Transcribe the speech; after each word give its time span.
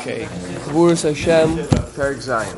Okay. 0.00 0.24
Gvuras 0.64 1.02
Hashem, 1.02 1.58
Perek 1.92 2.20
Zion. 2.22 2.56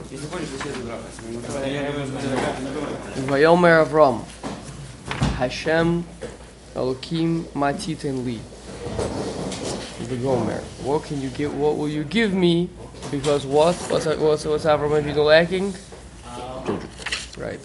Vayomer 3.26 3.84
Avram. 3.84 4.22
Hashem 5.38 6.04
Elokim 6.76 7.42
Matiten 7.54 8.24
Li. 8.24 8.38
The 10.06 10.16
Gomer. 10.18 10.60
What 10.84 11.02
can 11.02 11.20
you 11.20 11.30
give? 11.30 11.52
What 11.58 11.78
will 11.78 11.88
you 11.88 12.04
give 12.04 12.32
me? 12.32 12.70
Because 13.10 13.44
what? 13.44 13.74
What's 13.90 14.06
what's 14.06 14.44
what's 14.44 14.64
Avram 14.64 15.02
Avinu 15.02 15.26
lacking? 15.26 15.74
Children. 16.64 16.88
Right. 17.38 17.60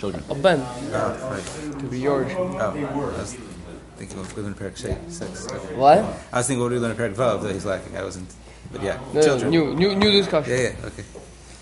Children. 0.00 0.24
A 0.28 0.34
ben 0.34 0.60
Oh, 0.60 1.30
right. 1.30 1.78
to 1.78 1.86
be 1.86 2.00
yours. 2.00 2.32
Oh, 2.34 3.53
thinking 3.96 4.18
of 4.18 4.36
Lunar 4.36 4.54
Parak 4.54 4.76
six. 4.76 5.46
What? 5.74 5.98
I 6.32 6.38
was 6.38 6.46
thinking 6.46 6.64
of 6.64 6.72
Lunar 6.72 6.94
Parak 6.94 7.14
Vav 7.14 7.42
that 7.42 7.52
he's 7.52 7.64
lacking. 7.64 7.96
I 7.96 8.02
wasn't. 8.02 8.32
But 8.72 8.82
yeah, 8.82 8.98
no, 9.12 9.48
new, 9.48 9.74
new, 9.74 9.94
new 9.94 10.10
discussion. 10.10 10.52
Yeah, 10.52 10.62
yeah, 10.62 10.86
okay. 10.86 11.04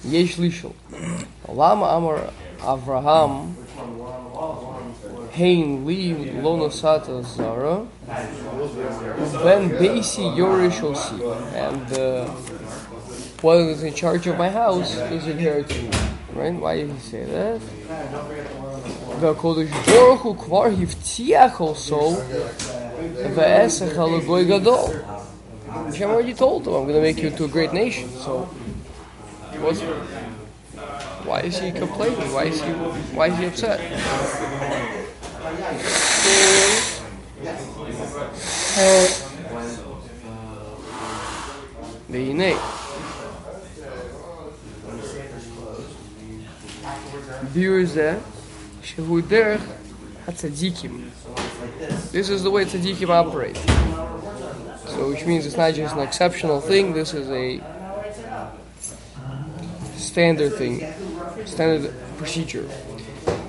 Yesh 0.05 0.37
Lishol. 0.37 0.75
Lama 1.48 1.84
Amar 1.87 2.30
Avraham 2.59 3.55
Hein 5.33 5.84
Li 5.87 6.12
Lonosata 6.42 7.25
Zara 7.25 7.87
Ben 8.06 9.70
Basi 9.70 10.37
Yorishosi 10.37 11.20
and 11.55 11.92
uh, 11.98 12.27
what 13.42 13.56
is 13.59 13.83
in 13.83 13.95
charge 13.95 14.27
of 14.27 14.39
my 14.39 14.48
house 14.48 14.97
is 14.97 15.27
inherited. 15.27 15.95
right? 16.34 16.55
Why 16.55 16.77
did 16.78 16.91
he 16.91 16.98
say 16.98 17.25
that? 17.25 17.61
והקודש 19.20 19.67
ברוך 19.86 20.22
הוא 20.22 20.38
כבר 20.38 20.66
הבטיח 20.81 21.62
also, 21.62 22.16
ועשך 23.36 23.98
על 23.99 24.16
הגוי 24.16 24.45
גדול. 24.45 24.91
Hashem 25.70 26.09
already 26.09 26.34
told 26.34 26.66
him, 26.66 26.73
I'm 26.73 26.84
going 26.84 26.95
to 26.95 27.02
make 27.02 27.20
you 27.22 27.27
into 27.27 27.45
a 27.45 27.48
great 27.48 27.73
nation. 27.73 28.09
So, 28.09 28.44
what's, 29.61 29.81
why 31.28 31.42
is 31.42 31.59
he 31.59 31.72
complaining? 31.72 32.31
Why 32.33 32.45
is 32.45 32.61
he, 32.61 32.72
why 33.17 33.28
is 33.28 33.38
he 33.38 33.45
upset? 33.45 33.80
והנה, 42.09 42.53
ביור 47.53 47.86
זה 47.86 48.17
this 48.83 48.98
is 52.28 52.42
the 52.42 52.50
way 52.50 52.64
tzaddikim 52.64 53.08
operate. 53.11 53.56
So, 54.89 55.08
which 55.08 55.24
means 55.24 55.47
it's 55.47 55.56
not 55.56 55.74
just 55.74 55.94
an 55.94 56.00
exceptional 56.00 56.61
thing. 56.61 56.92
This 56.92 57.14
is 57.14 57.30
a 57.30 57.61
standard 59.97 60.55
thing, 60.55 60.92
standard 61.47 61.94
procedure. 62.19 62.69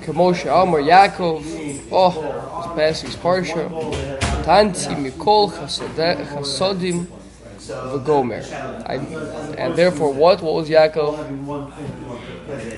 Kamosha 0.02 0.62
Amar 0.62 0.80
Yaakov, 0.80 1.42
oh, 1.90 2.10
his 2.10 2.66
past 2.76 3.04
is 3.04 3.16
Parsha, 3.16 3.68
Tanti 4.44 4.94
Mikol 4.94 5.50
Chasodim 5.50 7.06
V'Gomer. 7.58 8.44
And 9.58 9.74
therefore, 9.74 10.12
what? 10.12 10.40
What 10.42 10.54
was 10.54 10.68
Yaakov? 10.68 11.16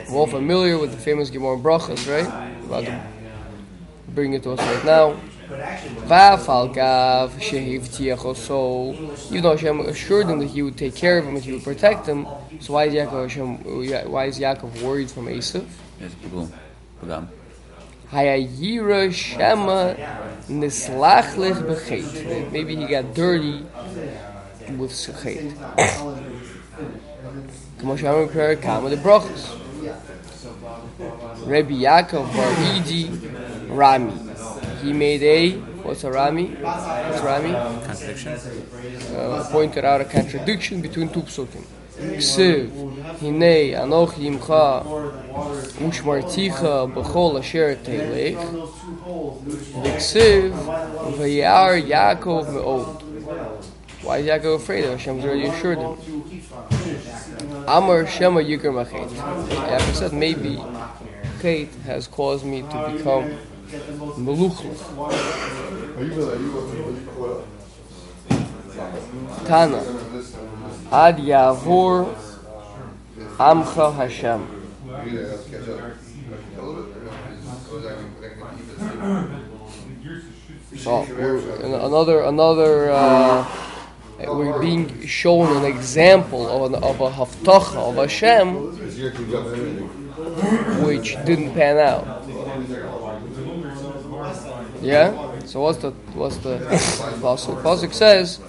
We're 0.08 0.18
all 0.18 0.26
familiar 0.26 0.78
with 0.78 0.92
the 0.92 0.98
famous 0.98 1.30
Gemara 1.30 1.56
Brachas, 1.56 2.06
right? 2.10 2.26
About 2.64 2.84
to 2.84 3.00
bring 4.08 4.32
it 4.32 4.42
to 4.44 4.52
us 4.52 4.58
right 4.60 4.84
now. 4.84 5.16
Va'afal 6.08 6.74
gav 6.74 7.32
shehivtiach 7.34 8.18
oso. 8.18 8.94
Even 9.30 9.42
though 9.42 9.52
Hashem 9.52 9.80
assured 9.80 10.26
him 10.26 10.38
that 10.40 10.46
he 10.46 10.62
would 10.62 10.76
take 10.76 10.94
care 10.94 11.18
of 11.18 11.26
him 11.26 11.36
and 11.36 11.44
he 11.44 11.52
would 11.52 11.62
protect 11.64 12.06
him, 12.06 12.26
so 12.60 12.72
why 12.72 12.86
is 12.86 12.94
Yaakov, 12.94 13.22
Hashem, 13.22 14.10
why 14.10 14.24
is 14.26 14.38
Yaakov 14.38 14.82
worried 14.82 15.10
from 15.10 15.26
Esav? 15.26 15.64
Yes, 16.00 16.14
people. 16.14 16.50
Hayayira 18.10 19.12
shema 19.12 19.94
nislachlich 20.48 21.60
b'chet. 21.62 22.50
Maybe 22.52 22.76
he 22.76 22.86
got 22.86 23.14
dirty 23.14 23.64
with 24.76 24.90
sechet. 24.90 25.54
Kamo 27.78 27.96
shaman 27.96 28.28
prayer 28.28 28.56
kama 28.56 28.90
the 28.90 28.96
brachas. 28.96 29.60
Rabbi 31.46 31.74
Yaakov 31.74 32.26
Bar 32.34 32.52
Idi 32.74 33.04
Rami. 33.68 34.12
He 34.82 34.92
made 34.92 35.22
a 35.22 35.52
what's 35.82 36.04
a 36.04 36.10
Rami? 36.10 36.46
What's 36.46 37.22
Rami? 37.22 37.52
Contradiction. 37.86 38.32
uh, 39.16 39.48
pointed 39.50 39.84
out 39.84 40.00
a 40.00 40.04
contradiction 40.04 40.80
between 40.82 41.08
two 41.08 41.22
psukim. 41.22 41.64
Ksiv, 41.96 42.70
hinei 43.20 43.72
anochi 43.74 44.26
imcha 44.30 44.84
ushmarticha 45.80 46.92
b'chol 46.92 47.38
asher 47.38 47.76
teilech 47.76 48.36
V'ksiv, 49.82 50.52
v'yar 51.16 51.80
Yaakov 51.82 52.52
me'od 52.52 53.02
Why 54.02 54.18
is 54.18 54.26
Yaakov 54.26 54.56
afraid 54.56 54.84
of 54.84 54.90
Hashem's 54.98 55.24
already 55.24 55.46
assured 55.46 55.78
him? 55.78 55.96
Amar 57.68 58.06
Shema 58.06 58.40
Yikar 58.40 58.72
Machet 58.72 59.08
Yaakov 59.08 59.94
said, 59.94 60.12
maybe 60.12 60.62
chet 61.42 61.68
has 61.84 62.06
caused 62.06 62.44
me 62.44 62.62
to 62.62 62.92
become 62.92 63.36
meluchlich. 64.16 64.78
Tana. 69.46 69.82
Ad 70.92 71.18
Yavor 71.18 72.14
Amcha 73.38 73.94
Hashem. 73.94 74.46
So 80.76 81.02
another 81.62 82.20
another 82.22 82.90
uh, 82.90 83.65
we're 84.18 84.58
being 84.60 85.06
shown 85.06 85.56
an 85.58 85.64
example 85.64 86.48
of 86.48 86.72
an, 86.72 86.82
of 86.82 87.00
a 87.00 87.10
haftacha 87.10 87.76
of 87.76 87.96
Hashem 87.96 88.72
which 90.84 91.16
didn't 91.24 91.52
pan 91.52 91.78
out. 91.78 92.22
Yeah. 94.82 95.38
So 95.44 95.60
what's 95.60 95.78
the 95.78 95.90
what's 96.14 96.38
the 96.38 96.58
pasuk? 97.20 97.62
Pasuk 97.62 97.92
says 97.92 98.40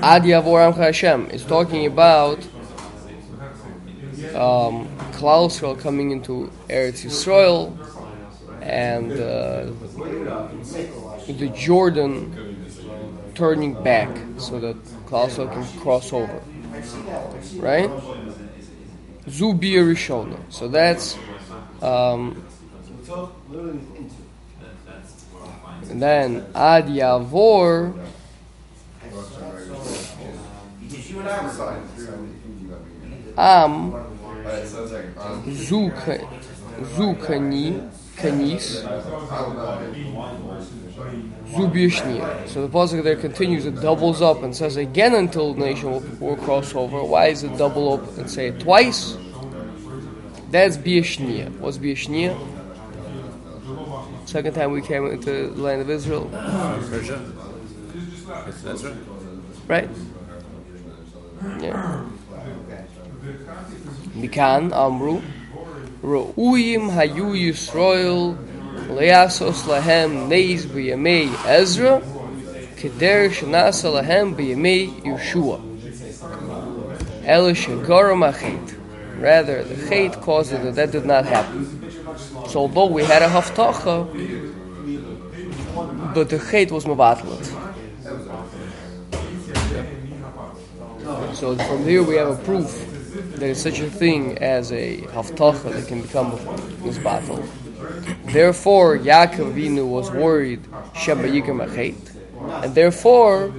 Ad 0.00 0.22
Yavor 0.22 0.74
Hashem 0.74 1.30
is 1.30 1.44
talking 1.44 1.86
about 1.86 2.38
um, 4.34 4.86
Klal 5.12 5.48
Yisrael 5.48 5.78
coming 5.78 6.12
into 6.12 6.50
Eretz 6.68 7.04
Yisrael 7.04 7.76
and 8.62 9.12
uh, 9.12 9.66
the 11.26 11.48
Jordan 11.48 12.47
turning 13.38 13.72
back 13.84 14.10
so 14.36 14.58
that 14.58 14.76
Yisrael 15.06 15.52
can 15.52 15.80
cross 15.80 16.12
over. 16.12 16.42
Right? 17.54 17.88
Zubi 19.28 19.74
Rishona. 19.78 20.38
So 20.50 20.66
that's 20.66 21.16
um, 21.80 22.42
and 25.88 26.02
then 26.02 26.44
Ad 26.52 26.86
Yavor 26.86 27.94
Am 33.36 33.92
Zuka 35.46 36.26
Zukani 36.96 37.88
Kanis. 38.16 38.82
So 41.50 42.66
the 42.66 42.68
pasuk 42.68 43.02
there 43.02 43.16
continues, 43.16 43.64
it 43.64 43.80
doubles 43.80 44.20
up 44.20 44.42
and 44.42 44.54
says 44.54 44.76
again 44.76 45.14
until 45.14 45.54
the 45.54 45.60
nation 45.60 46.18
will, 46.20 46.36
cross 46.36 46.74
over. 46.74 47.02
Why 47.02 47.28
is 47.28 47.42
it 47.42 47.56
double 47.56 47.94
up 47.94 48.18
and 48.18 48.30
say 48.30 48.48
it 48.48 48.60
twice? 48.60 49.16
That's 50.50 50.76
Biashnia. 50.76 51.50
What's 51.58 51.78
Biashnia? 51.78 52.36
Second 54.26 54.54
time 54.54 54.72
we 54.72 54.82
came 54.82 55.06
into 55.06 55.48
the 55.48 55.62
land 55.62 55.80
of 55.80 55.90
Israel. 55.90 56.28
Persia. 56.90 57.18
Right. 59.66 59.88
Yeah. 61.60 62.04
Mikan 64.14 64.72
Amru 64.72 65.22
Ru'uyim 66.02 66.90
Hayu 66.90 67.34
Yisrael 67.34 68.36
Leasos 68.86 69.62
Lahem 69.62 70.28
Neis 70.28 70.64
B'Yamei 70.64 71.28
Ezra 71.46 72.00
Keder 72.76 73.28
Shanasa 73.28 73.90
Lahem 74.00 74.34
B'Yamei 74.34 74.88
Yeshua 75.02 75.60
Ela 77.24 77.52
Shagara 77.52 78.14
Machet 78.14 78.74
Rather, 79.20 79.64
the 79.64 79.88
Chet 79.88 80.20
caused 80.20 80.52
it 80.52 80.62
that 80.62 80.76
that 80.76 80.92
did 80.92 81.04
not 81.04 81.24
happen. 81.26 81.90
So 82.48 82.60
although 82.60 82.86
we 82.86 83.02
had 83.02 83.20
a 83.20 83.26
Haftacha, 83.28 84.06
but 86.14 86.30
the 86.30 86.38
Chet 86.38 86.70
was 86.70 86.84
Mavatlet. 86.84 87.44
So 91.34 91.56
from 91.56 91.84
here 91.84 92.04
we 92.04 92.14
have 92.14 92.28
a 92.28 92.44
proof 92.44 92.88
there 93.38 93.50
is 93.50 93.62
such 93.62 93.80
a 93.80 93.88
thing 93.88 94.38
as 94.38 94.72
a 94.72 94.98
haftacha 94.98 95.72
that 95.72 95.86
can 95.86 96.02
become 96.02 96.38
this 96.82 96.98
battle. 96.98 97.42
Therefore, 98.24 98.98
Yaakov 98.98 99.54
Avinu 99.54 99.88
was 99.88 100.10
worried 100.10 100.60
and 102.62 102.74
therefore, 102.74 103.52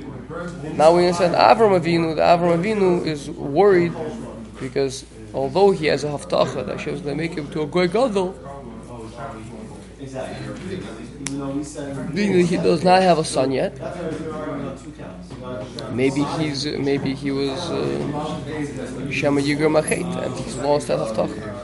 now 0.76 0.96
we 0.96 1.06
understand 1.06 1.36
Avram 1.36 1.80
Avinu. 1.80 2.16
The 2.16 2.22
Avram 2.22 2.62
Avinu 2.62 3.06
is 3.06 3.30
worried 3.30 3.94
because 4.60 5.06
although 5.34 5.72
he 5.72 5.88
has 5.88 6.04
a 6.04 6.08
haftacha 6.08 6.66
that 6.66 6.78
Hashem 6.78 6.96
is 6.96 7.02
going 7.02 7.18
to 7.18 7.22
make 7.22 7.36
him 7.36 7.50
to 7.52 7.62
a 7.62 7.68
great 7.68 7.92
gadol, 7.92 8.36
he 10.00 10.06
does 12.58 12.84
not 12.84 13.02
have 13.02 13.20
a 13.20 13.24
son 13.24 13.52
yet, 13.52 13.74
maybe 15.92 16.24
he's 16.24 16.66
maybe 16.66 17.14
he 17.14 17.32
was 17.32 17.70
uh, 17.70 19.12
Shema 19.12 19.42
Achet 19.42 20.26
and 20.26 20.36
he's 20.36 20.56
lost 20.58 20.88
that 20.88 21.00
haftacha. 21.00 21.59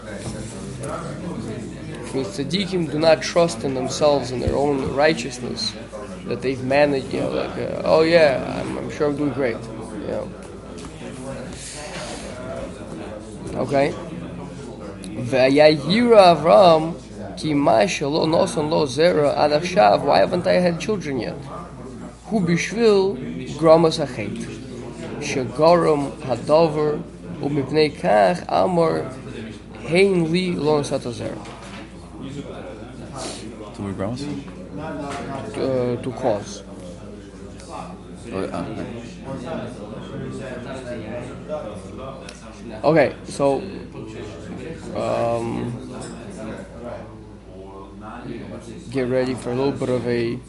Means 2.16 2.28
tzaddikim 2.38 2.90
do 2.90 2.98
not 2.98 3.22
trust 3.22 3.66
in 3.66 3.74
themselves 3.74 4.32
and 4.32 4.42
their 4.42 4.56
own 4.56 4.96
righteousness 4.96 5.76
that 6.28 6.42
they've 6.42 6.64
managed. 6.64 7.12
You 7.14 7.20
know, 7.20 7.32
like 7.32 7.58
uh, 7.58 7.82
oh 7.84 8.04
yeah, 8.04 8.62
I'm, 8.62 8.78
I'm 8.78 8.90
sure 8.90 9.08
I'm 9.10 9.18
doing 9.18 9.34
great. 9.34 9.58
You 9.60 10.08
know. 10.08 10.32
Okay. 13.56 13.94
Vayayira 15.28 16.38
Avram 16.38 16.96
ki 17.36 17.54
lo 17.54 18.26
noson 18.26 18.70
lo 18.70 18.86
zera 18.86 19.36
ad 19.36 19.52
achshav. 19.52 20.06
Why 20.06 20.20
haven't 20.20 20.48
I 20.48 20.54
had 20.54 20.80
children 20.80 21.20
yet? 21.20 21.36
Hu 22.28 22.40
bishvil 22.40 23.18
gramas 23.58 24.00
achet. 24.00 24.38
Shagoram 25.20 26.12
hadover 26.22 27.04
umipnei 27.42 27.92
kach 27.94 28.46
amor 28.48 29.04
hein 29.82 30.32
li 30.32 30.54
lo 30.54 30.80
nosata 30.80 31.12
Two 33.86 33.94
more? 33.94 34.16
Uh, 35.56 35.96
to 36.02 36.12
cause. 36.14 36.64
Oh, 38.32 38.86
Okay, 42.84 43.16
so 43.26 43.62
um, 44.96 45.74
get 48.90 49.08
ready 49.08 49.34
for 49.34 49.52
a 49.52 49.56
little 49.56 49.72
bit 49.72 49.90
of 49.90 50.08
a 50.08 50.40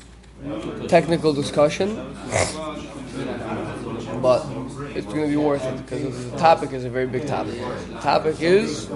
technical 0.88 1.32
discussion, 1.32 1.96
but 4.20 4.46
it's 4.94 5.06
going 5.06 5.24
to 5.24 5.28
be 5.28 5.36
worth 5.36 5.64
it 5.66 5.76
because 5.86 6.30
the 6.30 6.38
topic 6.38 6.72
is 6.72 6.84
a 6.84 6.90
very 6.90 7.06
big 7.06 7.26
topic. 7.26 7.54
The 7.94 8.00
topic 8.00 8.40
is 8.40 8.88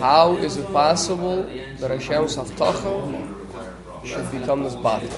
how 0.00 0.36
is 0.38 0.56
it 0.56 0.66
possible 0.72 1.42
that 1.78 1.90
Hashem's 1.90 2.36
haftacha 2.36 3.36
should 4.04 4.30
become 4.32 4.62
this 4.62 4.74
battle? 4.74 5.10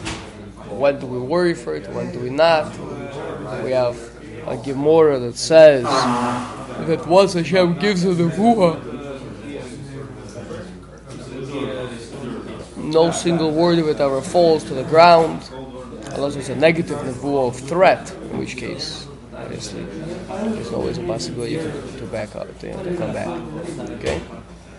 When 0.76 0.99
do 0.99 1.06
we 1.06 1.20
worry 1.20 1.55
for 1.55 1.76
it? 1.76 1.88
When 1.90 2.11
do 2.11 2.19
we 2.19 2.31
not? 2.31 2.76
We 3.62 3.70
have 3.70 3.96
a 4.49 4.56
Gemara 4.56 5.20
that 5.20 5.37
says 5.37 5.84
that 5.84 7.06
once 7.06 7.34
Hashem 7.34 7.79
gives 7.79 8.05
a 8.05 8.08
nevuah, 8.08 8.90
no 12.76 13.12
single 13.12 13.52
word 13.52 13.78
of 13.78 13.88
it 13.88 14.00
ever 14.00 14.20
falls 14.20 14.64
to 14.64 14.75
the 14.75 14.85
ground, 14.85 15.49
unless 16.11 16.35
it's 16.35 16.49
a 16.49 16.56
negative 16.56 16.99
nevuah 16.99 17.49
of 17.49 17.56
threat, 17.56 18.11
in 18.32 18.38
which 18.38 18.56
case, 18.56 19.06
obviously, 19.35 19.85
there's 19.85 20.73
always 20.73 20.99
a 20.99 21.02
possibility 21.05 21.56
to, 21.56 21.99
to 21.99 22.06
back 22.06 22.35
up, 22.35 22.49
to, 22.58 22.73
to 22.82 22.96
come 22.96 23.12
back. 23.12 23.28
Okay? 23.93 24.20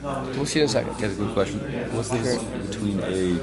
We'll 0.03 0.45
see 0.45 0.59
in 0.59 0.65
a 0.65 0.69
second. 0.69 0.97
Get 0.97 1.11
a 1.11 1.15
good 1.15 1.33
question. 1.33 1.59
What's 1.95 2.09
the 2.09 2.17
difference 2.17 2.67
between 2.67 2.99
a 2.99 3.39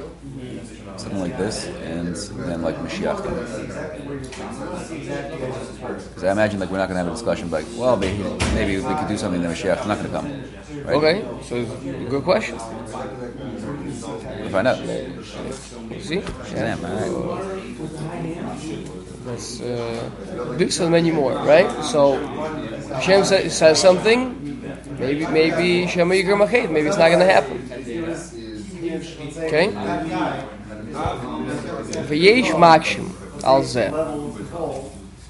something 0.97 1.19
like 1.19 1.35
this 1.37 1.65
and 1.65 2.15
then 2.15 2.61
like 2.61 2.75
Mashiach? 2.77 3.17
Because 6.13 6.23
I 6.23 6.31
imagine 6.31 6.59
like 6.59 6.69
we're 6.69 6.77
not 6.77 6.87
going 6.87 6.97
to 6.99 7.03
have 7.03 7.07
a 7.07 7.11
discussion 7.11 7.49
like, 7.49 7.65
well, 7.75 7.97
maybe 7.97 8.21
maybe 8.53 8.77
we 8.77 8.93
could 8.93 9.07
do 9.07 9.17
something. 9.17 9.41
Then 9.41 9.51
Mashiach's 9.51 9.87
not 9.87 9.97
going 9.97 10.11
to 10.11 10.17
come. 10.19 10.27
Right? 10.85 10.95
Okay, 10.95 11.25
so 11.47 11.65
good 12.09 12.23
question. 12.23 12.57
We'll 12.57 14.49
find 14.49 14.67
out. 14.67 14.77
See? 16.01 16.21
Yeah, 16.53 16.77
all 16.77 17.37
right. 17.37 17.61
That's 19.25 19.61
uh, 19.61 20.55
this 20.57 20.79
and 20.79 20.91
many 20.91 21.11
more, 21.11 21.33
right? 21.33 21.69
So 21.83 22.17
Hashem 22.93 23.23
sa- 23.23 23.49
says 23.49 23.79
something. 23.81 24.50
Maybe, 24.99 25.25
maybe 25.27 25.87
Shema 25.87 26.13
Yigram 26.15 26.41
Achet. 26.47 26.69
Maybe 26.71 26.87
it's 26.87 26.97
not 26.97 27.09
going 27.09 27.19
to 27.19 27.25
happen. 27.25 27.57
Okay. 29.45 29.67
V'yesh 32.07 32.51
makshim 32.53 33.09
al 33.43 33.61
zeh. 33.63 33.91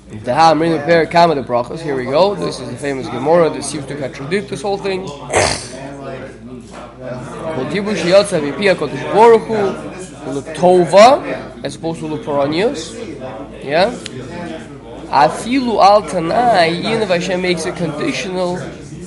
The 0.10 0.32
Hamrin 0.32 0.84
Per 0.86 1.06
Kama 1.06 1.36
the 1.36 1.42
Brachos. 1.42 1.80
Here 1.80 1.96
we 1.96 2.06
go. 2.06 2.36
This 2.36 2.60
is 2.60 2.70
the 2.70 2.78
famous 2.78 3.08
Gemara 3.08 3.50
that 3.50 3.64
seems 3.64 3.86
to 3.86 3.96
contradict 3.98 4.50
this 4.50 4.62
whole 4.62 4.78
thing. 4.78 5.08
Kodibu 7.56 7.96
sheyatza 7.96 8.40
v'pi 8.42 8.74
HaKadosh 8.76 9.14
Baruch 9.14 9.44
Hu 9.44 10.32
l'tova 10.32 11.64
as 11.64 11.76
opposed 11.76 12.00
to 12.00 12.08
l'poronios. 12.08 12.94
Yeah? 13.64 13.92
Afilu 15.12 15.80
al 15.82 16.04
tanai, 16.04 16.70
even 16.80 17.02
if 17.02 17.10
Hashem 17.10 17.42
makes 17.42 17.66
it 17.66 17.76
conditional, 17.76 18.58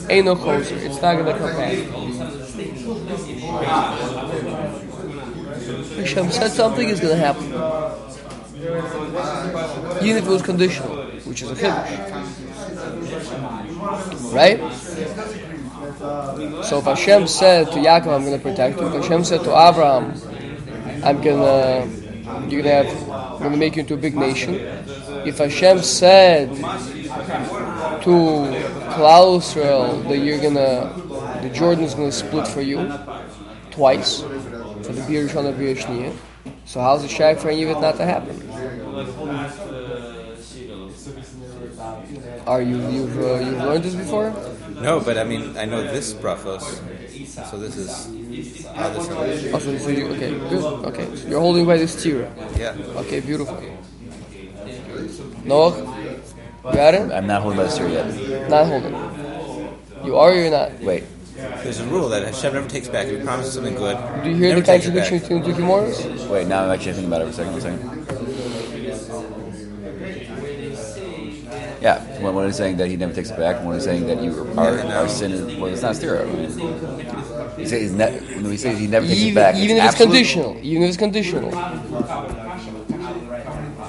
ain't 0.08 0.26
no 0.26 0.34
choser. 0.34 0.76
It's 0.82 1.00
not 1.00 1.14
going 1.16 1.26
to 1.26 1.38
come 1.38 1.56
back. 1.56 1.78
Hashem 5.96 6.30
said 6.30 6.50
something 6.50 6.88
is 6.88 7.00
going 7.00 7.16
to 7.16 7.24
happen. 7.24 7.46
Even 10.02 10.16
if 10.16 10.26
it 10.26 10.30
was 10.30 10.42
conditional, 10.42 10.96
which 11.24 11.42
is 11.42 11.50
a 11.50 11.54
chiddush. 11.54 11.90
Right? 14.32 14.58
So 16.64 16.78
if 16.78 16.84
Hashem 16.84 17.26
said 17.26 17.66
to 17.72 17.78
Yaakov, 17.78 18.14
I'm 18.14 18.24
going 18.24 18.36
to 18.36 18.42
protect 18.42 18.80
you, 18.80 18.86
if 18.88 18.94
Hashem 19.02 19.24
said 19.24 19.42
to 19.44 19.50
Abraham, 19.50 20.14
I'm 21.04 21.20
to, 21.22 21.88
you're 22.48 22.62
to 22.62 22.70
have, 22.70 22.88
I'm 23.42 23.52
to 23.52 23.56
make 23.56 23.76
you 23.76 23.80
into 23.80 23.94
a 23.94 23.98
big 23.98 24.16
nation. 24.16 24.54
If 25.26 25.38
Hashem 25.38 25.82
said 25.82 26.54
to 28.02 28.14
Klal 28.94 29.38
Israel 29.38 30.00
that 30.08 30.18
you're 30.18 30.38
to, 30.54 31.40
the 31.42 31.50
Jordan 31.50 31.84
is 31.84 31.94
going 31.94 32.10
to 32.10 32.16
split 32.16 32.46
for 32.46 32.62
you 32.62 32.78
twice, 33.70 34.22
for 34.22 34.92
the 34.92 35.02
Bir 35.08 35.26
Rishon 35.26 35.46
Bir 35.58 35.74
so 36.64 36.80
how's 36.80 37.04
it 37.04 37.10
shy 37.10 37.34
for 37.34 37.50
any 37.50 37.62
of 37.64 37.70
it 37.70 37.80
not 37.80 37.96
to 37.96 38.04
happen? 38.04 38.40
Are 42.46 42.62
you 42.62 42.76
you've 42.88 43.18
uh, 43.18 43.40
you've 43.40 43.58
learned 43.58 43.84
this 43.84 43.94
before? 43.94 44.30
No, 44.80 45.00
but 45.00 45.16
I 45.16 45.24
mean, 45.24 45.56
I 45.56 45.64
know 45.64 45.82
this 45.82 46.12
brachos, 46.12 46.62
so 47.50 47.58
this 47.58 47.76
is 47.76 48.66
how 48.66 48.90
this 48.90 49.08
is. 49.08 49.54
Oh, 49.54 49.58
so, 49.58 49.78
so 49.78 49.88
you, 49.88 50.06
okay, 50.08 50.30
good. 50.48 50.64
Okay, 50.86 51.16
so 51.16 51.28
you're 51.28 51.40
holding 51.40 51.64
by 51.66 51.78
this 51.78 52.02
tira. 52.02 52.30
Yeah. 52.56 52.76
Okay, 52.96 53.20
beautiful. 53.20 53.60
Noah, 55.44 55.72
you 56.64 56.72
got 56.72 56.94
it? 56.94 57.10
I'm 57.12 57.26
not 57.26 57.42
holding 57.42 57.58
by 57.58 57.64
the 57.64 57.70
story 57.70 57.92
yet. 57.92 58.48
Not 58.48 58.66
holding. 58.66 58.92
You 60.04 60.16
are 60.16 60.30
or 60.30 60.34
you're 60.34 60.50
not? 60.50 60.72
Wait. 60.80 61.04
There's 61.62 61.80
a 61.80 61.86
rule 61.86 62.08
that 62.10 62.22
Hashem 62.24 62.54
never 62.54 62.68
takes 62.68 62.88
back. 62.88 63.06
If 63.06 63.18
he 63.20 63.24
promises 63.24 63.54
something 63.54 63.74
good, 63.74 63.96
Do 64.22 64.30
you 64.30 64.36
hear 64.36 64.48
never 64.50 64.60
the 64.60 64.66
takes 64.66 64.86
it 64.86 64.92
contradiction 64.92 65.18
back. 65.18 65.28
between 65.28 65.42
the 65.42 65.58
two 65.58 65.62
Gemaras? 65.64 66.28
Wait, 66.30 66.46
now 66.46 66.64
I'm 66.64 66.70
actually 66.70 66.92
thinking 66.92 67.12
about 67.12 67.22
it 67.22 67.24
for 67.24 67.30
a 67.30 67.34
second. 67.34 67.52
One 67.52 67.60
second. 67.60 68.04
Yeah, 71.82 72.00
one, 72.22 72.34
one 72.34 72.46
is 72.46 72.56
saying 72.56 72.78
that 72.78 72.88
he 72.88 72.96
never 72.96 73.12
takes 73.12 73.30
it 73.30 73.36
back. 73.36 73.62
One 73.62 73.76
is 73.76 73.84
saying 73.84 74.06
that 74.06 74.22
you 74.22 74.32
are, 74.56 74.74
Yeah, 74.76 74.82
no. 74.84 74.96
our 75.00 75.08
sin 75.08 75.32
is 75.32 75.56
well, 75.56 75.66
it's 75.72 75.82
not 75.82 75.94
stira. 75.94 76.24
He 77.58 77.66
says 77.66 77.80
he's 77.82 77.92
ne- 77.92 78.18
when 78.36 78.50
he 78.50 78.56
says 78.56 78.78
he 78.78 78.86
never 78.86 79.06
takes 79.06 79.20
it 79.20 79.34
back. 79.34 79.56
even 79.56 79.76
if 79.76 79.84
it's 79.84 79.92
absolute- 79.92 80.12
conditional. 80.12 80.56
Even 80.62 80.82
if 80.84 80.88
it's 80.88 80.96
conditional. 80.96 81.48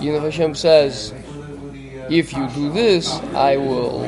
Even 0.02 0.16
if 0.16 0.24
Hashem 0.24 0.56
says, 0.56 1.14
if 2.10 2.34
you 2.34 2.48
do 2.50 2.72
this, 2.72 3.12
I 3.34 3.58
will 3.58 4.02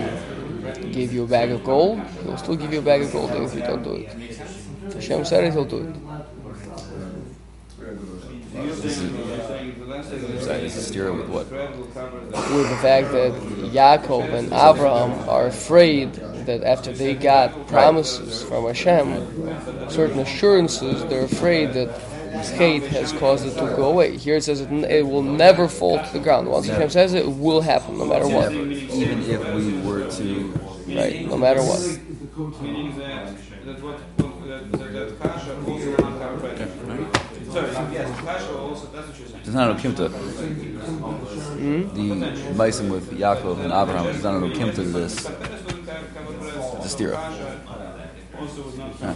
give 0.92 1.13
you 1.13 1.24
a 1.24 1.27
bag 1.27 1.51
of 1.51 1.63
gold, 1.63 2.00
he'll 2.24 2.38
still 2.38 2.56
give 2.56 2.74
you 2.74 2.80
a 2.80 2.82
bag 2.82 3.01
of 3.01 3.12
gold 3.12 3.32
if 3.32 3.54
you 3.54 3.62
don't 3.62 3.84
do 3.84 3.94
it. 3.96 4.12
Hashem 4.94 5.25
said 5.25 5.44
it, 5.44 5.54
he'll 5.54 5.66
do 5.66 5.80
it. 5.80 5.96
Sorry, 10.42 10.62
this 10.62 10.75
is 10.75 10.88
stereo 10.88 11.13
with 11.16 11.30
what? 11.30 11.51
with 11.51 12.70
the 12.70 12.77
fact 12.82 13.12
that 13.12 13.32
Yaakov 13.72 14.34
and 14.34 14.48
Abraham 14.48 15.30
are 15.30 15.48
afraid 15.48 16.13
that 16.13 16.63
after 16.63 16.92
they 16.92 17.13
got 17.13 17.68
promises 17.68 18.44
from 18.44 18.66
Hashem, 18.66 19.89
certain 19.89 20.20
assurances, 20.20 21.04
they're 21.06 21.25
afraid 21.25 21.74
that 21.74 21.89
chet 22.58 22.84
has 22.92 23.14
caused 23.14 23.46
it 23.46 23.54
to 23.56 23.76
go 23.76 23.90
away. 23.90 24.18
Here 24.18 24.36
it 24.36 24.44
says 24.44 24.62
it, 24.62 24.72
it 24.72 25.06
will 25.06 25.22
never 25.24 25.68
fall 25.68 26.04
to 26.04 26.14
the 26.14 26.20
ground. 26.20 26.48
Once 26.48 26.68
Hashem 26.68 26.90
says 26.90 27.14
it, 27.14 27.26
it 27.26 27.32
will 27.32 27.62
happen, 27.62 27.98
no 27.98 28.06
matter 28.06 28.28
what. 28.28 28.52
Never. 28.52 28.72
Even 28.72 29.24
if 29.24 29.54
we 29.54 29.80
were 29.82 30.10
to 30.12 30.54
Right, 30.88 31.28
no 31.28 31.38
matter 31.38 31.62
what. 31.62 31.80
It's 39.44 39.54
not 39.54 39.70
an 39.70 39.78
okimta. 39.78 40.10
The 41.94 42.54
Meisim 42.54 42.90
with 42.90 43.12
Yaakov 43.12 43.60
and 43.60 43.74
Abraham 43.74 44.08
is 44.08 44.24
not 44.24 44.36
an 44.36 44.50
okimta 44.50 44.76
to 44.76 44.84
this. 44.84 45.16
This 45.16 45.26
wouldn't 45.28 45.90
have 45.90 46.16
come 46.16 46.26
with 46.28 46.40
bread. 46.40 46.54
The 46.54 46.88
stira. 46.88 47.87
Kasha 48.38 48.50
also 48.50 48.62
was 48.63 48.77
not. 48.77 48.91
Ah, 49.01 49.13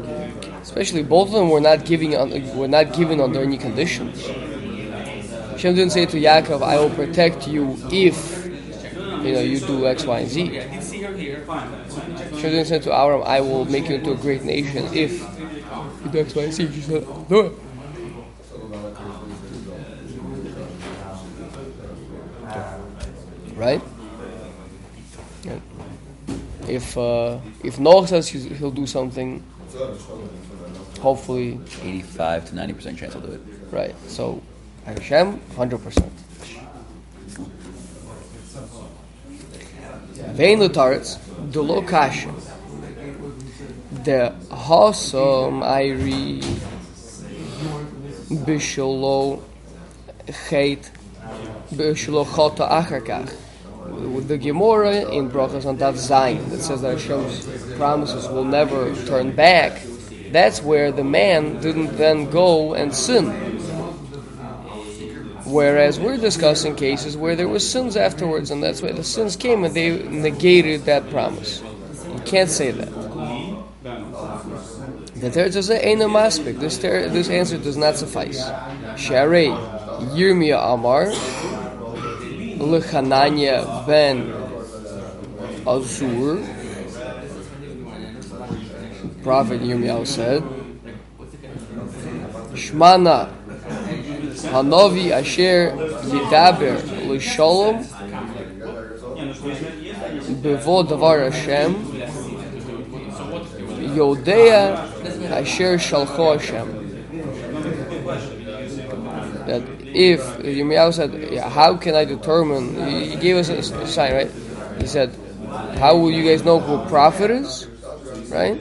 okay. 0.00 0.32
Especially 0.62 1.02
both 1.02 1.28
of 1.28 1.34
them 1.34 1.50
were 1.50 1.60
not 1.60 1.84
giving 1.84 2.16
on, 2.16 2.30
were 2.56 2.68
not 2.68 2.92
given 2.92 3.20
under 3.20 3.42
any 3.42 3.56
conditions. 3.56 4.26
Hashem 5.52 5.74
didn't 5.74 5.92
say 5.92 6.06
to 6.06 6.16
Yaakov, 6.18 6.62
"I 6.62 6.78
will 6.78 6.90
protect 6.90 7.48
you 7.48 7.76
if 7.90 8.46
you 9.24 9.32
know 9.32 9.40
you 9.40 9.60
do 9.60 9.86
X, 9.86 10.04
Y, 10.04 10.18
and 10.18 10.28
Z." 10.28 10.46
Hashem 10.46 12.40
didn't 12.40 12.66
say 12.66 12.78
to 12.80 12.90
Abraham, 12.90 13.22
"I 13.24 13.40
will 13.40 13.64
make 13.64 13.88
you 13.88 13.96
into 13.96 14.12
a 14.12 14.16
great 14.16 14.44
nation 14.44 14.88
if 14.92 15.22
you 16.04 16.10
do 16.10 16.18
X, 16.20 16.34
Y, 16.34 16.42
and 16.42 16.52
Z." 16.52 16.66
He 16.66 16.80
said, 16.82 17.06
"Do 17.28 17.40
it." 17.40 17.52
Right? 23.56 23.80
If 26.68 26.96
uh, 26.98 27.38
if 27.62 27.78
Noah 27.78 28.06
says 28.08 28.28
he'll 28.28 28.70
do 28.70 28.86
something, 28.86 29.42
hopefully 31.00 31.60
85 31.82 32.50
to 32.50 32.54
90% 32.54 32.98
chance 32.98 33.12
he'll 33.12 33.22
do 33.22 33.32
it. 33.32 33.40
Right. 33.70 33.94
So 34.08 34.42
Hashem, 34.84 35.40
hundred 35.56 35.82
percent. 35.82 36.12
Vein 40.34 40.58
lutaretz 40.58 41.18
delo 41.52 41.82
kasha. 41.82 42.32
The 44.04 44.34
hasam 44.50 45.62
iri 45.64 46.40
bisholo 48.44 49.42
chet 50.48 50.90
bisholo 51.72 52.24
chota 52.34 52.64
acharkach. 52.64 53.45
With 53.86 54.28
the 54.28 54.38
Gemara 54.38 55.10
in 55.10 55.30
Brachas 55.30 55.66
on 55.66 55.78
Daf 55.78 55.94
Zayin 55.94 56.50
that 56.50 56.60
says 56.60 56.82
that 56.82 56.98
Hashem's 56.98 57.46
promises 57.76 58.28
will 58.28 58.44
never 58.44 58.94
turn 59.06 59.34
back. 59.34 59.82
That's 60.30 60.62
where 60.62 60.90
the 60.92 61.04
man 61.04 61.60
didn't 61.60 61.96
then 61.96 62.30
go 62.30 62.74
and 62.74 62.94
sin. 62.94 63.30
Whereas 65.46 66.00
we're 66.00 66.16
discussing 66.16 66.74
cases 66.74 67.16
where 67.16 67.36
there 67.36 67.48
was 67.48 67.68
sins 67.68 67.96
afterwards, 67.96 68.50
and 68.50 68.62
that's 68.62 68.82
why 68.82 68.90
the 68.90 69.04
sins 69.04 69.36
came 69.36 69.62
and 69.64 69.74
they 69.74 70.02
negated 70.02 70.86
that 70.86 71.08
promise. 71.10 71.62
You 72.12 72.20
can't 72.24 72.50
say 72.50 72.72
that. 72.72 72.92
The 75.14 75.30
third 75.30 75.54
is 75.54 75.70
a 75.70 75.78
maspik. 75.78 76.58
This 76.58 76.78
ter- 76.78 77.08
this 77.08 77.30
answer 77.30 77.56
does 77.58 77.76
not 77.76 77.96
suffice. 77.96 78.42
Sharei 78.96 79.54
Yirmiyah 80.12 80.74
Amar 80.74 81.06
Lechananya 82.58 83.86
ben 83.86 84.32
Azur. 85.66 86.40
Prophet 89.22 89.60
Yirmiyahu 89.60 90.06
said, 90.06 90.42
Shmana 92.54 93.28
Hanovi 94.52 95.10
Asher 95.10 95.72
Yidaber 96.04 96.76
L'Sholom 97.08 97.82
Bevo 100.42 100.84
Davar 100.84 101.30
Hashem 101.30 101.74
Yodea 103.96 104.76
Asher 105.32 105.76
Shalcho 105.76 106.38
Hashem 106.38 106.86
that 109.46 109.75
if 109.96 110.20
Yirmiyahu 110.44 110.92
said, 110.92 111.32
yeah, 111.32 111.48
how 111.48 111.74
can 111.76 111.94
I 111.94 112.04
determine? 112.04 112.76
He 112.86 113.16
gave 113.16 113.36
us 113.36 113.48
a, 113.48 113.62
sign, 113.86 114.12
right? 114.12 114.30
He 114.78 114.86
said, 114.86 115.08
how 115.80 115.96
will 115.96 116.10
you 116.10 116.22
guys 116.22 116.44
know 116.44 116.60
who 116.60 116.74
a 116.74 116.86
prophet 116.86 117.30
is? 117.30 117.66
Right? 118.28 118.60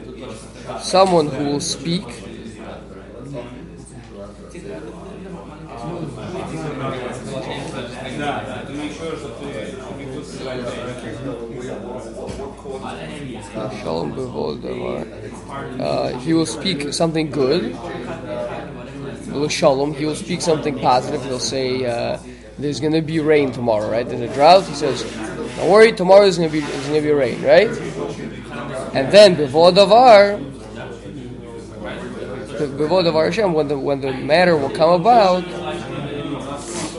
Someone 0.80 1.27
who 1.27 1.44
will 1.44 1.60
speak. 1.60 2.04
Uh, 15.80 16.18
he 16.20 16.34
will 16.34 16.46
speak 16.46 16.94
something 16.94 17.30
good. 17.30 17.75
Shalom. 19.50 19.94
He 19.94 20.06
will 20.06 20.15
speak 20.15 20.42
something 20.42 20.80
positive. 20.80 21.24
He'll 21.25 21.39
say, 21.39 21.86
uh, 21.86 22.18
"There's 22.58 22.80
going 22.80 22.94
to 22.94 23.01
be 23.01 23.20
rain 23.20 23.51
tomorrow, 23.51 23.89
right? 23.92 24.08
There's 24.08 24.22
a 24.22 24.34
drought." 24.34 24.63
He 24.65 24.74
says, 24.74 25.04
"Don't 25.58 25.70
worry, 25.70 25.92
tomorrow 25.92 26.25
is 26.25 26.38
going 26.38 26.50
to 26.50 26.54
be 26.54 26.62
going 26.62 26.94
to 26.94 27.01
be 27.01 27.12
rain, 27.12 27.42
right?" 27.44 27.70
And 28.96 29.12
then 29.12 29.36
bevod 29.36 29.75
davar, 29.75 30.39
bevod 32.58 33.04
davar 33.06 33.25
Hashem, 33.25 33.54
when 33.54 33.68
the 33.68 33.77
when 33.77 34.01
the 34.01 34.13
matter 34.13 34.56
will 34.58 34.72
come 34.72 35.01
about. 35.01 35.44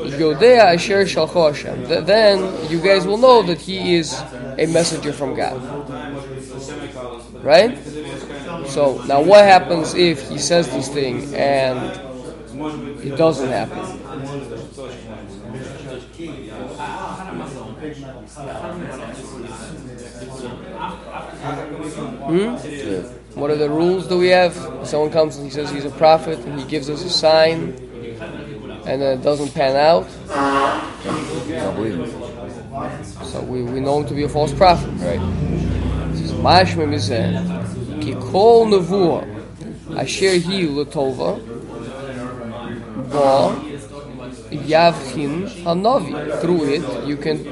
Yodea 0.06 0.74
Asher 0.74 1.04
Shalcho 1.04 1.48
Hashem. 1.52 1.86
Th- 1.88 2.04
Then 2.04 2.70
you 2.70 2.80
guys 2.80 3.06
will 3.06 3.18
know 3.18 3.42
that 3.42 3.60
he 3.60 3.96
is 3.96 4.14
a 4.56 4.66
messenger 4.66 5.12
from 5.12 5.34
God. 5.34 5.60
Right? 7.42 7.76
So 8.68 9.02
now 9.06 9.20
what 9.20 9.44
happens 9.44 9.94
if 9.94 10.28
he 10.30 10.38
says 10.38 10.68
this 10.70 10.88
thing 10.88 11.34
and 11.34 11.92
it 12.58 13.16
doesn't 13.16 13.48
happen? 13.50 13.78
Hmm? 22.26 23.38
What 23.38 23.50
are 23.50 23.56
the 23.56 23.68
rules 23.68 24.06
do 24.06 24.18
we 24.18 24.28
have? 24.28 24.54
Someone 24.84 25.10
comes 25.10 25.36
and 25.36 25.44
he 25.44 25.50
says 25.50 25.70
he's 25.70 25.84
a 25.84 25.90
prophet 25.90 26.38
and 26.40 26.58
he 26.58 26.66
gives 26.66 26.88
us 26.88 27.04
a 27.04 27.10
sign 27.10 27.74
and 28.86 29.02
then 29.02 29.18
it 29.18 29.22
doesn't 29.22 29.52
pan 29.52 29.76
out. 29.76 30.06
Don't 31.48 31.74
believe 31.76 31.94
him. 31.96 33.04
So 33.24 33.40
we, 33.42 33.62
we 33.62 33.80
know 33.80 34.00
him 34.00 34.06
to 34.08 34.14
be 34.14 34.24
a 34.24 34.28
false 34.28 34.52
prophet. 34.52 34.88
Right. 34.98 35.20
This 36.12 36.20
is 36.20 36.32
mashma 36.32 36.86
mizeh. 36.86 38.02
Ki 38.02 38.14
kol 38.14 38.66
nevuah 38.66 39.24
asher 39.98 40.38
hi 40.38 40.62
letova 40.66 41.55
ba 43.10 43.54
yavchin 44.50 45.48
hanavi. 45.64 46.40
Through 46.40 46.64
it, 46.74 47.06
you 47.06 47.16
can 47.16 47.44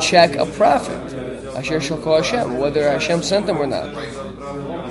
check 0.00 0.36
a 0.36 0.46
prophet. 0.46 1.14
Asher 1.56 1.80
shakol 1.80 2.22
Hashem, 2.22 2.58
whether 2.58 2.88
Hashem 2.90 3.22
sent 3.22 3.46
them 3.46 3.58
or 3.58 3.66
not. 3.66 3.94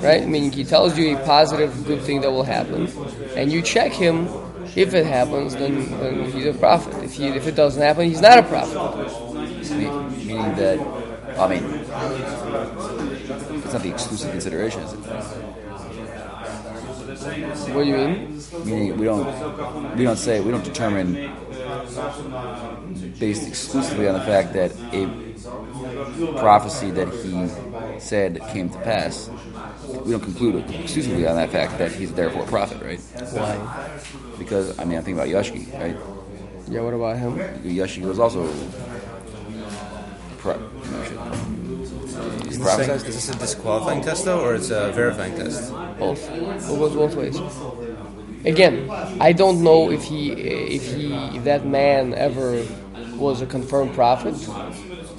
Right? 0.02 0.26
Meaning 0.26 0.52
he 0.52 0.64
tells 0.64 0.96
you 0.96 1.16
a 1.16 1.24
positive, 1.24 1.86
good 1.86 2.02
thing 2.02 2.20
that 2.22 2.30
will 2.30 2.44
happen, 2.44 2.88
and 3.36 3.50
you 3.52 3.62
check 3.62 3.92
him. 3.92 4.28
If 4.74 4.94
it 4.94 5.04
happens, 5.04 5.54
then, 5.54 5.90
then 6.00 6.30
he's 6.30 6.46
a 6.46 6.54
prophet. 6.54 6.94
If 7.04 7.12
he, 7.12 7.28
if 7.28 7.46
it 7.46 7.54
doesn't 7.54 7.82
happen, 7.82 8.06
he's 8.06 8.22
not 8.22 8.38
a 8.38 8.42
prophet. 8.42 8.74
Meaning 9.70 10.54
that, 10.56 10.80
I 11.38 11.46
mean, 11.46 11.62
it's 13.62 13.72
not 13.72 13.82
the 13.82 13.90
exclusive 13.90 14.30
consideration, 14.30 14.80
is 14.82 14.92
it? 14.94 15.51
What 17.22 17.84
do 17.84 17.88
you 17.88 17.96
mean? 17.96 18.42
Meaning 18.64 18.98
we 18.98 19.04
don't 19.04 19.96
we 19.96 20.04
don't 20.04 20.16
say 20.16 20.40
we 20.40 20.50
don't 20.50 20.64
determine 20.64 21.14
based 23.18 23.46
exclusively 23.46 24.08
on 24.08 24.14
the 24.14 24.20
fact 24.20 24.52
that 24.54 24.72
a 24.92 25.06
prophecy 26.38 26.90
that 26.90 27.08
he 27.08 27.48
said 28.00 28.40
came 28.48 28.68
to 28.70 28.78
pass. 28.80 29.30
We 30.04 30.10
don't 30.12 30.20
conclude 30.22 30.68
exclusively 30.80 31.26
on 31.26 31.36
that 31.36 31.50
fact 31.50 31.78
that 31.78 31.92
he's 31.92 32.12
therefore 32.12 32.42
a 32.42 32.46
prophet, 32.46 32.82
right? 32.82 33.00
Why? 33.32 33.58
Because 34.38 34.76
I 34.78 34.84
mean 34.84 34.98
I'm 34.98 35.04
thinking 35.04 35.20
about 35.20 35.28
Yashki, 35.28 35.72
right? 35.78 35.96
Yeah, 36.68 36.80
what 36.80 36.94
about 36.94 37.18
him? 37.18 37.38
Yashki 37.62 38.02
was 38.02 38.18
also 38.18 38.48
pro- 40.38 40.58
no, 40.58 41.61
shit. 42.52 42.60
He's 42.60 42.64
prophesied. 42.64 43.08
Is 43.08 43.14
this 43.14 43.28
a 43.28 43.38
disqualifying 43.38 44.02
test 44.02 44.24
though, 44.24 44.40
or 44.40 44.54
it's 44.54 44.70
a 44.70 44.92
verifying 44.92 45.34
test? 45.36 45.72
Both. 45.98 46.30
It 46.30 46.66
goes 46.66 46.94
both 46.94 47.14
ways. 47.14 47.38
Again, 48.44 48.90
I 49.20 49.32
don't 49.32 49.62
know 49.62 49.90
if 49.90 50.02
he, 50.02 50.32
if 50.32 50.94
he, 50.94 51.14
if 51.36 51.44
that 51.44 51.64
man 51.64 52.12
ever 52.14 52.64
was 53.14 53.40
a 53.40 53.46
confirmed 53.46 53.94
prophet. 53.94 54.34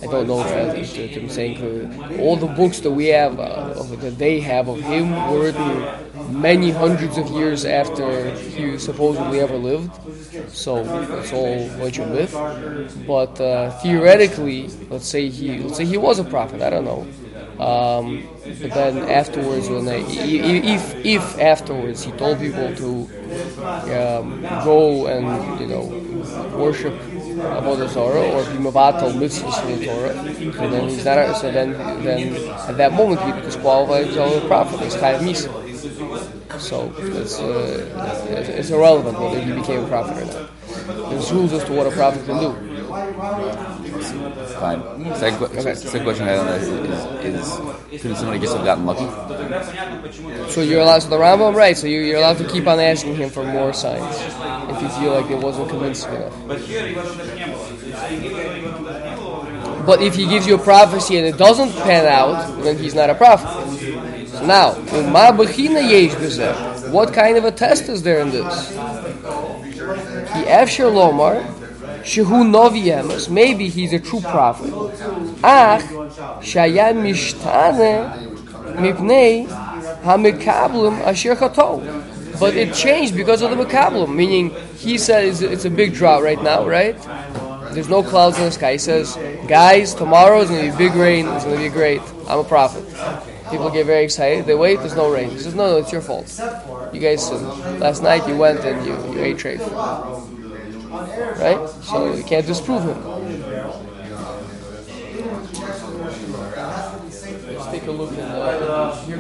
I 0.02 0.08
don't 0.08 0.28
know 0.28 0.42
if, 0.46 0.98
if 0.98 1.16
I'm 1.16 1.30
saying. 1.30 2.20
All 2.20 2.36
the 2.36 2.48
books 2.48 2.82
that 2.82 2.92
we 2.92 3.08
have, 3.08 3.40
uh, 3.40 3.74
of, 3.78 4.02
that 4.02 4.18
they 4.18 4.42
have 4.42 4.68
of 4.68 4.82
him, 4.82 5.12
were 5.32 5.44
written 5.46 6.42
many 6.42 6.72
hundreds 6.72 7.18
of 7.18 7.30
years 7.30 7.64
after 7.64 8.32
he 8.36 8.78
supposedly 8.78 9.40
ever 9.40 9.56
lived. 9.56 9.92
So 10.50 10.84
it's 11.20 11.32
all 11.32 11.70
a 11.70 11.78
bunch 11.78 12.00
of 12.00 12.10
myth. 12.10 12.34
But 13.08 13.40
uh, 13.40 13.72
theoretically, 13.80 14.68
let's 14.90 15.08
say 15.08 15.30
he 15.30 15.60
let's 15.60 15.78
say 15.78 15.86
he 15.86 15.98
was 15.98 16.20
a 16.20 16.26
prophet. 16.26 16.62
I 16.62 16.70
don't 16.70 16.84
know. 16.84 17.08
Um, 17.60 18.28
but 18.44 18.72
then 18.72 18.98
afterwards, 19.10 19.70
when 19.70 19.86
they, 19.86 20.02
if 20.02 20.96
if 21.06 21.40
afterwards 21.40 22.04
he 22.04 22.12
told 22.14 22.40
people 22.40 22.76
to 22.76 22.90
um, 23.94 24.42
go 24.64 25.06
and 25.08 25.60
you 25.60 25.68
know 25.68 25.86
worship 26.58 26.94
Avodah 26.94 27.90
Zarah 27.90 28.32
or 28.32 28.44
be 28.46 28.58
mavatal 28.58 29.14
mitzvahs 29.14 29.60
from 29.62 29.80
the 29.80 29.86
Torah, 29.86 30.14
so 30.54 30.70
then 30.70 30.90
he's 30.90 31.06
not. 31.06 31.38
So 31.38 31.52
then 31.52 31.72
then 32.04 32.36
at 32.70 32.78
that 32.78 32.94
moment 32.94 33.22
he 33.22 33.32
disqualified 33.42 34.08
as 34.08 34.18
a 34.18 34.48
prophet. 34.48 34.80
He's 34.82 34.96
chayav 34.96 35.20
misa. 35.20 35.64
So 36.60 36.94
it's, 36.98 37.40
uh, 37.40 38.56
it's 38.58 38.70
irrelevant 38.70 39.20
whether 39.20 39.40
he 39.42 39.52
became 39.54 39.84
a 39.84 39.88
prophet 39.88 40.18
or 40.18 40.26
not. 40.26 41.10
There's 41.10 41.32
rules 41.32 41.52
as 41.54 41.64
to 41.66 41.74
what 41.74 41.88
a 41.88 41.92
prophet 41.92 42.26
can 42.26 42.40
do. 42.40 42.73
Fine. 42.94 44.84
Second, 45.16 45.44
okay. 45.44 45.74
second 45.74 46.04
question 46.04 46.28
I 46.28 46.32
had 46.32 46.62
is, 46.62 46.68
is, 46.68 47.46
is 47.92 48.02
couldn't 48.02 48.18
somebody 48.18 48.40
just 48.40 48.56
have 48.56 48.64
gotten 48.64 48.86
lucky? 48.86 49.08
So 50.52 50.62
you're 50.62 50.82
allowed. 50.82 51.00
So 51.00 51.10
the 51.10 51.18
Rambam, 51.18 51.56
right? 51.56 51.76
So 51.76 51.88
you, 51.88 52.14
are 52.14 52.18
allowed 52.18 52.38
to 52.38 52.48
keep 52.48 52.68
on 52.68 52.80
asking 52.80 53.16
him 53.16 53.32
for 53.32 53.44
more 53.44 53.74
signs 53.74 54.16
if 54.70 54.82
you 54.82 54.90
feel 54.90 55.20
like 55.20 55.32
it 55.32 55.40
wasn't 55.40 55.70
convincing 55.70 56.14
enough. 56.14 56.36
But 59.88 60.02
if 60.04 60.14
he 60.16 60.28
gives 60.28 60.46
you 60.46 60.54
a 60.56 60.60
prophecy 60.60 61.18
and 61.18 61.26
it 61.26 61.38
doesn't 61.38 61.72
pan 61.84 62.06
out, 62.06 62.62
then 62.64 62.78
he's 62.78 62.94
not 62.94 63.10
a 63.10 63.16
prophet. 63.16 63.48
Now, 64.46 64.74
what 66.92 67.14
kind 67.14 67.38
of 67.38 67.46
a 67.46 67.52
test 67.52 67.90
is 67.90 68.04
there 68.04 68.20
in 68.20 68.30
this? 68.30 68.70
He 68.70 70.44
afshir 70.46 70.92
lomar 70.92 71.63
shehu 72.04 72.50
novi 72.50 72.84
emes, 72.86 73.30
maybe 73.30 73.70
he's 73.70 73.94
a 73.94 74.00
true 74.00 74.22
prophet. 74.22 74.74
Ach, 75.44 75.82
shaya 76.42 76.94
mishtane 76.94 78.10
mipnei 78.76 79.48
hamikablim 80.04 81.00
asher. 81.02 81.36
But 82.40 82.56
it 82.56 82.74
changed 82.74 83.16
because 83.16 83.42
of 83.42 83.52
the 83.52 83.64
makablim, 83.64 84.14
meaning 84.14 84.50
he 84.78 84.98
says 84.98 85.42
it's 85.42 85.66
a 85.66 85.70
big 85.70 85.94
drought 85.94 86.24
right 86.24 86.42
now, 86.42 86.68
right? 86.68 86.98
There's 87.74 87.90
no 87.90 88.04
clouds 88.04 88.38
in 88.38 88.46
the 88.46 88.52
sky. 88.52 88.74
He 88.74 88.78
says, 88.78 89.18
guys, 89.48 89.96
tomorrow 89.96 90.42
is 90.42 90.50
going 90.50 90.66
to 90.66 90.72
be 90.72 90.90
big 90.90 90.96
rain. 90.96 91.28
It's 91.28 91.44
going 91.44 91.58
to 91.58 91.64
be 91.64 91.70
great. 91.70 92.02
I'm 92.28 92.40
a 92.40 92.44
prophet. 92.44 92.86
People 93.50 93.70
get 93.72 93.86
very 93.88 94.04
excited. 94.04 94.46
They 94.46 94.54
wait. 94.54 94.80
There's 94.80 94.96
no 94.96 95.12
rain. 95.12 95.32
He 95.32 95.40
says, 95.40 95.56
no, 95.56 95.72
no, 95.72 95.78
it's 95.78 95.92
your 95.92 96.02
fault. 96.02 96.40
You 96.94 97.00
guys. 97.00 97.32
Last 97.80 98.04
night 98.04 98.28
you 98.28 98.38
went 98.38 98.60
and 98.60 98.86
you, 98.86 98.94
you 99.14 99.24
ate 99.24 99.38
treif. 99.38 100.30
Right? 101.14 101.70
So 101.84 102.14
you 102.14 102.24
can't 102.24 102.46
disprove 102.48 102.84
him. 102.84 102.98
Let's 107.54 107.68
take 107.68 107.86
a 107.86 107.92
look 107.92 108.12
at 108.14 109.08
me 109.08 109.16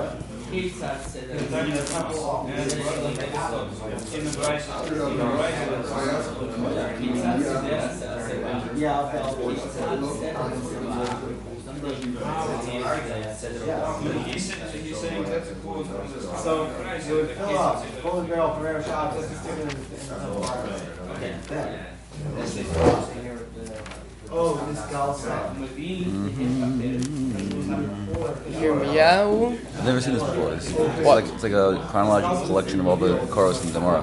over? 0.00 0.39
Hear 0.50 0.62
me 0.62 0.70
out, 8.84 9.06
please, 9.36 9.60
for 9.60 9.68
that 9.68 10.34
possible. 10.34 10.70
in 11.70 12.14
the 12.14 12.22
he's, 14.24 14.52
he's 14.72 14.96
saying 14.98 15.22
that's 15.22 15.50
a 15.50 15.54
quote 15.54 15.86
from 15.86 16.12
the 16.12 16.20
So, 16.38 16.66
Christ. 16.66 17.08
you 17.08 17.14
would 17.14 17.30
fill 17.30 17.58
up, 17.58 18.02
Golden 18.02 18.26
Barrel 18.28 18.54
Ferrero 18.54 18.82
shop, 18.82 19.14
just 19.16 19.28
to 19.28 19.36
stick 19.36 19.58
it 19.58 19.90
in 24.30 24.36
the 24.36 24.42
Oh, 24.42 24.56
this 24.66 24.80
Galsa. 24.82 25.56
Hear 28.58 28.74
me 28.74 29.00
out. 29.00 29.52
I've 29.78 29.84
never 29.84 30.00
seen 30.00 30.14
this 30.14 30.22
before. 30.22 30.54
It's, 30.54 30.70
it's 30.70 31.06
like 31.06 31.24
it's 31.26 31.42
like 31.42 31.52
a 31.52 31.84
chronological 31.90 32.46
collection 32.46 32.80
of 32.80 32.86
all 32.86 32.96
the 32.96 33.18
Koros 33.26 33.62
and 33.64 33.72
Gemara. 33.72 34.02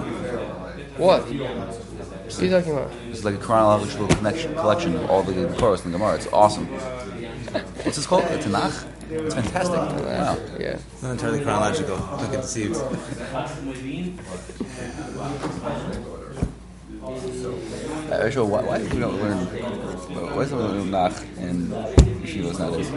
What? 0.98 1.24
What 1.24 2.40
are 2.40 2.46
you 2.46 2.52
talking 2.52 2.72
about? 2.74 2.92
It's 3.10 3.24
like 3.24 3.36
a 3.36 3.38
chronological 3.38 4.08
connection, 4.08 4.54
collection 4.56 4.96
of 4.96 5.10
all 5.10 5.24
the 5.24 5.34
Koros 5.56 5.84
and 5.84 5.94
Gemara. 5.94 6.16
It's 6.16 6.28
awesome. 6.28 6.68
What's 6.68 7.96
this 7.96 8.06
called? 8.06 8.24
A 8.24 8.38
Tanakh? 8.38 8.86
It's 9.10 9.36
fantastic. 9.36 9.78
Wow. 9.78 10.38
Yeah. 10.60 10.76
It's 10.76 11.02
Not 11.02 11.12
entirely 11.12 11.42
chronological. 11.42 11.98
Don't 11.98 12.32
get 12.32 12.42
deceived. 12.42 12.76
Uh, 18.12 18.30
sure, 18.30 18.46
why, 18.46 18.62
why 18.64 18.78
do 18.80 18.84
we 18.90 19.00
don't 19.00 19.22
learn? 19.22 19.97
Why 20.18 20.42
is 20.42 20.52
learn 20.52 20.90
Nach 20.90 21.14
and 21.38 21.70
Yeshivas 21.70 22.58
nowadays? 22.58 22.90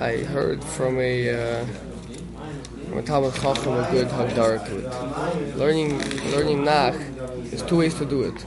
I 0.00 0.18
heard 0.24 0.62
from 0.62 1.00
a 1.00 1.30
uh, 1.30 1.66
from 2.88 2.98
a 2.98 3.02
Talmud 3.02 3.34
Chacham 3.34 3.72
a 3.74 3.90
good 3.90 4.06
Hagdara 4.06 4.64
to 4.66 4.78
it. 4.78 5.56
Learning 5.56 5.98
learning 6.30 6.64
Nach, 6.64 6.94
there's 6.94 7.62
two 7.62 7.78
ways 7.78 7.94
to 7.94 8.06
do 8.06 8.22
it. 8.22 8.40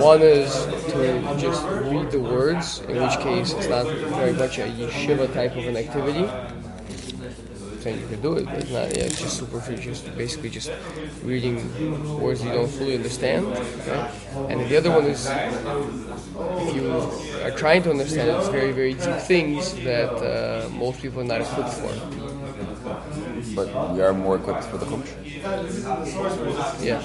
One 0.00 0.22
is 0.22 0.54
to 0.92 1.36
just 1.38 1.62
read 1.66 2.10
the 2.10 2.20
words, 2.20 2.80
in 2.88 3.02
which 3.02 3.18
case 3.18 3.52
it's 3.52 3.68
not 3.68 3.86
very 4.16 4.32
much 4.32 4.56
a 4.58 4.62
yeshiva 4.62 5.32
type 5.34 5.56
of 5.56 5.66
an 5.66 5.76
activity. 5.76 6.26
Saying 7.86 8.00
you 8.00 8.08
can 8.08 8.20
do 8.20 8.32
it, 8.32 8.46
but 8.46 8.54
it's 8.54 8.72
not. 8.72 8.90
Yeah, 8.96 9.04
it's 9.04 9.20
just 9.20 9.38
superficial. 9.38 9.92
Just 9.92 10.18
basically 10.18 10.50
just 10.50 10.72
reading 11.22 11.56
words 12.20 12.42
you 12.42 12.50
don't 12.50 12.66
fully 12.66 12.96
understand. 12.96 13.46
Okay? 13.46 14.10
And 14.48 14.68
the 14.68 14.76
other 14.76 14.90
one 14.90 15.04
is 15.04 15.24
if 15.30 16.74
you 16.74 16.90
are 17.44 17.52
trying 17.52 17.84
to 17.84 17.90
understand 17.90 18.28
it's 18.30 18.48
very 18.48 18.72
very 18.72 18.94
deep 18.94 19.18
things 19.32 19.72
that 19.84 20.10
uh, 20.18 20.68
most 20.70 21.00
people 21.00 21.20
are 21.20 21.30
not 21.32 21.42
equipped 21.42 21.74
for. 21.74 21.92
But 23.54 23.68
we 23.94 24.02
are 24.02 24.12
more 24.12 24.34
equipped 24.34 24.64
for 24.64 24.78
the 24.78 24.86
culture. 24.86 25.20
Yeah. 26.82 26.98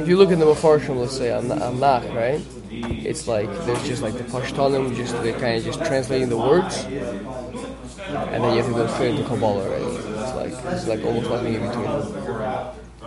If 0.00 0.06
you 0.06 0.18
look 0.18 0.30
at 0.32 0.38
the 0.38 0.44
Mefarshim, 0.44 1.00
let's 1.00 1.16
say 1.16 1.32
on 1.32 1.50
on 1.50 1.80
Nach, 1.80 2.04
right? 2.12 2.42
It's 2.70 3.26
like 3.26 3.48
there's 3.64 3.82
just 3.86 4.02
like 4.02 4.14
the 4.14 4.24
Pashtanim, 4.24 4.94
just 4.94 5.14
they 5.22 5.32
kind 5.32 5.56
of 5.56 5.64
just 5.64 5.78
translating 5.84 6.28
the 6.28 6.36
words, 6.36 6.84
and 6.84 8.44
then 8.44 8.56
you 8.56 8.62
have 8.62 8.66
to 8.66 8.72
go 8.72 8.86
straight 8.88 9.10
into 9.14 9.24
Kabbalah, 9.24 9.68
right? 9.68 9.80
It's 9.82 10.34
like 10.34 10.74
it's 10.74 10.86
like 10.86 11.04
almost 11.04 11.30
nothing 11.30 11.54
in 11.54 11.66
between. 11.66 11.90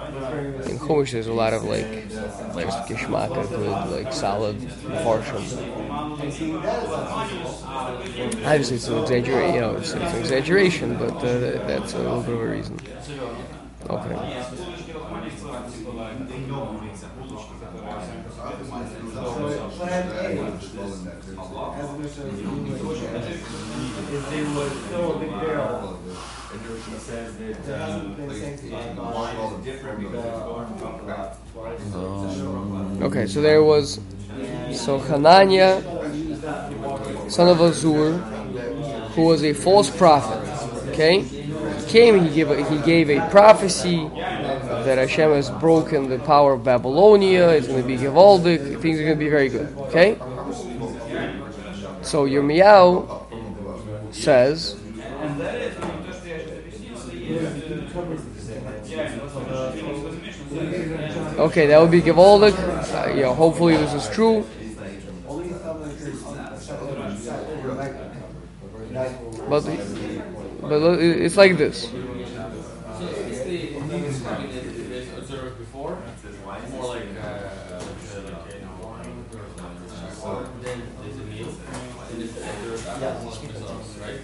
In 0.02 0.80
Chumash, 0.80 1.12
there's 1.12 1.28
a 1.28 1.34
lot 1.34 1.54
of 1.54 1.64
like 1.64 1.86
like 2.56 2.68
Gishmaka, 2.88 3.48
good, 3.50 3.90
like 3.92 4.12
solid 4.14 4.58
Mefarshim. 4.58 5.44
Obviously, 8.46 8.76
it's 8.76 8.88
an 8.88 8.98
exaggeration. 9.00 9.56
You 9.56 9.62
know, 9.62 9.76
it's, 9.76 9.94
it's 9.94 10.14
an 10.14 10.20
exaggeration, 10.20 10.98
but 10.98 11.14
uh, 11.18 11.66
that's 11.68 11.94
a 11.94 12.00
little 12.00 12.22
bit 12.22 12.34
of 12.34 12.42
a 12.42 12.46
reason. 12.48 12.80
Okay. 13.90 14.16
Big 25.20 25.32
barrel. 25.32 26.00
That 26.52 28.36
sanctified 28.36 28.96
by 28.98 29.36
Okay, 33.06 33.26
so 33.28 33.42
there 33.42 33.64
was 33.64 34.00
so 34.74 35.00
Hananiah, 35.00 35.82
son 37.30 37.48
of 37.50 37.58
Azur, 37.58 38.20
who 39.14 39.24
was 39.24 39.44
a 39.44 39.54
false 39.54 39.90
prophet. 39.90 40.40
Okay, 40.90 41.22
came 41.88 42.24
he 42.24 42.34
gave 42.34 42.50
a, 42.50 42.64
he 42.70 42.80
gave 42.80 43.10
a 43.10 43.30
prophecy 43.30 44.10
that 44.16 44.98
Hashem 44.98 45.32
has 45.32 45.50
broken 45.50 46.10
the 46.10 46.20
power 46.20 46.54
of 46.54 46.64
Babylonia. 46.64 47.50
It's 47.50 47.68
going 47.68 47.82
to 47.82 47.88
be 47.88 47.98
Givaldic. 47.98 48.82
Things 48.82 49.00
are 49.00 49.04
going 49.04 49.20
to 49.20 49.24
be 49.24 49.30
very 49.30 49.50
good. 49.50 49.68
Okay. 49.78 50.16
So 52.02 52.26
Yirmiyahu 52.26 54.14
says 54.14 54.76
Okay, 61.40 61.66
that 61.68 61.80
would 61.80 61.92
be 61.92 62.02
Givaldic. 62.02 62.54
Uh, 62.54 63.14
yeah, 63.14 63.34
hopefully 63.34 63.78
this 63.78 63.94
is 63.94 64.10
true. 64.10 64.46
But 69.50 69.62
but 70.62 70.80
look, 70.82 71.00
it's 71.02 71.38
like 71.38 71.58
this. 71.58 71.92
observed 75.18 75.58
before, 75.58 75.98
more 76.72 76.86
like 76.88 77.04
uh, 77.22 77.62
then 80.62 80.82
there's 81.02 81.16
a 81.16 81.24
meal, 81.24 81.50
and 82.12 82.22
there's 82.22 82.36
results? 83.44 83.98
Right? 83.98 84.20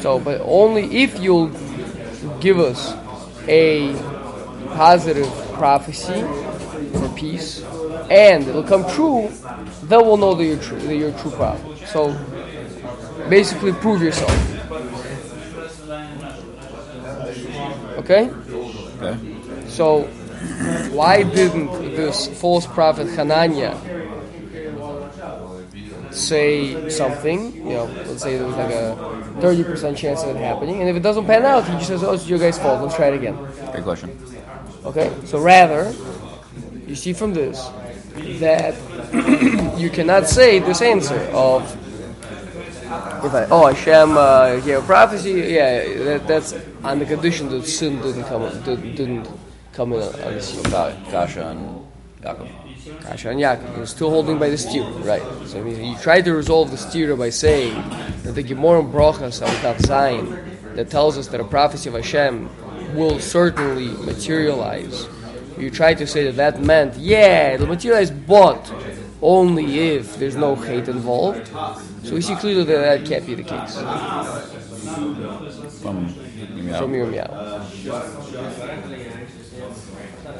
So, 0.00 0.18
but 0.18 0.40
only 0.42 1.02
if 1.02 1.18
you'll 1.20 1.50
give 2.40 2.58
us 2.58 2.94
a 3.48 3.92
positive 4.74 5.28
prophecy 5.54 6.22
for 6.98 7.08
peace, 7.16 7.62
and 8.10 8.46
it'll 8.46 8.62
come 8.62 8.88
true, 8.90 9.30
then 9.84 10.04
we'll 10.04 10.16
know 10.16 10.34
that 10.34 10.44
you're 10.44 10.58
true, 10.58 10.78
that 10.78 10.96
you're 10.96 11.10
a 11.10 11.20
true 11.20 11.30
prophet. 11.32 11.86
So, 11.88 12.12
basically, 13.28 13.72
prove 13.72 14.02
yourself. 14.02 14.30
Okay. 17.98 18.30
Okay. 19.00 19.18
So, 19.68 20.02
why 20.92 21.22
didn't 21.22 21.70
this 21.94 22.26
false 22.40 22.66
prophet 22.66 23.08
Hananiah 23.08 23.76
say 26.10 26.88
something? 26.90 27.54
You 27.54 27.74
know, 27.74 27.84
let's 27.84 28.22
say 28.22 28.38
there 28.38 28.46
was 28.46 28.56
like 28.56 28.72
a 28.72 28.96
30% 29.40 29.96
chance 29.96 30.22
of 30.22 30.34
it 30.34 30.36
happening, 30.36 30.80
and 30.80 30.88
if 30.88 30.96
it 30.96 31.02
doesn't 31.02 31.26
pan 31.26 31.44
out, 31.44 31.64
he 31.64 31.72
just 31.74 31.88
says, 31.88 32.02
oh, 32.02 32.12
it's 32.12 32.28
your 32.28 32.38
guys' 32.38 32.58
fault, 32.58 32.82
let's 32.82 32.96
try 32.96 33.08
it 33.08 33.14
again. 33.14 33.36
Great 33.72 33.84
question. 33.84 34.10
Okay? 34.88 35.12
So, 35.24 35.38
rather, 35.38 35.94
you 36.86 36.94
see 36.94 37.12
from 37.12 37.34
this 37.34 37.68
that 38.40 38.74
you 39.78 39.90
cannot 39.90 40.26
say 40.26 40.58
this 40.58 40.82
answer 40.82 41.20
of 41.32 41.62
if 42.88 43.34
I, 43.34 43.44
oh 43.50 43.66
Hashem 43.66 44.16
uh, 44.16 44.60
gave 44.60 44.78
a 44.78 44.82
prophecy, 44.82 45.32
yeah, 45.32 45.86
that, 46.04 46.26
that's 46.26 46.54
on 46.82 46.98
the 46.98 47.04
condition 47.04 47.50
that 47.50 47.64
sin 47.66 48.00
didn't 48.00 48.24
come 48.24 48.42
did, 48.62 48.96
didn't 48.96 49.28
come 49.74 49.92
in 49.92 50.02
on 50.02 50.34
the 50.34 50.40
scene. 50.40 50.62
Kasha 50.64 51.48
and 51.48 51.86
Yaakov. 52.22 53.02
Kasha 53.02 53.30
and 53.30 53.40
Yaakov. 53.40 53.76
You're 53.76 53.86
still 53.86 54.08
holding 54.08 54.38
by 54.38 54.48
the 54.48 54.56
stira, 54.56 55.04
right? 55.04 55.22
So 55.46 55.60
I 55.60 55.62
mean, 55.62 55.84
you 55.84 55.98
try 55.98 56.22
to 56.22 56.32
resolve 56.32 56.70
the 56.70 56.78
stira 56.78 57.18
by 57.18 57.28
saying 57.28 57.74
that 58.22 58.32
the 58.32 58.42
Gemara 58.42 58.80
in 58.80 58.90
Brachas 58.90 59.46
Avitat 59.46 59.78
Zayin 59.82 60.74
that 60.74 60.88
tells 60.88 61.18
us 61.18 61.28
that 61.28 61.40
a 61.40 61.44
prophecy 61.44 61.90
of 61.90 61.94
Hashem 61.94 62.48
will 62.94 63.18
certainly 63.20 63.88
materialize. 64.04 65.08
You 65.58 65.70
try 65.70 65.94
to 65.94 66.06
say 66.06 66.24
that 66.24 66.36
that 66.36 66.62
meant, 66.62 66.96
yeah, 66.96 67.52
it'll 67.54 67.66
materialize, 67.66 68.10
but 68.10 68.72
only 69.20 69.96
if 69.96 70.16
there's 70.18 70.36
no 70.36 70.54
hate 70.54 70.88
involved. 70.88 71.48
So 72.04 72.14
we 72.14 72.20
see 72.20 72.36
clearly 72.36 72.64
that 72.64 73.00
that 73.00 73.06
can't 73.08 73.26
be 73.26 73.34
the 73.34 73.42
case 73.42 73.74
From 75.82 76.08
Yirmiyahu. 76.14 76.78
from 76.78 76.94
your 76.94 77.06
meow. 77.06 77.66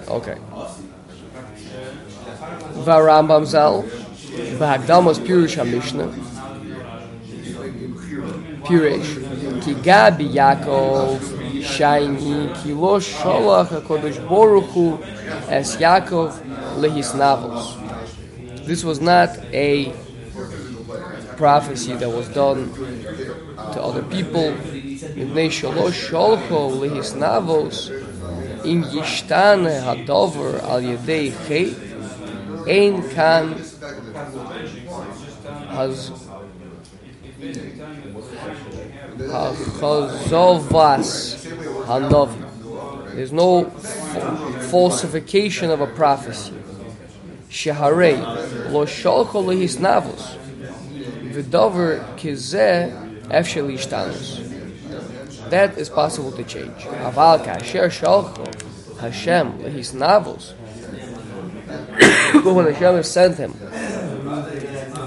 Okay. 0.08 0.38
Varambam 2.84 3.44
Zal, 3.44 3.82
Bahagdamas 3.82 5.18
Pirush 5.18 5.56
HaMishnah, 5.56 6.12
Pirush, 8.62 9.62
Ki 9.64 9.74
Gabi 9.74 10.30
Yaakov, 10.32 11.20
Shaini, 11.62 12.62
Ki 12.62 12.72
Lo 12.72 12.98
Sholach 12.98 13.68
HaKodesh 13.68 14.28
Baruch 14.28 14.70
Hu, 14.70 14.98
Es 15.48 15.76
Yaakov 15.76 16.32
Lehis 16.76 17.12
Navos. 17.14 17.76
This 18.66 18.84
was 18.84 19.00
not 19.00 19.30
a 19.52 19.92
prophecy 21.38 21.94
that 21.94 22.10
was 22.10 22.28
done 22.28 22.72
to 23.72 23.82
other 23.82 24.02
people. 24.02 24.52
Mipnei 25.18 25.48
shalosh 25.48 26.10
sholcho 26.10 26.60
lehis 26.80 27.14
navos 27.16 27.90
in 28.64 28.82
yishtane 28.84 29.80
hadover 29.86 30.62
al 30.62 30.82
yedei 30.82 31.32
chet 31.46 31.72
ein 32.68 33.02
kan 33.10 33.54
has 35.70 36.10
chazovas 39.80 41.10
hanovi. 41.88 43.14
There's 43.14 43.32
no 43.32 43.64
fa- 43.64 44.60
falsification 44.70 45.70
of 45.70 45.80
a 45.80 45.86
prophecy. 45.86 46.54
Sheharei 47.48 48.70
lo 48.70 48.84
sholcho 48.84 49.42
lehis 49.42 49.78
navos 49.78 50.36
v'dover 51.32 52.04
kizeh 52.16 53.26
efshel 53.28 53.72
yishtanus. 53.72 54.44
That 55.50 55.78
is 55.78 55.88
possible 55.88 56.32
to 56.32 56.44
change. 56.44 56.82
Aval 56.82 57.42
kasher 57.44 57.88
shalcho 57.88 58.98
Hashem 58.98 59.58
lehis 59.60 59.94
navos. 59.94 60.52
But 62.44 62.52
when 62.54 62.66
Hashem 62.72 62.96
has 62.96 63.10
sent 63.10 63.38
him 63.38 63.54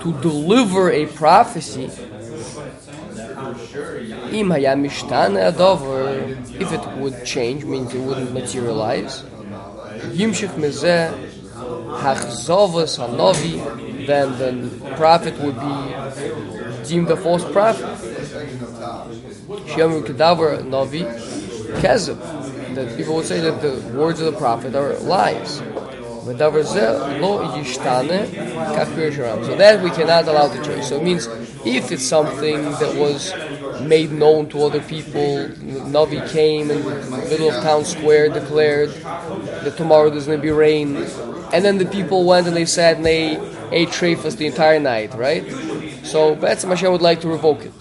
to 0.02 0.17
deliver 0.22 0.91
a 0.91 1.06
prophecy, 1.06 1.91
im 4.34 4.50
hayam 4.50 4.82
mishtane 4.86 5.52
adover, 5.52 6.36
if 6.60 6.72
it 6.72 6.86
would 6.98 7.26
change, 7.26 7.63
means 7.65 7.94
it 7.94 8.00
wouldn't 8.00 8.34
materialize. 8.34 9.24
Yimshich 10.12 10.56
mezeh 10.56 11.12
hachzovas 12.02 12.98
hanovi, 12.98 13.60
then 14.08 14.38
the 14.38 14.52
prophet 14.96 15.38
would 15.39 15.60
be 15.60 16.88
deemed 16.88 17.10
a 17.10 17.15
false 17.15 17.46
prophet. 17.52 17.86
Shem 19.67 20.04
Kedavar 20.04 20.62
Navi 20.63 21.04
Kezib. 21.82 22.20
That 22.76 22.96
people 22.98 23.15
would 23.15 23.26
say 23.26 23.39
that 23.41 23.62
the 23.62 23.74
words 23.98 24.22
of 24.22 24.32
the 24.32 24.38
prophet 24.39 24.76
are 24.76 24.94
lies. 25.00 25.62
So 26.24 26.34
that 26.34 26.54
we 29.84 29.89
cannot 29.89 30.28
allow 30.28 30.48
the 30.48 30.63
choice. 30.63 30.88
So 30.89 30.96
it 30.98 31.04
means 31.04 31.28
if 31.65 31.91
it's 31.91 32.04
something 32.06 32.63
that 32.63 32.96
was 32.96 33.34
made 33.88 34.12
known 34.12 34.48
to 34.50 34.63
other 34.63 34.82
people, 34.82 35.48
Navi 35.94 36.28
came 36.30 36.72
in 36.72 36.84
the 36.84 37.26
middle 37.30 37.50
of 37.52 37.63
town 37.63 37.86
square, 37.86 38.30
declared 38.30 38.89
that 38.91 39.76
tomorrow 39.78 40.10
there's 40.10 40.26
going 40.26 40.38
to 40.38 40.41
be 40.41 40.52
rain, 40.52 40.98
and 41.54 41.65
then 41.65 41.78
the 41.78 41.86
people 41.86 42.26
went 42.26 42.48
and 42.48 42.56
they 42.56 42.65
sat 42.65 42.98
and 42.98 43.06
they 43.06 43.39
ate 43.72 43.89
treifas 43.89 44.38
the 44.38 44.46
entire 44.48 44.80
night, 44.80 45.13
right? 45.15 45.46
So 46.04 46.36
Betzim 46.36 46.70
Hashem 46.70 46.91
would 46.91 47.02
like 47.02 47.22
to 47.22 47.28
revoke 47.28 47.63
it. 47.63 47.74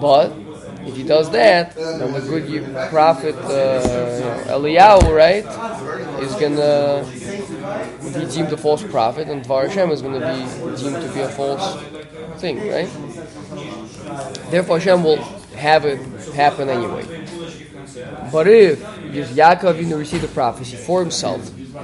But 0.00 0.32
if 0.86 0.96
he 0.96 1.04
does 1.04 1.30
that, 1.30 1.74
then 1.76 2.12
the 2.12 2.20
good 2.20 2.90
prophet 2.90 3.36
uh, 3.36 4.44
Eliyahu, 4.48 5.14
right, 5.14 5.44
is 6.20 6.34
gonna 6.34 7.04
be 8.18 8.26
deemed 8.32 8.52
a 8.52 8.56
false 8.56 8.82
prophet, 8.82 9.28
and 9.28 9.44
Dvar 9.44 9.68
Hashem 9.68 9.90
is 9.90 10.02
gonna 10.02 10.20
be 10.20 10.76
deemed 10.76 11.02
to 11.02 11.12
be 11.14 11.20
a 11.20 11.28
false 11.28 11.80
thing, 12.40 12.58
right? 12.68 12.90
Therefore, 14.50 14.78
Hashem 14.78 15.02
will 15.04 15.22
have 15.56 15.84
it 15.84 16.00
happen 16.34 16.68
anyway. 16.68 17.04
But 18.32 18.46
if 18.48 18.80
Yaakov 18.80 19.74
Avinu 19.74 19.98
received 19.98 20.22
the 20.22 20.28
prophecy 20.28 20.76
for 20.76 21.00
himself, 21.00 21.40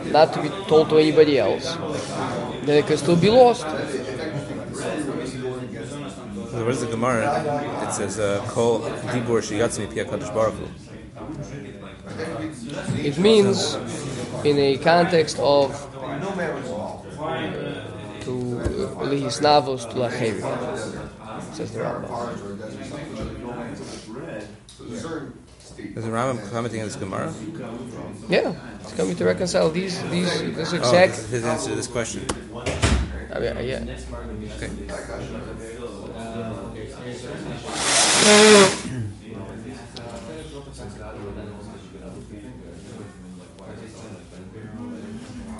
not 0.07 0.33
to 0.35 0.43
be 0.43 0.49
told 0.67 0.89
to 0.91 0.99
anybody 0.99 1.39
else, 1.39 1.77
then 2.65 2.79
it 2.79 2.87
can 2.87 2.97
still 2.97 3.17
be 3.17 3.31
lost. 3.31 3.67
Is 6.69 6.81
the 6.81 6.87
Gemara? 6.87 7.87
It 7.89 7.93
says, 7.95 8.19
uh, 8.19 8.45
"Kol 8.49 8.81
dibur 8.81 9.41
shiyatzmi 9.41 9.89
pi 9.89 10.05
Hakadosh 10.05 10.33
Baruch 10.35 10.55
Hu." 10.55 10.67
It 12.99 13.17
means, 13.19 13.77
in 14.45 14.59
a 14.59 14.77
context 14.77 15.39
of 15.39 15.73
to 18.25 18.33
navos 19.41 19.89
to 19.91 19.97
lachevi, 19.97 20.43
says 21.59 21.73
the 21.73 21.81
Rambam. 21.81 22.05
Is 25.97 26.05
the 26.05 26.11
Rambam 26.11 26.51
commenting 26.53 26.81
on 26.81 26.87
this 26.87 26.97
Gemara? 26.97 27.35
Yeah, 28.29 28.55
it's 28.81 28.93
coming 28.95 29.17
to 29.17 29.25
reconcile 29.25 29.69
these 29.71 30.01
these 30.11 30.31
this 30.55 30.73
Oh, 30.73 30.77
exact. 30.77 31.13
this 31.15 31.25
is 31.25 31.31
his 31.31 31.45
answer 31.45 31.71
to 31.71 31.77
this 31.77 31.89
question. 31.89 32.25
Oh, 32.55 32.61
I 33.35 33.39
mean, 33.41 33.69
yeah. 33.69 33.83
Okay. 34.57 34.71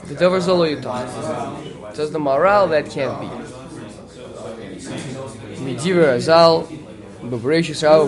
The 0.07 0.15
Dover 0.15 0.39
Zolo 0.39 0.65
Yutach. 0.65 1.95
Says 1.95 2.13
the 2.13 2.19
Maharal, 2.19 2.71
that 2.71 2.89
can't 2.91 3.21
be. 3.21 3.48
Azal, 5.77 6.67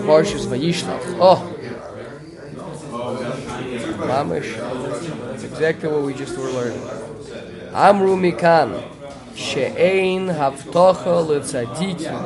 Parshas. 0.01 0.47
Oh! 1.19 1.57
Mamish. 4.01 4.51
Exactly 5.43 5.89
what 5.89 6.01
we 6.03 6.13
just 6.13 6.37
were 6.37 6.49
learning. 6.49 6.81
Amru 7.73 8.15
Mikan. 8.15 8.83
She'ein 9.35 10.27
Havtocha 10.27 11.25
L'Tzadikim. 11.25 12.19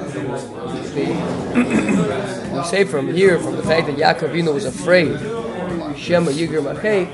We 2.51 2.63
say 2.63 2.83
from 2.83 3.13
here, 3.13 3.39
from 3.39 3.55
the 3.55 3.63
fact 3.63 3.87
that 3.87 3.95
Yaakov 3.95 4.31
Avinu 4.31 4.53
was 4.53 4.65
afraid, 4.65 5.19
Shema 5.97 6.31
Yiger 6.31 6.61
Machei, 6.63 7.07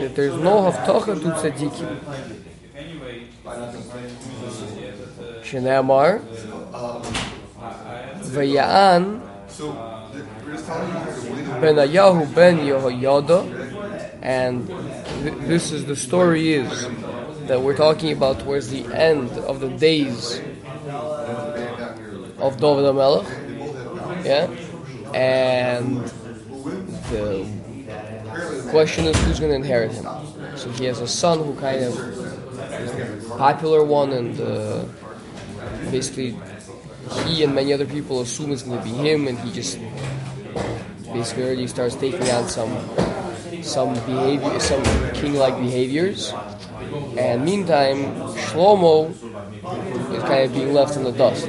that 0.00 0.14
there's 0.14 0.34
no 0.40 0.70
Havtocha 0.70 1.14
to 1.20 1.30
Tzadikim. 1.40 1.88
Shenamar, 5.48 6.20
Vayaan, 8.20 9.22
Benayahu 11.60 12.34
ben 12.34 12.58
Yehoyada, 12.58 14.18
and 14.20 14.66
th- 14.66 15.34
this 15.48 15.72
is 15.72 15.86
the 15.86 15.96
story 15.96 16.52
is 16.52 16.86
that 17.46 17.62
we're 17.62 17.76
talking 17.76 18.12
about 18.12 18.40
towards 18.40 18.68
the 18.68 18.84
end 18.92 19.30
of 19.48 19.60
the 19.60 19.70
days 19.70 20.38
of 22.36 22.60
David 22.60 22.84
HaMelech, 22.84 23.24
yeah, 24.26 24.50
and 25.14 26.04
the 27.08 27.48
question 28.68 29.06
is 29.06 29.16
who's 29.24 29.40
going 29.40 29.52
to 29.52 29.56
inherit 29.56 29.92
him. 29.92 30.06
So 30.56 30.70
he 30.72 30.84
has 30.84 31.00
a 31.00 31.08
son 31.08 31.38
who 31.38 31.54
kind 31.58 31.84
of 31.84 31.94
is 31.96 32.92
the 32.92 33.34
popular 33.38 33.82
one, 33.82 34.12
and 34.12 34.38
uh, 34.38 34.84
basically 35.90 36.36
he 37.24 37.42
and 37.44 37.54
many 37.54 37.72
other 37.72 37.86
people 37.86 38.20
assume 38.20 38.52
it's 38.52 38.62
going 38.62 38.78
to 38.78 38.84
be 38.84 38.90
him, 38.90 39.28
and 39.28 39.38
he 39.38 39.52
just 39.52 39.78
basically 41.12 41.44
already 41.44 41.66
starts 41.66 41.94
taking 41.94 42.28
on 42.30 42.48
some 42.48 42.70
some 43.62 43.94
behavior, 44.06 44.60
some 44.60 44.82
king-like 45.14 45.56
behaviors. 45.58 46.32
And 47.16 47.44
meantime, 47.44 48.04
Shlomo 48.48 49.10
is 49.10 50.22
kind 50.22 50.44
of 50.44 50.52
being 50.52 50.72
left 50.72 50.96
in 50.96 51.04
the 51.04 51.12
dust. 51.12 51.46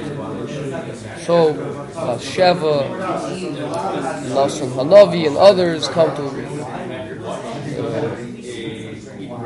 So 1.24 1.54
Bathsheba, 1.94 2.84
Nasan 4.34 4.70
Hanavi, 4.72 5.26
and 5.26 5.36
others 5.36 5.88
come 5.88 6.14
to 6.16 6.24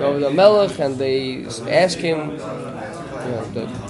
uh, 0.05 0.31
Melech 0.31 0.79
and 0.79 0.99
they 0.99 1.45
ask 1.71 1.99
him, 1.99 2.31
you 2.31 2.37
know, 2.37 3.45
that, 3.55 3.84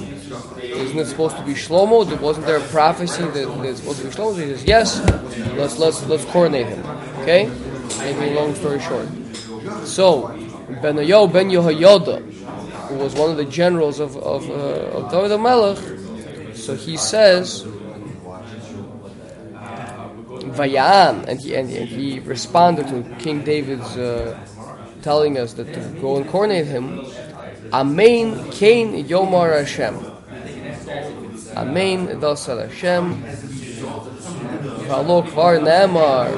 isn't 0.74 0.98
it 0.98 1.06
supposed 1.06 1.36
to 1.36 1.42
be 1.44 1.54
Shlomo? 1.54 2.20
Wasn't 2.20 2.46
there 2.46 2.56
a 2.56 2.68
prophecy 2.68 3.22
that, 3.22 3.64
it's 3.64 3.80
supposed 3.80 4.00
to 4.00 4.06
be 4.06 4.12
Shlomo? 4.12 4.34
So 4.34 4.40
he 4.40 4.54
says, 4.54 4.64
yes. 4.64 5.00
Let's 5.56 5.78
let's 5.78 6.04
let's 6.06 6.24
coronate 6.26 6.66
him. 6.66 6.84
Okay. 7.20 7.50
Making 7.98 8.22
a 8.22 8.40
long 8.40 8.54
story 8.54 8.80
short. 8.80 9.08
So 9.86 10.28
Benayo 10.82 11.32
ben 11.32 11.50
Yehoyada, 11.50 12.20
who 12.88 12.96
was 12.96 13.14
one 13.14 13.30
of 13.30 13.36
the 13.36 13.44
generals 13.44 14.00
of 14.00 14.16
of, 14.16 14.48
uh, 14.50 14.98
of 14.98 15.10
David 15.10 15.38
Melech, 15.40 15.78
so 16.54 16.74
he 16.74 16.96
says. 16.96 17.64
Vayan, 20.54 21.26
and 21.26 21.40
he 21.40 21.56
and, 21.56 21.68
and 21.68 21.88
he 21.88 22.20
responded 22.20 22.86
to 22.86 23.02
King 23.18 23.42
David's 23.42 23.96
uh, 23.96 24.38
telling 25.02 25.36
us 25.36 25.54
that 25.54 25.72
to 25.74 25.80
go 26.00 26.16
and 26.16 26.28
coronate 26.28 26.66
him. 26.66 27.04
Amen, 27.72 28.50
Cain 28.52 29.04
Yomar 29.04 29.58
Hashem. 29.58 30.13
Amen, 31.56 32.08
Dasal 32.20 32.68
Hashem. 32.68 33.22
Valo 34.88 35.26
Kvar 35.26 35.62
Namar. 35.62 36.30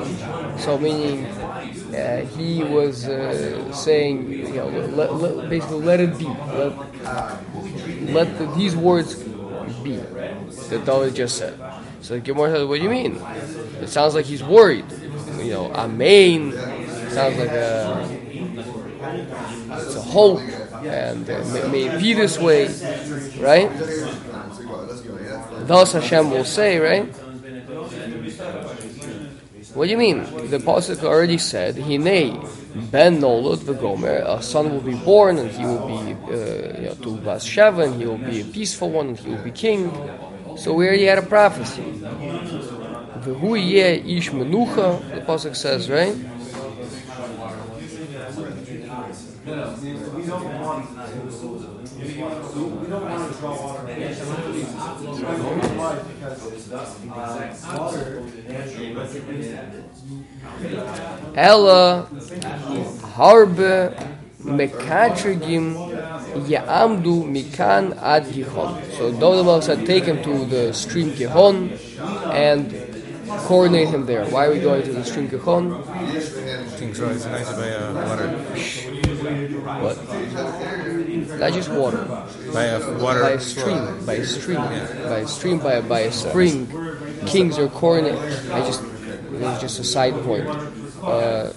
So 0.59 0.79
meaning, 0.79 1.27
uh, 1.27 2.27
he 2.37 2.65
was 2.65 3.07
uh, 3.09 3.73
saying, 3.73 4.31
you 4.31 4.53
know, 4.55 4.69
let, 4.69 5.15
let, 5.15 5.51
basically 5.51 5.83
let 5.83 6.01
it 6.01 6.19
be. 6.19 6.27
Let, 6.27 6.73
let 8.13 8.39
the, 8.39 8.53
these 8.57 8.77
words 8.77 9.15
be 9.83 9.97
that 9.97 10.83
David 10.85 11.15
just 11.15 11.39
said. 11.39 11.59
So 12.01 12.21
Gemara 12.21 12.53
says, 12.53 12.67
what 12.67 12.77
do 12.77 12.83
you 12.83 12.91
mean? 12.91 13.17
It 13.81 13.89
sounds 13.89 14.15
like 14.15 14.27
he's 14.27 14.43
worried. 14.43 14.85
You 15.39 15.51
know, 15.51 15.73
Amen 15.73 16.53
sounds 17.17 17.39
like 17.39 17.49
a 17.49 18.07
it's 19.71 19.97
a 19.97 20.03
hope, 20.03 20.41
and 20.85 21.31
uh, 21.31 21.43
may, 21.51 21.69
may 21.69 21.85
it 21.85 21.99
be 21.99 22.13
this 22.13 22.39
way, 22.39 22.67
right? 23.41 23.71
Thus 25.67 25.93
Hashem 25.93 26.31
will 26.31 26.45
say, 26.45 26.79
right? 26.79 27.07
What 29.75 29.87
do 29.87 29.91
you 29.91 29.99
mean? 29.99 30.25
The 30.49 30.59
pasuk 30.59 31.03
already 31.05 31.37
said, 31.37 31.75
"Hinei 31.75 32.33
ben 32.91 33.21
nolad 33.21 33.59
v'gomer." 33.59 34.25
A 34.27 34.41
son 34.43 34.71
will 34.73 34.81
be 34.81 34.95
born, 34.95 35.37
and 35.37 35.51
he 35.51 35.67
will 35.67 35.87
be 35.87 36.17
uh, 36.33 36.81
you 36.81 36.89
know, 36.89 36.95
to 37.03 37.19
and 37.83 38.01
he 38.01 38.07
will 38.07 38.17
be 38.17 38.41
a 38.41 38.45
peaceful 38.45 38.91
one, 38.91 39.09
and 39.09 39.19
he 39.19 39.29
will 39.29 39.43
be 39.43 39.51
king. 39.51 39.93
So 40.57 40.73
we 40.73 40.87
already 40.87 41.05
had 41.05 41.19
a 41.19 41.23
prophecy. 41.23 41.83
Ish 41.83 42.01
menucha. 44.31 44.99
The 45.13 45.21
pasuk 45.21 45.55
says, 45.55 45.91
right? 45.91 46.17
We 49.45 49.53
don't 52.89 53.05
want 53.05 53.31
to 53.31 53.39
draw 53.39 53.55
water. 53.63 53.86
Ella 61.35 62.07
harbe 63.17 63.93
mekatrigim 64.45 65.75
ya'amdu 66.47 67.25
mikan 67.27 67.93
ad 67.99 68.25
Gihon. 68.33 68.79
So 68.97 69.11
David 69.13 69.63
said, 69.65 69.87
take 69.87 70.05
him 70.05 70.23
to 70.23 70.45
the 70.47 70.73
stream 70.73 71.11
Gihon 71.13 71.71
and 72.33 72.71
coordinate 73.47 73.89
him 73.89 74.07
there. 74.07 74.25
Why 74.27 74.47
are 74.47 74.53
we 74.53 74.61
going 74.61 74.83
to 74.83 74.93
the 74.93 75.05
stream 75.05 75.29
Gihon? 75.29 75.83
King's 76.79 77.01
Road 77.01 77.17
is 77.17 77.27
nice 77.27 77.53
by 77.53 77.71
uh, 77.73 77.95
water. 78.09 78.29
What? 79.83 79.97
Not 81.41 81.53
just 81.53 81.71
water. 81.71 82.05
By 82.53 82.65
a 82.65 82.99
water. 82.99 83.23
By 83.23 83.31
a 83.31 83.41
stream. 83.41 84.07
By 84.07 84.15
a 84.15 84.25
stream. 84.25 84.57
By 84.57 85.19
a 85.19 85.27
stream. 85.27 85.59
By 85.59 85.73
a, 85.75 85.83
by 85.83 86.01
a 86.01 86.13
spring. 86.13 86.67
Kings 87.27 87.59
are 87.59 87.69
coordinated. 87.69 88.21
I 88.53 88.61
just 88.61 88.83
it 88.83 89.41
was 89.41 89.61
just 89.61 89.81
a 89.81 89.85
side 89.85 90.15
point. 90.23 90.47
Uh, 91.03 91.53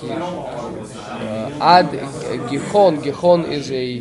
he- 0.00 0.10
uh, 0.10 1.58
Ad 1.60 1.90
Gihon. 2.50 3.02
Gihon 3.02 3.44
is 3.44 3.70
a 3.70 4.00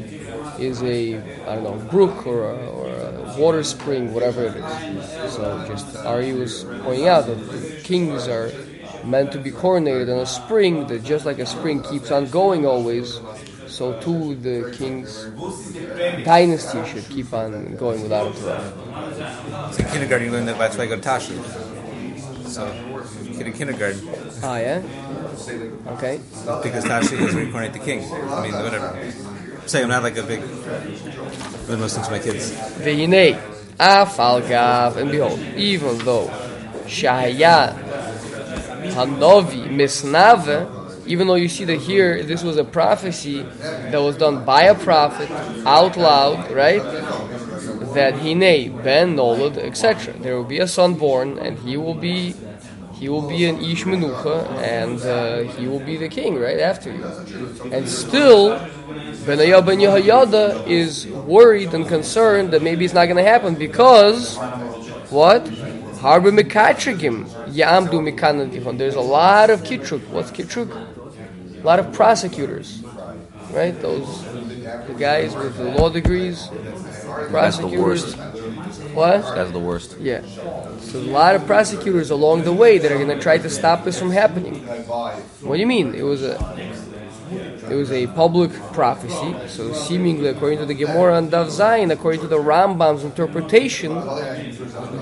is 0.59 0.81
a 0.83 1.17
I 1.47 1.55
don't 1.55 1.63
know 1.63 1.77
brook 1.89 2.25
or 2.27 2.51
a, 2.51 2.55
or 2.67 2.87
a 2.89 3.39
water 3.39 3.63
spring, 3.63 4.13
whatever 4.13 4.43
it 4.45 4.55
is. 4.55 5.33
So 5.35 5.63
just 5.67 5.95
Ari 6.05 6.33
was 6.33 6.63
pointing 6.83 7.07
out 7.07 7.25
that 7.27 7.35
the 7.35 7.81
kings 7.83 8.27
are 8.27 8.51
meant 9.05 9.31
to 9.31 9.37
be 9.39 9.51
coronated 9.51 10.03
in 10.09 10.17
a 10.17 10.25
spring 10.25 10.87
that 10.87 11.03
just 11.03 11.25
like 11.25 11.39
a 11.39 11.45
spring 11.45 11.81
keeps 11.81 12.11
on 12.11 12.25
going 12.29 12.65
always, 12.65 13.19
so 13.67 13.93
too 14.01 14.35
the 14.35 14.69
king's 14.77 15.27
dynasty 16.23 16.83
should 16.85 17.07
keep 17.09 17.31
on 17.33 17.75
going 17.77 18.01
without 18.03 18.27
interruption. 18.27 18.73
So 19.73 19.83
in 19.83 19.89
kindergarten, 19.91 20.25
you 20.27 20.31
learn 20.33 20.45
that 20.45 20.57
that's 20.57 20.77
why 20.77 20.85
I 20.85 20.87
go 20.87 20.95
to 20.95 21.01
Tashi. 21.01 21.35
So, 22.45 22.65
kid 23.37 23.47
in 23.47 23.53
kindergarten, 23.53 24.01
Ah, 24.41 24.57
yeah? 24.57 24.81
Okay. 25.87 26.19
because 26.63 26.83
Tashi 26.83 27.15
is 27.15 27.33
reincarnate 27.33 27.73
the 27.73 27.79
king. 27.79 27.99
I 28.11 28.41
mean, 28.43 28.53
whatever. 28.53 28.87
Say, 29.67 29.83
I'm 29.83 29.89
not 29.89 30.01
like 30.01 30.17
a 30.17 30.23
big. 30.23 30.41
Those 31.67 31.93
things 31.93 32.07
to 32.07 32.11
my 32.11 32.19
kids. 32.19 32.51
Ve'hinei, 32.79 33.37
afal 33.77 34.47
gav, 34.47 34.95
and 34.95 35.11
behold, 35.11 35.39
even 35.57 35.97
though 35.99 36.27
Shahaya 36.85 37.77
Hanovi 38.93 39.67
Misnave, 39.67 41.05
even 41.05 41.27
though 41.27 41.35
you 41.35 41.49
see 41.49 41.65
that 41.65 41.81
here 41.81 42.23
this 42.23 42.43
was 42.43 42.55
a 42.55 42.63
prophecy 42.63 43.41
that 43.41 44.01
was 44.01 44.15
done 44.15 44.45
by 44.45 44.63
a 44.63 44.75
prophet 44.75 45.29
out 45.65 45.97
loud, 45.97 46.49
right? 46.51 46.81
That 47.93 48.13
Hine 48.13 48.81
Ben 48.83 49.17
Nolad, 49.17 49.57
etc. 49.57 50.13
There 50.13 50.37
will 50.37 50.45
be 50.45 50.59
a 50.59 50.67
son 50.67 50.93
born, 50.93 51.37
and 51.37 51.59
he 51.59 51.75
will 51.75 51.93
be 51.93 52.35
he 52.99 53.09
will 53.09 53.27
be 53.27 53.45
an 53.45 53.57
Ish 53.61 53.83
Menucha, 53.85 54.47
and 54.57 55.01
uh, 55.01 55.51
he 55.53 55.67
will 55.67 55.79
be 55.79 55.97
the 55.97 56.09
king 56.09 56.39
right 56.39 56.59
after 56.59 56.91
you. 56.91 57.03
And 57.71 57.87
still, 57.87 58.57
Benayah 59.25 59.65
Ben 59.65 59.79
Yehoyada 59.79 60.65
is 60.67 61.05
worried 61.07 61.73
and 61.73 61.87
concerned 61.87 62.51
that 62.51 62.61
maybe 62.63 62.85
it's 62.85 62.93
not 62.93 63.05
going 63.05 63.17
to 63.17 63.23
happen 63.23 63.55
because 63.55 64.37
what? 65.09 65.45
Harbe 66.01 66.31
Mekatrigim 66.37 67.25
Yamdu 67.49 67.99
Mikan 68.01 68.77
There's 68.77 68.95
a 68.95 69.01
lot 69.01 69.49
of 69.49 69.61
kitruk. 69.61 70.07
What's 70.09 70.31
kitruk? 70.31 70.69
a 71.61 71.65
lot 71.65 71.79
of 71.79 71.91
prosecutors, 71.91 72.83
right? 73.51 73.79
Those 73.81 74.23
the 74.23 74.95
guys 74.97 75.35
with 75.35 75.57
the 75.57 75.63
law 75.63 75.89
degrees, 75.89 76.49
That's 76.49 77.03
the 77.03 77.27
prosecutors. 77.29 78.15
What? 78.97 79.35
That's 79.35 79.51
the 79.51 79.59
worst. 79.59 79.97
Yeah. 79.99 80.21
So 80.81 80.99
a 80.99 81.11
lot 81.19 81.35
of 81.35 81.45
prosecutors 81.45 82.09
along 82.09 82.43
the 82.43 82.53
way 82.53 82.79
that 82.79 82.91
are 82.91 82.97
going 82.97 83.15
to 83.15 83.19
try 83.19 83.37
to 83.37 83.49
stop 83.49 83.83
this 83.83 83.99
from 83.99 84.09
happening. 84.09 84.55
What 85.41 85.55
do 85.55 85.59
you 85.59 85.67
mean? 85.67 85.93
It 85.93 86.03
was 86.03 86.23
a 86.23 86.35
it 87.69 87.75
was 87.75 87.91
a 87.91 88.07
public 88.07 88.51
prophecy. 88.73 89.35
So 89.47 89.73
seemingly, 89.73 90.29
according 90.29 90.59
to 90.59 90.65
the 90.65 90.73
Gemara 90.73 91.17
and 91.17 91.29
Dav 91.29 91.47
Zayin, 91.47 91.91
according 91.91 92.21
to 92.21 92.27
the 92.27 92.39
Rambam's 92.39 93.03
interpretation, 93.03 93.93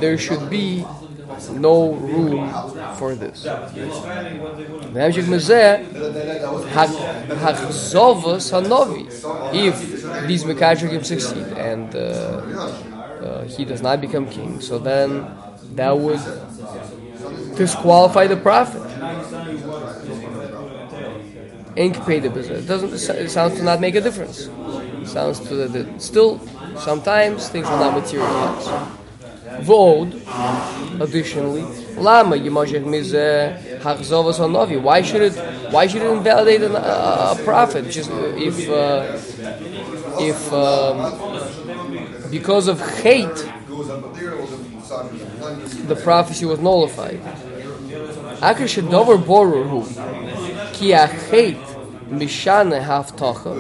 there 0.01 0.17
should 0.17 0.49
be 0.49 0.86
no 1.51 1.93
room 1.93 2.51
for 2.97 3.15
this. 3.15 3.45
If 9.53 9.75
these 10.27 10.43
Mekatrigim 10.43 11.05
succeed 11.05 11.47
and 11.71 11.95
uh, 11.95 12.94
he 13.49 13.65
does 13.65 13.81
not 13.81 14.01
become 14.01 14.27
king, 14.29 14.62
so 14.62 14.79
then 14.79 15.25
that 15.75 15.97
would 15.97 16.19
disqualify 17.55 18.27
the 18.27 18.38
prophet. 18.38 18.81
Business. 21.75 22.49
It 22.63 22.67
doesn't. 22.67 22.93
It 22.93 23.29
sounds 23.29 23.55
to 23.58 23.63
not 23.63 23.81
make 23.81 23.95
a 23.95 24.01
difference. 24.01 24.47
It 24.47 25.08
sounds 25.08 25.41
to 25.41 25.67
that 25.67 26.01
still 26.01 26.39
sometimes 26.77 27.49
things 27.49 27.67
will 27.69 27.77
not 27.79 27.93
materialize. 27.99 28.67
Vod, 29.67 30.13
additionally, 31.01 31.63
lama 31.97 32.38
yimashech 32.38 32.86
mizeh 32.86 33.79
hachzovas 33.81 34.39
hanovi. 34.39 34.81
Why 34.81 35.01
should 35.01 35.21
it? 35.21 35.36
Why 35.71 35.88
should 35.88 36.01
it 36.01 36.12
invalidate 36.12 36.62
an, 36.62 36.77
uh, 36.77 37.36
a 37.38 37.43
prophet? 37.43 37.89
Just 37.91 38.10
if 38.12 38.69
uh, 38.69 39.19
if 40.19 40.53
um, 40.53 41.35
because 42.31 42.67
of 42.67 42.79
hate 43.01 43.51
the 45.88 45.99
prophecy 46.03 46.45
was 46.45 46.59
nullified. 46.59 47.19
Borur 49.25 49.67
hu 49.69 49.83
ki 50.73 50.91
mishane 52.09 52.79
haftacha 52.83 53.53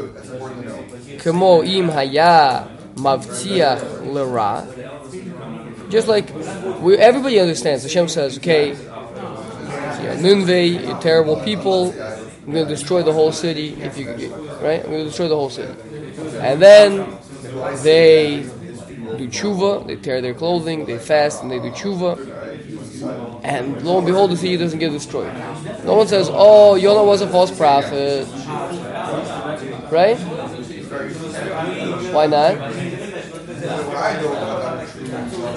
kemo 1.19 1.65
im 1.65 1.89
haya 1.89 2.67
mavtiach 2.95 4.13
lera. 4.13 4.67
Just 5.89 6.07
like 6.07 6.29
we, 6.81 6.97
everybody 6.97 7.39
understands, 7.39 7.83
Hashem 7.83 8.07
says, 8.07 8.37
okay, 8.37 8.73
yeah, 8.73 10.19
you're 10.19 10.99
terrible 10.99 11.37
people. 11.37 11.93
I'm 12.45 12.51
going 12.51 12.67
to 12.67 12.75
destroy 12.75 13.01
the 13.01 13.13
whole 13.13 13.31
city. 13.31 13.73
If 13.81 13.97
you 13.97 14.07
right, 14.61 14.83
I'm 14.83 14.91
going 14.91 14.99
to 14.99 15.05
destroy 15.05 15.27
the 15.27 15.35
whole 15.35 15.49
city. 15.49 15.73
And 16.39 16.61
then 16.61 17.17
they 17.83 18.43
do 19.17 19.27
tshuva, 19.27 19.87
they 19.87 19.95
tear 19.95 20.21
their 20.21 20.33
clothing, 20.33 20.85
they 20.85 20.97
fast, 20.97 21.41
and 21.41 21.51
they 21.51 21.59
do 21.59 21.71
tshuva. 21.71 22.17
And 23.43 23.81
lo 23.83 23.97
and 23.97 24.05
behold, 24.05 24.31
the 24.31 24.37
city 24.37 24.57
doesn't 24.57 24.79
get 24.79 24.91
destroyed. 24.91 25.33
No 25.85 25.95
one 25.95 26.07
says, 26.07 26.29
"Oh, 26.31 26.75
Yonah 26.75 27.03
was 27.03 27.21
a 27.21 27.27
false 27.27 27.51
prophet," 27.51 28.27
right? 29.91 30.17
Why 32.11 32.27
not? 32.27 32.55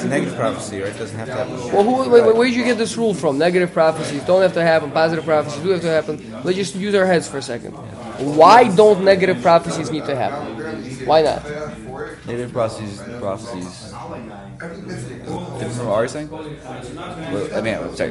Negative 0.09 0.35
prophecy, 0.37 0.81
right? 0.81 0.95
It 0.95 0.99
doesn't 0.99 1.19
have 1.19 1.29
to 1.29 1.35
happen. 1.35 1.55
Well, 1.73 1.85
who, 1.85 2.11
wait, 2.11 2.25
wait, 2.25 2.37
where 2.37 2.47
did 2.47 2.55
you 2.57 2.65
get 2.65 2.79
this 2.79 2.97
rule 2.97 3.15
from? 3.15 3.39
Negative 3.39 3.73
prophecies 3.73 4.23
don't 4.25 4.43
have 4.43 4.55
to 4.55 4.63
happen. 4.63 4.91
Positive 4.91 5.25
prophecies 5.25 5.63
do 5.63 5.69
have 5.71 5.81
to 5.83 5.89
happen. 5.89 6.43
Let's 6.45 6.57
just 6.57 6.75
use 6.75 6.95
our 6.95 7.07
heads 7.07 7.29
for 7.29 7.39
a 7.39 7.43
second. 7.43 7.73
Why 7.73 8.75
don't 8.75 9.05
negative 9.05 9.41
prophecies 9.43 9.91
need 9.91 10.05
to 10.07 10.17
happen? 10.17 11.07
Why 11.07 11.23
not? 11.23 11.45
Negative 12.27 12.53
prophecies. 12.53 13.01
Prophecies. 13.21 13.95
Different 14.59 15.75
from 15.75 15.87
what 15.87 15.95
Ari's 15.95 16.13
saying? 16.13 16.31
Well, 16.31 17.49
I 17.57 17.61
mean, 17.61 17.75
I'm 17.75 17.95
sorry. 17.95 18.11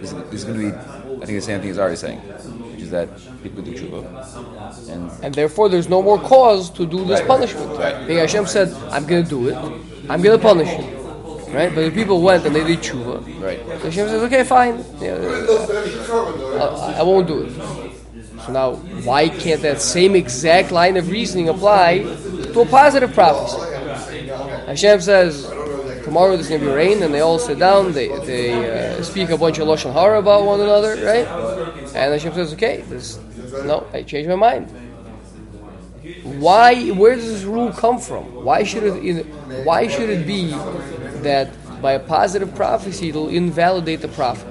This, 0.00 0.12
is 0.32 0.44
going 0.44 0.58
to 0.60 0.70
be, 0.70 0.76
I 1.22 1.26
think, 1.26 1.38
the 1.38 1.40
same 1.40 1.60
thing 1.60 1.70
as 1.70 1.78
Ari's 1.78 2.00
saying, 2.00 2.18
which 2.20 2.80
is 2.82 2.90
that 2.90 3.08
people 3.42 3.62
do 3.62 3.72
tshuva. 3.72 4.88
And 4.88 5.10
And 5.22 5.34
therefore, 5.34 5.68
there's 5.68 5.88
no 5.88 6.00
more 6.02 6.18
cause 6.18 6.70
to 6.70 6.86
do 6.86 7.04
this 7.04 7.20
Right. 7.20 7.28
punishment. 7.28 7.78
Right. 7.78 7.94
Hashem 8.08 8.46
said, 8.46 8.72
I'm 8.90 9.06
going 9.06 9.24
to 9.24 9.28
do 9.28 9.48
it. 9.48 9.56
I'm 10.08 10.22
going 10.22 10.38
to 10.38 10.42
punish 10.42 10.70
you. 10.78 11.01
Right? 11.52 11.74
But 11.74 11.82
the 11.84 11.90
people 11.90 12.22
went 12.22 12.46
and 12.46 12.54
they 12.56 12.64
did 12.64 12.78
tshuva. 12.80 13.42
right. 13.42 13.58
So 13.60 13.90
Hashem 13.90 14.08
says, 14.08 14.22
okay, 14.22 14.42
fine. 14.44 14.84
Yeah, 15.00 15.16
I, 16.58 16.96
I 16.98 17.02
won't 17.02 17.26
do 17.28 17.42
it. 17.42 17.52
So 18.46 18.52
now, 18.52 18.74
why 19.04 19.28
can't 19.28 19.60
that 19.62 19.80
same 19.80 20.16
exact 20.16 20.72
line 20.72 20.96
of 20.96 21.10
reasoning 21.10 21.48
apply 21.48 21.98
to 21.98 22.60
a 22.60 22.66
positive 22.66 23.12
prophecy? 23.12 23.60
Hashem 24.66 25.00
says, 25.02 25.46
tomorrow 26.04 26.36
there's 26.36 26.48
going 26.48 26.60
to 26.62 26.66
be 26.66 26.72
rain, 26.72 27.02
and 27.02 27.12
they 27.12 27.20
all 27.20 27.38
sit 27.38 27.58
down, 27.58 27.92
they, 27.92 28.08
they 28.24 28.96
uh, 28.98 29.02
speak 29.02 29.28
a 29.28 29.36
bunch 29.36 29.58
of 29.58 29.68
Lashon 29.68 29.92
Hara 29.92 30.18
about 30.18 30.44
one 30.44 30.60
another, 30.60 30.94
right? 31.04 31.26
And 31.94 32.12
Hashem 32.14 32.32
says, 32.32 32.52
okay, 32.54 32.80
this, 32.88 33.18
no, 33.64 33.86
I 33.92 34.02
changed 34.02 34.28
my 34.30 34.36
mind. 34.36 34.70
Why? 36.24 36.88
Where 36.90 37.14
does 37.14 37.28
this 37.28 37.44
rule 37.44 37.72
come 37.72 37.98
from? 38.00 38.24
Why 38.44 38.64
should 38.64 38.82
it? 38.82 39.04
in- 39.04 39.64
Why 39.64 39.86
should 39.86 40.10
it 40.10 40.26
be 40.26 40.50
that 41.22 41.50
by 41.80 41.92
a 41.92 42.00
positive 42.00 42.54
prophecy 42.54 43.08
it'll 43.08 43.28
invalidate 43.28 44.00
the 44.00 44.08
prophet? 44.08 44.48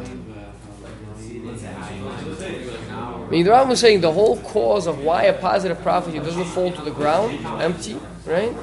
I 3.32 3.34
mean, 3.34 3.46
the 3.46 3.52
Rambam 3.52 3.70
was 3.70 3.80
saying 3.80 4.02
the 4.02 4.12
whole 4.12 4.38
cause 4.42 4.88
of 4.88 5.00
why 5.00 5.24
a 5.24 5.34
positive 5.34 5.82
prophecy 5.82 6.20
doesn't 6.20 6.46
fall 6.46 6.70
to 6.74 6.82
the 6.82 6.92
ground 6.92 7.40
empty, 7.62 7.98
right, 8.26 8.54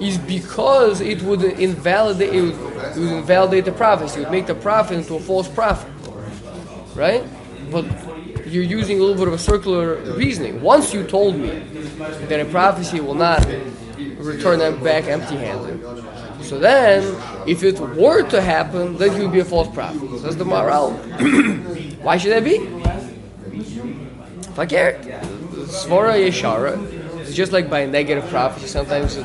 is 0.00 0.16
because 0.16 1.00
it 1.00 1.22
would 1.22 1.42
invalidate 1.42 2.32
it 2.32 2.40
would, 2.40 2.52
it 2.52 3.00
would 3.00 3.12
invalidate 3.12 3.64
the 3.64 3.72
prophecy. 3.72 4.20
It 4.20 4.24
would 4.24 4.32
make 4.32 4.46
the 4.46 4.54
prophet 4.54 4.98
into 4.98 5.16
a 5.16 5.20
false 5.20 5.48
prophet, 5.48 5.90
right? 6.94 7.24
But 7.72 7.84
you're 8.46 8.62
using 8.62 9.00
a 9.00 9.02
little 9.02 9.16
bit 9.16 9.26
of 9.26 9.34
a 9.34 9.38
circular 9.38 9.96
reasoning. 10.14 10.62
Once 10.62 10.94
you 10.94 11.04
told 11.04 11.34
me 11.34 11.58
that 12.28 12.38
a 12.38 12.44
prophecy 12.44 13.00
will 13.00 13.14
not 13.14 13.44
return 14.18 14.60
them 14.60 14.80
back 14.84 15.08
empty-handed, 15.08 15.82
so 16.42 16.58
then 16.58 17.02
if 17.46 17.62
it 17.62 17.78
were 17.78 18.22
to 18.28 18.40
happen, 18.40 18.96
then 18.96 19.14
he 19.14 19.22
would 19.22 19.32
be 19.32 19.40
a 19.40 19.44
false 19.44 19.72
prophet. 19.72 20.20
Says 20.20 20.36
the 20.36 20.44
Maharal. 20.44 20.92
why 22.02 22.16
should 22.16 22.32
that 22.32 22.44
be? 22.44 22.58
Fakir. 24.54 24.98
Svara 25.66 26.14
Yeshara. 26.14 27.00
It's 27.22 27.34
just 27.34 27.52
like 27.52 27.70
by 27.70 27.86
negative 27.86 28.28
prophecy, 28.28 28.66
sometimes 28.66 29.16
it, 29.16 29.24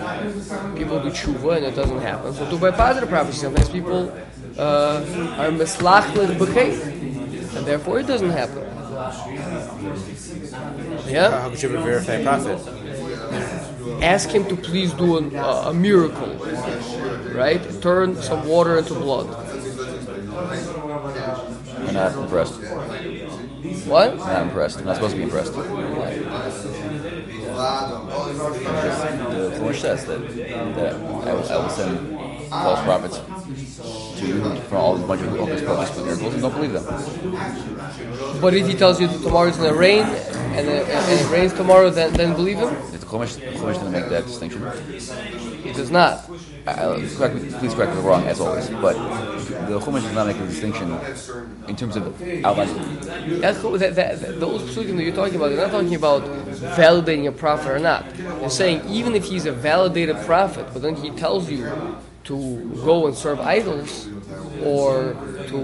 people 0.77 0.99
do 1.01 1.09
tshuva 1.09 1.57
and 1.57 1.65
it 1.65 1.75
doesn't 1.75 1.99
happen. 1.99 2.33
So 2.33 2.49
do 2.49 2.57
by 2.57 2.71
positive 2.71 3.09
prophecy, 3.09 3.39
sometimes 3.39 3.69
people 3.69 4.09
uh, 4.57 5.03
are 5.37 5.49
mislachlet 5.49 6.37
b'chait, 6.37 6.81
and 7.57 7.65
therefore 7.65 7.99
it 7.99 8.07
doesn't 8.07 8.29
happen. 8.29 8.63
Yeah? 11.11 11.41
How 11.41 11.49
could 11.49 11.61
you 11.61 11.69
ever 11.69 11.81
verify 11.83 12.13
a 12.13 12.23
prophet? 12.23 14.03
Ask 14.03 14.29
him 14.29 14.45
to 14.45 14.55
please 14.55 14.93
do 14.93 15.17
an, 15.17 15.35
uh, 15.35 15.65
a 15.67 15.73
miracle, 15.73 16.29
right? 17.37 17.81
Turn 17.81 18.15
some 18.21 18.47
water 18.47 18.77
into 18.79 18.93
blood. 18.93 19.27
I'm 21.87 21.93
not 21.93 22.17
impressed. 22.17 22.55
What? 23.85 24.11
I'm 24.11 24.17
not 24.17 24.41
impressed. 24.43 24.79
I'm 24.79 24.85
not 24.85 24.95
supposed 24.95 25.13
to 25.13 25.17
be 25.17 25.23
impressed. 25.23 25.53
The 25.53 25.61
Chumash 29.55 29.81
says 29.81 30.05
that, 30.05 30.19
that 30.75 30.93
I, 30.95 31.33
will, 31.33 31.49
I 31.49 31.57
will 31.57 31.69
send 31.69 31.99
false 32.49 32.81
prophets 32.83 33.19
to 34.19 34.27
you 34.27 34.55
from 34.63 34.77
all 34.77 35.03
a 35.03 35.07
bunch 35.07 35.21
of 35.21 35.29
hocus 35.37 35.61
pocus 35.61 35.95
with 35.95 36.05
miracles 36.05 36.33
and 36.33 36.41
don't 36.41 36.53
believe 36.53 36.73
them. 36.73 36.83
But 38.41 38.53
if 38.53 38.67
he 38.67 38.73
tells 38.73 38.99
you 39.01 39.07
tomorrow 39.07 39.49
is 39.49 39.57
going 39.57 39.73
to 39.73 39.79
rain 39.79 40.03
and, 40.03 40.67
it- 40.67 40.87
and 40.87 41.19
it 41.19 41.31
rains 41.31 41.53
tomorrow, 41.53 41.89
then, 41.89 42.13
then 42.13 42.33
believe 42.33 42.57
him? 42.57 42.69
Chumash, 43.07 43.39
Chumash 43.39 43.73
didn't 43.75 43.91
make 43.93 44.09
that 44.09 44.25
distinction. 44.25 44.63
It 45.65 45.75
does 45.75 45.89
not. 45.91 46.29
I- 46.65 47.07
correct 47.15 47.35
me, 47.35 47.49
please 47.59 47.73
correct 47.73 47.93
me 47.93 47.99
if 47.99 48.03
I'm 48.03 48.05
wrong, 48.05 48.27
as 48.27 48.39
always. 48.41 48.69
But 48.69 48.93
the 49.67 49.79
Chumash 49.79 50.01
does 50.03 50.13
not 50.13 50.27
make 50.27 50.37
a 50.37 50.45
distinction 50.45 50.91
in 51.67 51.75
terms 51.75 51.95
of 51.95 52.03
outlining. 52.43 52.99
That's. 53.39 53.61
That, 53.61 53.95
that, 53.95 54.39
those 54.39 54.61
psukim 54.63 54.97
that 54.97 55.03
you're 55.03 55.15
talking 55.15 55.35
about, 55.35 55.49
they're 55.49 55.57
not 55.57 55.71
talking 55.71 55.95
about 55.95 56.23
validating 56.75 57.27
a 57.27 57.31
prophet 57.31 57.69
or 57.71 57.79
not. 57.79 58.03
They're 58.15 58.49
saying 58.49 58.81
even 58.89 59.15
if 59.15 59.23
he's 59.23 59.45
a 59.45 59.51
validated 59.53 60.17
prophet, 60.25 60.67
but 60.73 60.81
then 60.81 60.95
he 60.95 61.09
tells 61.11 61.49
you 61.49 61.97
to 62.25 62.81
go 62.83 63.07
and 63.07 63.15
serve 63.15 63.39
idols 63.39 64.09
or 64.63 65.13
to 65.47 65.57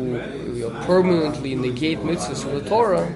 you 0.53 0.69
know, 0.69 0.85
permanently 0.85 1.55
negate 1.55 1.99
mitzvahs 1.99 2.41
from 2.41 2.53
the 2.55 2.69
Torah, 2.69 3.13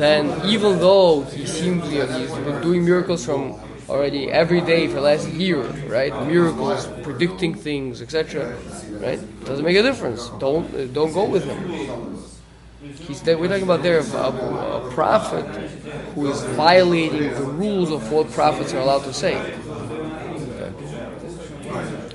then 0.00 0.46
even 0.46 0.78
though 0.78 1.22
he 1.22 1.46
seems 1.46 1.90
you 1.92 2.06
know, 2.06 2.18
he's 2.18 2.30
been 2.30 2.60
doing 2.62 2.84
miracles 2.84 3.24
from 3.24 3.58
already 3.88 4.30
every 4.30 4.60
day 4.60 4.86
for 4.86 4.94
the 4.94 5.00
last 5.00 5.28
year, 5.28 5.62
right? 5.88 6.14
Miracles, 6.26 6.86
predicting 7.02 7.54
things, 7.54 8.00
etc. 8.00 8.56
Right? 9.00 9.20
Doesn't 9.44 9.64
make 9.64 9.76
a 9.76 9.82
difference. 9.82 10.28
Don't 10.38 10.72
uh, 10.74 10.86
don't 10.86 11.12
go 11.12 11.24
with 11.24 11.44
him. 11.44 11.58
He's, 12.80 13.22
we're 13.24 13.48
talking 13.48 13.64
about 13.64 13.82
there 13.82 13.98
a, 13.98 14.04
a, 14.04 14.86
a 14.86 14.90
prophet 14.92 15.44
who 16.14 16.30
is 16.30 16.40
violating 16.56 17.34
the 17.34 17.42
rules 17.42 17.90
of 17.90 18.10
what 18.10 18.30
prophets 18.30 18.72
are 18.72 18.78
allowed 18.78 19.04
to 19.04 19.12
say. 19.12 19.36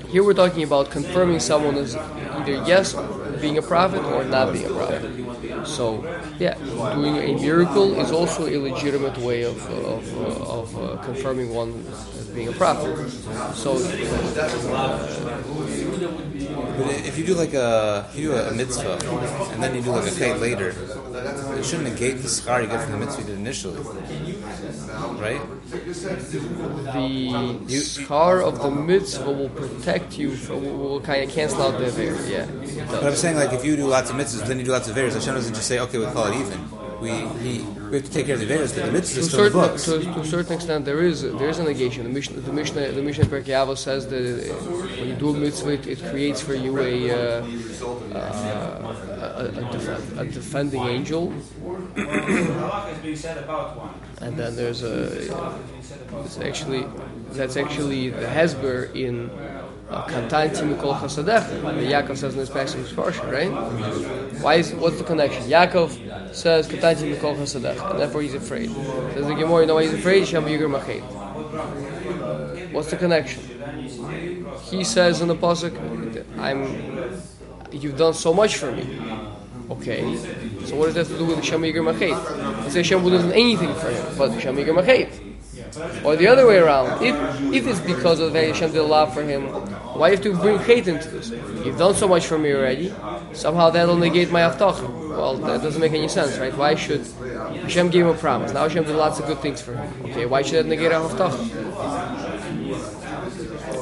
Here 0.08 0.24
we're 0.24 0.34
talking 0.34 0.62
about 0.62 0.90
confirming 0.90 1.40
someone 1.40 1.76
as 1.76 1.94
either 1.94 2.64
yes, 2.66 2.94
being 3.40 3.58
a 3.58 3.62
prophet 3.62 4.02
or 4.04 4.24
not 4.24 4.52
being 4.52 4.66
a 4.66 4.74
prophet. 4.74 5.66
So, 5.66 6.04
yeah, 6.38 6.54
doing 6.94 7.16
a 7.16 7.34
miracle 7.40 7.98
is 8.00 8.10
also 8.10 8.46
a 8.46 8.56
legitimate 8.58 9.16
way 9.18 9.42
of, 9.42 9.58
of, 9.70 10.02
uh, 10.16 10.60
of 10.60 10.76
uh, 10.76 10.96
confirming 11.02 11.54
one 11.54 11.84
as 11.88 12.26
being 12.28 12.48
a 12.48 12.52
prophet. 12.52 13.10
So, 13.54 13.78
But 16.76 16.90
if 17.08 17.16
you 17.18 17.24
do 17.24 17.34
like 17.34 17.54
a 17.54 18.08
you 18.14 18.28
do 18.28 18.36
a 18.36 18.52
mitzvah 18.52 18.98
and 19.52 19.62
then 19.62 19.74
you 19.74 19.82
do 19.82 19.90
like 19.90 20.06
a 20.06 20.14
chet 20.14 20.40
later, 20.40 20.74
it 21.58 21.64
shouldn't 21.64 21.88
negate 21.88 22.18
the 22.18 22.28
schar 22.28 22.62
you 22.62 22.68
get 22.68 22.82
from 22.82 22.92
the 22.92 22.98
mitzvah 22.98 23.22
you 23.22 23.28
did 23.28 23.38
initially, 23.38 23.80
right? 25.20 25.40
the 25.70 25.78
schar 27.68 28.42
of 28.42 28.60
the 28.62 28.70
mitzvah 28.70 29.30
will 29.30 29.48
protect 29.50 30.18
you, 30.18 30.34
from, 30.36 30.64
will, 30.64 30.76
will 30.76 31.00
kind 31.00 31.22
of 31.24 31.30
cancel 31.30 31.62
out 31.62 31.78
the 31.78 31.86
aver. 31.86 32.28
Yeah, 32.28 32.44
it 32.44 32.88
But 32.88 33.04
I'm 33.04 33.14
saying 33.14 33.36
like 33.36 33.52
if 33.52 33.64
you 33.64 33.76
do 33.76 33.86
lots 33.86 34.10
of 34.10 34.16
mitzvahs, 34.16 34.46
then 34.46 34.58
you 34.58 34.64
do 34.64 34.72
lots 34.72 34.88
of 34.88 34.96
avers. 34.96 35.14
Hashem 35.14 35.34
doesn't 35.34 35.54
just 35.54 35.66
say, 35.68 35.78
okay, 35.80 35.98
we'll 35.98 36.12
call 36.12 36.26
it 36.26 36.34
even. 36.40 36.60
We 37.00 37.10
he, 37.10 37.60
we 37.90 37.96
have 37.96 38.04
to 38.06 38.10
take 38.10 38.24
care 38.26 38.34
of 38.36 38.40
the 38.40 38.46
avers, 38.52 38.72
but 38.72 38.86
the 38.86 38.92
mitzvah 38.92 39.14
To 39.14 39.20
a 39.20 39.22
is 39.22 39.28
still 39.28 39.44
the 39.44 39.50
certain 39.50 39.60
books. 39.60 39.84
to, 39.84 40.00
to 40.14 40.20
a 40.20 40.24
certain 40.24 40.52
extent, 40.54 40.84
there 40.86 41.02
is 41.02 41.20
there 41.22 41.48
is 41.50 41.58
a 41.58 41.64
negation. 41.64 42.04
The 42.04 42.10
Mishnah 42.10 42.40
the 42.40 42.52
Mishnah 42.52 42.92
the 42.92 43.02
Mishnah 43.02 43.24
in 43.24 43.30
Pirkei 43.30 43.76
says 43.76 44.06
that 44.08 44.22
uh, 44.22 44.26
when 44.98 45.08
you 45.08 45.14
do 45.14 45.28
a 45.30 45.34
mitzvah, 45.34 45.72
it, 45.72 45.86
it 45.86 46.02
creates 46.10 46.40
for 46.40 46.54
you 46.54 46.78
a 46.80 47.10
uh, 47.10 47.44
uh, 48.14 48.18
a, 49.36 49.44
a, 49.44 49.50
def- 49.72 50.18
a 50.18 50.24
defending 50.24 50.82
angel, 50.84 51.32
And 54.20 54.36
then 54.36 54.56
there's 54.56 54.82
a 54.82 55.10
It's 56.24 56.38
actually 56.38 56.86
that's 57.32 57.56
actually 57.56 58.10
the 58.10 58.26
Hesber 58.26 58.94
in 58.94 59.30
uh, 59.90 60.06
Kantanti 60.06 60.62
Mikol 60.74 60.98
Chasadech. 60.98 61.48
The 61.50 61.92
Yaakov 61.92 62.16
says 62.16 62.32
in 62.32 62.40
this 62.40 62.50
passage 62.50 62.94
portion, 62.96 63.28
right? 63.28 63.50
Why 64.40 64.54
is 64.54 64.74
what's 64.74 64.98
the 64.98 65.04
connection? 65.04 65.42
Yaakov 65.44 66.34
says 66.34 66.66
Kantanti 66.66 67.14
Mikol 67.14 67.36
Chasadech, 67.36 67.90
and 67.90 67.98
therefore 68.00 68.22
he's 68.22 68.34
afraid. 68.34 68.70
Says 69.14 69.26
the 69.26 69.34
Gemara, 69.34 69.60
you 69.60 69.66
know 69.66 69.74
why 69.74 69.82
he's 69.82 69.94
afraid? 69.94 70.26
Shem 70.26 70.44
Yiger 70.44 70.70
Machet. 70.70 71.02
What's 72.72 72.90
the 72.90 72.96
connection? 72.96 73.42
He 74.70 74.82
says 74.84 75.20
in 75.20 75.28
the 75.28 75.36
pasuk, 75.36 75.74
"I'm, 76.38 76.60
you've 77.70 77.96
done 77.96 78.14
so 78.14 78.32
much 78.34 78.56
for 78.56 78.72
me." 78.72 78.84
Okay, 79.70 80.02
so 80.66 80.76
what 80.76 80.86
does 80.86 80.94
that 80.94 81.06
have 81.06 81.18
to 81.18 81.18
do 81.18 81.26
with 81.26 81.44
Shem 81.44 81.62
Yiger 81.62 81.82
Machet? 81.82 82.62
Let's 82.62 82.74
say 82.74 82.82
Shem 82.82 83.02
wouldn't 83.02 83.22
do 83.24 83.32
anything 83.32 83.72
for 83.74 83.90
him, 83.90 84.04
but 84.18 84.40
Shem 84.40 84.56
Yiger 84.56 84.74
Machet. 84.74 85.08
Or 86.04 86.16
the 86.16 86.26
other 86.26 86.46
way 86.46 86.58
around, 86.58 87.02
if 87.02 87.14
if 87.52 87.66
it's 87.66 87.80
because 87.80 88.20
of 88.20 88.32
that 88.32 88.44
Hashem 88.46 88.72
did 88.72 88.80
a 88.80 88.82
lot 88.82 89.12
for 89.12 89.22
him, 89.22 89.42
why 89.98 90.10
have 90.10 90.22
to 90.22 90.34
bring 90.34 90.58
hate 90.58 90.88
into 90.88 91.08
this? 91.08 91.30
You've 91.30 91.78
done 91.78 91.94
so 91.94 92.08
much 92.08 92.26
for 92.26 92.38
me 92.38 92.52
already. 92.52 92.94
Somehow 93.32 93.70
that'll 93.70 93.96
negate 93.96 94.30
my 94.30 94.40
avtacha. 94.40 94.88
Well, 95.10 95.36
that 95.38 95.62
doesn't 95.62 95.80
make 95.80 95.92
any 95.92 96.08
sense, 96.08 96.38
right? 96.38 96.56
Why 96.56 96.74
should 96.74 97.06
Hashem 97.62 97.90
give 97.90 98.06
him 98.06 98.14
a 98.14 98.18
promise? 98.18 98.52
Now 98.52 98.62
Hashem 98.62 98.84
did 98.84 98.96
lots 98.96 99.18
of 99.18 99.26
good 99.26 99.40
things 99.40 99.60
for 99.60 99.74
him. 99.74 100.10
Okay, 100.10 100.26
why 100.26 100.42
should 100.42 100.64
that 100.64 100.66
negate 100.66 100.92
our 100.92 101.08
avtacha? 101.08 101.40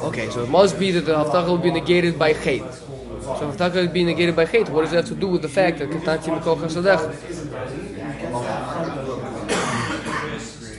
Okay, 0.05 0.29
so 0.29 0.43
it 0.43 0.49
must 0.49 0.77
be 0.79 0.91
that 0.91 1.01
the 1.01 1.13
avtacha 1.13 1.47
will 1.47 1.57
be 1.57 1.71
negated 1.71 2.17
by 2.19 2.33
hate. 2.33 2.63
So 3.25 3.49
if 3.49 3.57
avtacha 3.57 3.75
will 3.75 3.87
be 3.87 4.03
negated 4.03 4.35
by 4.35 4.45
hate, 4.45 4.69
what 4.69 4.81
does 4.81 4.91
that 4.91 4.97
have 4.97 5.07
to 5.07 5.15
do 5.15 5.27
with 5.27 5.41
the 5.41 5.49
fact 5.49 5.79
that 5.79 5.89
Ketanti 5.89 6.29
Mikol 6.39 6.57
Chasadech? 6.57 7.01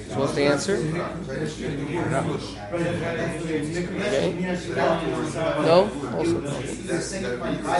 So 0.08 0.20
what's 0.20 0.34
the 0.34 0.44
answer? 0.44 0.76
Okay. 4.06 4.32
No? 5.66 5.90
Also. 6.14 6.40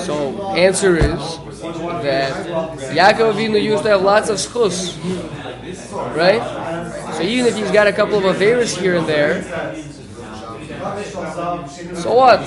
So 0.02 0.14
answer 0.56 0.96
is 0.96 1.38
that 2.02 2.46
Yaakov 2.92 3.34
Avinu 3.34 3.62
used 3.62 3.84
to 3.84 3.90
have 3.90 4.02
lots 4.02 4.28
of 4.28 4.38
schus. 4.38 4.98
Right? 6.16 6.42
So 7.14 7.22
even 7.22 7.46
if 7.46 7.56
he's 7.56 7.70
got 7.70 7.86
a 7.86 7.92
couple 7.92 8.18
of 8.18 8.24
Averas 8.24 8.76
here 8.76 8.96
and 8.96 9.06
there, 9.06 9.44
so 11.94 12.14
what? 12.14 12.40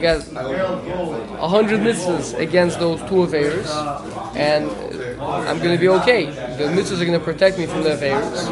Got 0.00 0.26
a 1.38 1.48
hundred 1.48 1.80
mitzvahs 1.80 2.38
against 2.38 2.78
those 2.78 3.00
two 3.00 3.26
Averas, 3.26 3.70
and 4.36 4.70
I'm 5.20 5.58
going 5.58 5.74
to 5.76 5.80
be 5.80 5.88
okay. 5.88 6.26
The 6.26 6.64
mitzvahs 6.64 7.00
are 7.00 7.04
going 7.04 7.18
to 7.18 7.24
protect 7.24 7.58
me 7.58 7.66
from 7.66 7.82
the 7.82 7.90
Averas, 7.90 8.48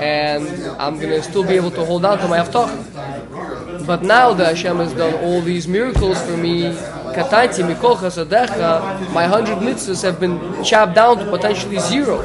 and 0.00 0.46
I'm 0.80 0.98
going 0.98 1.10
to 1.10 1.22
still 1.22 1.44
be 1.44 1.54
able 1.54 1.70
to 1.72 1.84
hold 1.84 2.04
on 2.04 2.18
to 2.18 2.28
my 2.28 2.38
Avtach. 2.38 3.86
But 3.86 4.02
now 4.02 4.32
that 4.34 4.48
Hashem 4.56 4.76
has 4.76 4.92
done 4.92 5.14
all 5.24 5.40
these 5.40 5.66
miracles 5.66 6.20
for 6.22 6.36
me, 6.36 6.72
my 9.12 9.26
hundred 9.26 9.58
mitzvahs 9.58 10.02
have 10.02 10.18
been 10.20 10.64
chopped 10.64 10.94
down 10.94 11.18
to 11.18 11.24
potentially 11.26 11.78
zero. 11.78 12.22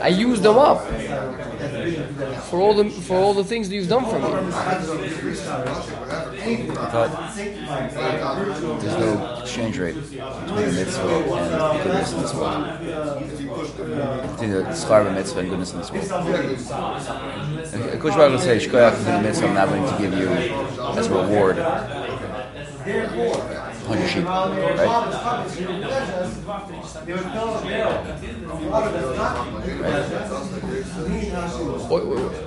I 0.00 0.08
used 0.08 0.42
them 0.42 0.58
up 0.58 0.84
for 2.50 2.60
all 2.60 2.74
the 2.74 2.88
for 2.90 3.16
all 3.16 3.34
the 3.34 3.44
things 3.44 3.68
that 3.68 3.74
you've 3.74 3.88
done 3.88 4.04
for 4.04 4.18
me. 4.18 4.28
Thought 6.94 7.34
there's 8.80 8.98
no 8.98 9.38
exchange 9.40 9.78
rate 9.78 9.94
between 9.94 10.20
the 10.46 10.72
mitzvah 10.72 11.16
and 11.16 11.82
goodness 11.82 12.12
in 12.12 12.22
this 12.22 12.34
world. 12.34 12.78
Between 14.32 14.50
the 14.50 14.62
schar 14.72 15.00
of 15.00 15.06
a 15.08 15.12
mitzvah 15.12 15.40
and 15.40 15.48
goodness 15.50 15.72
in 15.72 15.78
this 15.78 15.90
world. 15.90 16.10
And 17.72 18.00
Kosh 18.00 18.14
Baruch 18.14 18.32
will 18.32 18.38
say, 18.38 18.58
Shkoyach 18.58 18.94
for 18.94 19.04
the 19.04 19.20
mitzvah, 19.20 19.48
I'm 19.48 19.54
not 19.54 19.68
going 19.68 19.84
to 19.84 19.98
give 19.98 20.12
you 20.18 20.28
as 20.28 21.06
a 21.06 21.10
reward 21.10 21.58
100 23.86 24.08
sheep, 24.08 24.24
right? 24.24 24.88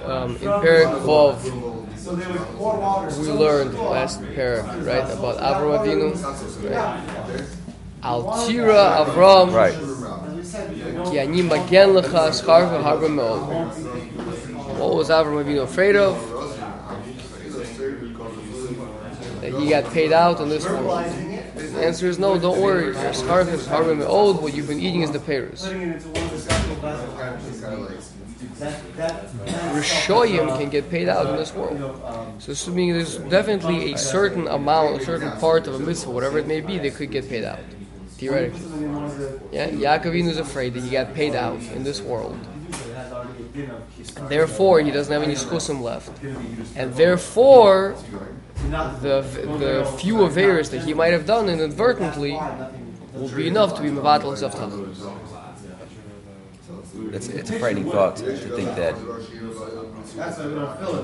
Um, 0.06 0.36
in 0.36 0.50
Perik 0.60 0.94
Vov, 1.06 1.40
we 3.20 3.32
learned 3.32 3.74
last 3.76 4.22
parak, 4.22 4.86
right, 4.86 5.10
about 5.12 5.38
Avram 5.38 5.80
Avinu, 5.80 6.12
right? 6.70 7.46
Al 8.04 8.48
Tira 8.48 9.06
Avram, 9.06 9.54
Right. 9.54 9.76
Ki 11.10 11.20
ani 11.20 11.42
magen 11.42 11.90
lecha 11.94 12.32
scharcha 12.32 12.82
harba 12.84 13.10
me'od. 13.14 13.42
What 14.80 14.96
was 14.96 15.10
Avram 15.10 15.44
Avinu 15.44 15.64
afraid 15.64 15.96
of? 15.96 16.18
That 19.42 19.54
he 19.54 19.70
got 19.70 19.86
paid 19.94 20.12
out 20.12 20.40
on 20.42 20.50
this 20.50 20.66
world. 20.66 21.29
The 21.80 21.86
answer 21.86 22.08
is 22.08 22.20
no, 22.20 22.38
don't 22.38 22.60
worry. 22.60 22.88
Your 22.88 23.14
scharcha 23.14 23.54
is 23.54 23.66
harba 23.66 23.98
me'od. 23.98 24.42
What 24.42 24.54
you've 24.54 24.68
been 24.68 24.82
eating 24.82 25.02
is 25.02 25.12
the 25.12 25.20
pears. 25.20 25.64
Rishoyim 29.78 30.58
can 30.58 30.70
get 30.70 30.90
paid 30.90 31.08
out 31.08 31.28
in 31.28 31.38
this 31.38 31.54
world. 31.54 31.80
So 32.40 32.48
this 32.52 32.68
means 32.68 32.96
there's 32.98 33.30
definitely 33.30 33.94
a 33.94 33.98
certain 33.98 34.48
amount, 34.48 35.02
a 35.02 35.06
certain 35.06 35.32
part 35.40 35.68
of 35.68 35.76
a 35.76 35.80
mitzvah, 35.80 36.12
whatever 36.12 36.38
it 36.38 36.48
may 36.48 36.60
be, 36.60 36.78
they 36.80 36.92
could 36.92 37.12
get 37.12 37.30
paid 37.30 37.46
out. 37.46 37.60
Theoretically. 38.18 38.60
Yeah, 39.54 39.70
Yaakov 39.70 40.28
is 40.28 40.38
afraid 40.38 40.74
that 40.74 40.84
he 40.84 40.90
got 40.90 41.14
paid 41.14 41.34
out 41.34 41.62
in 41.76 41.86
this 41.86 42.02
world. 42.02 42.38
Therefore, 44.28 44.82
he 44.82 44.92
doesn't 44.92 45.14
have 45.14 45.24
any 45.24 45.36
skusim 45.36 45.82
left. 45.82 46.12
And 46.76 46.94
therefore, 46.96 47.96
the, 48.68 49.22
the 49.60 49.98
few 49.98 50.16
averas 50.16 50.70
that 50.72 50.84
he 50.84 50.94
might 50.94 51.14
have 51.14 51.26
done 51.26 51.50
inadvertently 51.50 52.40
will 53.14 53.30
be 53.30 53.48
enough 53.48 53.76
to 53.76 53.82
be 53.82 53.90
mevatel 53.90 54.32
his 54.32 54.44
avtach. 54.44 54.72
It's, 57.14 57.28
it's 57.28 57.50
a 57.50 57.60
frightening 57.60 57.90
thought 57.90 58.18
to 58.18 58.36
think 58.36 58.76
that 58.76 58.96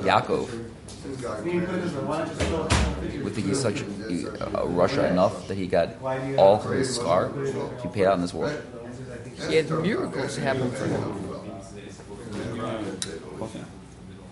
Yaakov 0.04 0.50
would 3.24 3.34
think 3.34 3.48
he's 3.48 3.60
such 3.60 3.82
a, 3.82 3.86
a 3.86 4.68
rasha 4.68 5.10
enough 5.10 5.48
that 5.48 5.58
he 5.58 5.68
got 5.68 6.02
all 6.38 6.60
his 6.60 6.98
schar 6.98 7.32
to 7.34 7.84
be 7.84 7.94
paid 7.94 8.06
out 8.06 8.16
in 8.16 8.22
this 8.22 8.34
world. 8.34 8.62
He 9.48 9.56
had 9.56 9.70
miracles 9.70 10.38
happen 10.38 10.72
for 10.72 10.86
him. 10.86 11.26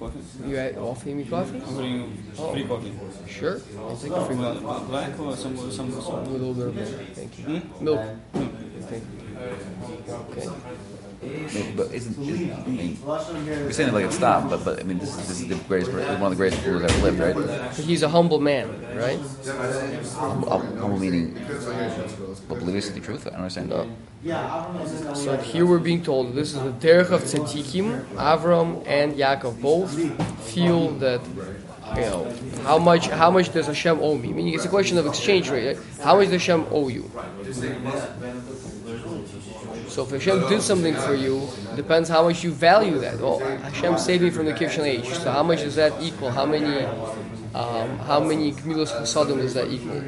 Coffee. 0.04 0.20
Coffee. 0.20 0.50
You 0.50 0.56
had 0.58 0.78
offering 0.78 1.18
me 1.18 1.26
coffee? 1.26 1.62
I'm 1.66 1.76
bringing 1.76 2.24
oh. 2.38 2.52
free 2.52 2.66
coffee. 2.66 2.94
Sure. 3.26 3.62
I'll 3.78 3.96
take 3.96 4.12
a 4.12 4.26
free 4.26 4.36
bla- 4.36 4.80
Black 4.90 5.18
or 5.18 5.36
some 5.38 5.56
some 5.72 5.92
some. 5.92 6.14
a 6.16 6.30
little 6.30 6.54
bit 6.54 6.68
of 6.68 6.76
milk. 6.76 6.90
Thank 7.14 7.40
you. 7.40 7.62
Milk. 7.80 8.02
Thank 8.34 9.04
you. 9.04 10.14
Okay. 10.14 10.50
Mean, 11.24 11.76
but 11.76 11.92
isn't, 11.94 12.18
isn't 12.20 12.52
I 12.52 12.68
mean, 12.68 12.98
we're 13.06 13.72
saying 13.72 13.90
it 13.90 13.94
like 13.94 14.06
it's 14.06 14.16
stopped, 14.16 14.50
but 14.50 14.64
but 14.66 14.80
I 14.80 14.84
mean, 14.84 15.00
this 15.00 15.10
is, 15.10 15.28
this 15.28 15.42
is 15.42 15.48
the 15.48 15.56
greatest, 15.68 15.92
one 15.92 16.02
of 16.24 16.30
the 16.30 16.36
greatest 16.36 16.62
people 16.64 16.80
who's 16.80 16.92
ever 16.92 17.12
lived, 17.12 17.20
right? 17.20 17.72
He's 17.74 18.04
a 18.04 18.10
humble 18.10 18.40
man, 18.40 18.68
right? 18.96 19.20
Humble, 20.16 20.50
humble 20.50 21.00
meaning, 21.00 21.34
but 22.48 22.60
believe 22.60 22.94
the 22.94 23.00
truth. 23.00 23.28
I 23.28 23.32
don't 23.32 23.40
understand. 23.40 23.72
So 25.16 25.38
here 25.38 25.66
we're 25.66 25.80
being 25.80 26.04
told 26.04 26.34
this 26.34 26.54
is 26.54 26.62
the 26.62 26.72
derech 26.72 27.12
of 27.12 27.24
tzaddikim. 27.24 28.06
Avram 28.16 28.84
and 28.88 29.14
Yaakov 29.16 29.62
both 29.62 29.92
feel 30.48 30.92
that 31.00 31.22
you 31.96 32.02
know 32.02 32.34
how 32.64 32.78
much 32.78 33.08
how 33.08 33.30
much 33.30 33.52
does 33.54 33.68
Hashem 33.68 34.00
owe 34.02 34.16
me? 34.18 34.32
Meaning 34.34 34.54
it's 34.54 34.66
a 34.66 34.70
question 34.70 34.98
of 34.98 35.06
exchange 35.06 35.50
rate. 35.50 35.76
right? 35.78 35.86
How 36.02 36.16
much 36.16 36.26
does 36.30 36.42
Hashem 36.42 36.66
owe 36.72 36.88
you? 36.88 37.10
So 39.94 40.02
if 40.02 40.10
Hashem 40.10 40.50
did 40.50 40.64
something 40.64 40.96
for 40.96 41.14
you, 41.14 41.48
depends 41.76 42.10
how 42.10 42.24
much 42.24 42.44
you 42.44 42.52
value 42.52 42.98
that. 42.98 43.20
Well, 43.20 43.38
Hashem 43.38 44.00
saved 44.00 44.24
me 44.24 44.32
from 44.32 44.48
the 44.48 44.54
Kivshan 44.54 44.86
Ha'esh. 44.86 45.20
So 45.20 45.30
how 45.30 45.44
much 45.44 45.60
does 45.60 45.76
that 45.76 45.94
equal? 46.02 46.32
How 46.32 46.48
many 46.48 46.84
um, 47.54 48.00
how 48.00 48.20
many 48.20 48.54
Gemilas 48.54 48.90
Chasadim 48.90 49.38
does 49.38 49.54
that 49.54 49.70
equal? 49.70 50.02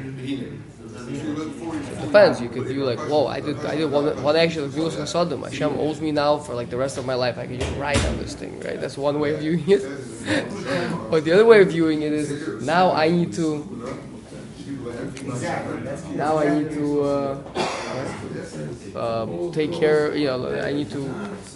It 1.08 2.00
depends. 2.04 2.40
You 2.40 2.48
could 2.48 2.64
view 2.64 2.84
like, 2.84 2.98
whoa, 2.98 3.28
I 3.28 3.38
did, 3.38 3.64
I 3.64 3.76
did 3.76 3.88
one, 3.88 4.20
one 4.24 4.34
action 4.34 4.64
of 4.64 4.72
Gemilas 4.72 4.96
Chasadim. 4.96 5.44
Hashem 5.44 5.78
owes 5.78 6.00
me 6.00 6.10
now 6.10 6.38
for 6.38 6.54
like 6.54 6.68
the 6.68 6.76
rest 6.76 6.98
of 6.98 7.06
my 7.06 7.14
life. 7.14 7.38
I 7.38 7.46
can 7.46 7.60
just 7.60 7.76
write 7.76 8.04
on 8.06 8.16
this 8.16 8.34
thing, 8.34 8.58
right? 8.62 8.80
That's 8.80 8.98
one 8.98 9.20
way 9.20 9.34
of 9.34 9.38
viewing 9.38 9.62
it. 9.68 9.82
but 11.12 11.24
the 11.24 11.30
other 11.30 11.46
way 11.46 11.62
of 11.62 11.68
viewing 11.68 12.02
it 12.02 12.12
is 12.12 12.60
now 12.66 12.90
I 12.90 13.08
need 13.08 13.32
to. 13.34 14.02
Now 16.16 16.38
I 16.38 16.58
need 16.58 16.72
to 16.72 17.02
uh, 17.02 17.66
uh, 18.94 19.26
take 19.52 19.72
care. 19.72 20.16
You 20.16 20.26
know, 20.26 20.60
I 20.60 20.72
need 20.72 20.90
to 20.90 21.00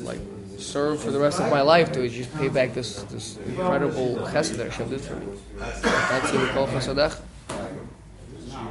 like 0.02 0.20
serve 0.58 1.00
for 1.00 1.10
the 1.10 1.18
rest 1.18 1.40
of 1.40 1.50
my 1.50 1.62
life 1.62 1.90
to 1.92 2.08
just 2.08 2.32
pay 2.38 2.48
back 2.48 2.74
this 2.74 3.02
this 3.04 3.36
incredible 3.46 4.16
chesed 4.32 4.56
that 4.56 4.70
Hashem 4.70 4.90
did 4.90 5.00
for 5.00 5.16
me. 5.16 5.26
That's 5.58 6.32
in 6.32 6.46
Kol 6.48 6.66
Chasadech. 6.68 7.16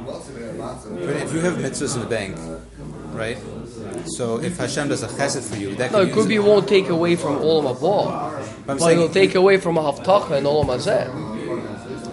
But 0.00 1.16
if 1.24 1.32
you 1.32 1.40
have 1.40 1.54
mitzvahs 1.54 1.94
in 1.96 2.00
the 2.02 2.06
bank, 2.06 2.36
right? 3.12 3.38
So 4.06 4.40
if 4.40 4.56
Hashem 4.58 4.88
does 4.88 5.02
a 5.02 5.08
chesed 5.08 5.48
for 5.50 5.56
you, 5.56 5.74
that 5.76 5.92
No, 5.92 6.00
can 6.00 6.08
it 6.08 6.12
could 6.14 6.28
be 6.28 6.36
it 6.36 6.44
won't 6.44 6.68
take 6.68 6.88
away 6.88 7.16
from 7.16 7.36
Olam 7.38 7.74
Haba, 7.76 8.38
I'm 8.38 8.44
but 8.66 8.80
saying- 8.80 8.98
it'll 8.98 9.08
take 9.08 9.34
away 9.34 9.56
from 9.58 9.76
a 9.78 9.82
Haftacha 9.82 10.32
and 10.38 10.46
Olam 10.46 10.66
Hazeh. 10.66 11.06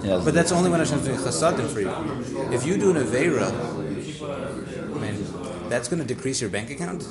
Yeah, 0.03 0.21
But 0.23 0.33
that's 0.33 0.51
only 0.51 0.69
when 0.69 0.79
Hashem's 0.79 1.03
doing 1.05 1.17
chasadim 1.17 1.67
for 1.67 1.81
you. 1.81 1.91
If 2.53 2.65
you 2.65 2.77
do 2.77 2.91
an 2.91 2.97
avera, 3.03 3.47
I 3.51 3.51
mean, 3.51 3.76
that's 5.69 5.87
going 5.87 6.01
to 6.01 6.05
decrease 6.07 6.41
your 6.41 6.49
bank 6.49 6.69
account. 6.69 7.07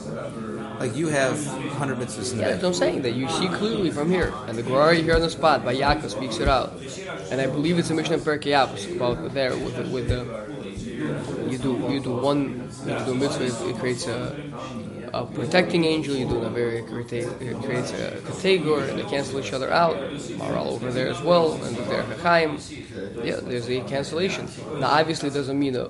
Like 0.78 0.94
you 0.94 1.08
have 1.08 1.44
100 1.46 1.98
mitzvahs 1.98 2.32
in 2.32 2.38
the 2.38 2.42
Yeah, 2.44 2.48
bank. 2.50 2.60
that's 2.60 2.62
what 2.62 2.68
I'm 2.68 2.74
saying. 2.74 3.02
That 3.02 3.12
you 3.14 3.28
see 3.30 3.48
clearly 3.48 3.90
from 3.90 4.10
here, 4.10 4.32
and 4.46 4.56
the 4.58 4.62
Gemara 4.62 4.94
here 4.96 5.14
on 5.14 5.20
the 5.22 5.30
spot 5.30 5.64
by 5.64 5.74
Yaakov 5.74 6.10
speaks 6.10 6.38
it 6.38 6.48
out, 6.48 6.74
and 7.30 7.40
I 7.40 7.46
believe 7.46 7.78
it's 7.78 7.90
a 7.90 7.94
Mishnah 7.94 8.18
Perkei 8.18 8.52
Avos 8.52 8.94
about 8.94 9.32
there 9.32 9.52
with 9.56 9.76
the, 9.76 9.82
with 9.84 10.08
the 10.08 10.46
you 11.50 11.58
do 11.58 11.72
you 11.90 12.00
do 12.00 12.12
one 12.16 12.68
you 12.86 12.98
do 13.04 13.12
a 13.12 13.14
mitzvah, 13.14 13.44
it, 13.46 13.70
it 13.70 13.78
creates 13.78 14.06
a, 14.06 14.36
a 15.14 15.24
protecting 15.26 15.84
angel. 15.84 16.14
You 16.14 16.28
do 16.28 16.40
very 16.50 16.78
it 16.78 16.86
creates 16.86 17.92
a 17.92 18.10
kategor, 18.26 18.88
and 18.88 18.98
they 18.98 19.04
cancel 19.04 19.38
each 19.40 19.52
other 19.52 19.70
out. 19.72 19.96
Maharal 19.96 20.66
over 20.72 20.92
there 20.92 21.08
as 21.08 21.20
well, 21.22 21.52
and 21.64 21.76
there 21.76 22.02
Chaim. 22.18 22.58
Yeah, 23.24 23.36
there's 23.42 23.68
a 23.70 23.80
cancellation. 23.82 24.48
Now, 24.78 24.88
obviously, 24.90 25.28
it 25.28 25.34
doesn't 25.34 25.58
mean 25.58 25.76
a, 25.76 25.88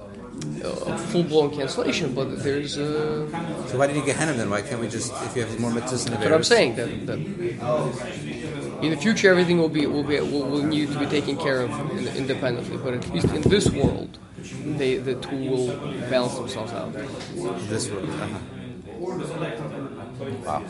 a 0.63 0.99
full 0.99 1.23
blown 1.23 1.51
cancellation, 1.55 2.15
but 2.15 2.43
there's 2.43 2.77
a. 2.77 3.29
So 3.69 3.79
why 3.79 3.87
did 3.87 3.97
you 3.97 4.05
get 4.05 4.17
Gehenna 4.17 4.35
then? 4.35 4.51
Why 4.51 4.63
can't 4.63 4.81
we 4.81 4.89
just, 4.89 5.13
if 5.25 5.37
you 5.37 5.45
have 5.45 5.61
more 5.61 5.71
mitzvahs 5.71 6.07
in 6.07 6.13
the 6.13 6.19
But 6.19 6.33
I'm 6.33 6.45
saying 6.45 6.77
that, 6.77 7.07
that 7.07 7.19
in 8.83 8.91
the 8.91 8.97
future 8.97 9.31
everything 9.31 9.59
will 9.59 9.69
be 9.69 9.87
will 9.87 10.03
be 10.03 10.21
will, 10.21 10.45
will 10.45 10.63
need 10.63 10.93
to 10.93 10.99
be 10.99 11.07
taken 11.07 11.37
care 11.37 11.63
of 11.63 11.71
independently. 12.17 12.77
But 12.77 12.95
at 12.95 13.09
least 13.11 13.29
in 13.29 13.43
this 13.43 13.71
world, 13.71 14.19
they 14.79 14.97
the 14.97 15.15
two 15.17 15.37
will 15.37 15.77
balance 16.11 16.35
themselves 16.35 16.73
out. 16.73 16.93
This 17.69 17.91
world. 17.91 18.09
Uh-huh. 18.09 18.39
wow. 20.45 20.63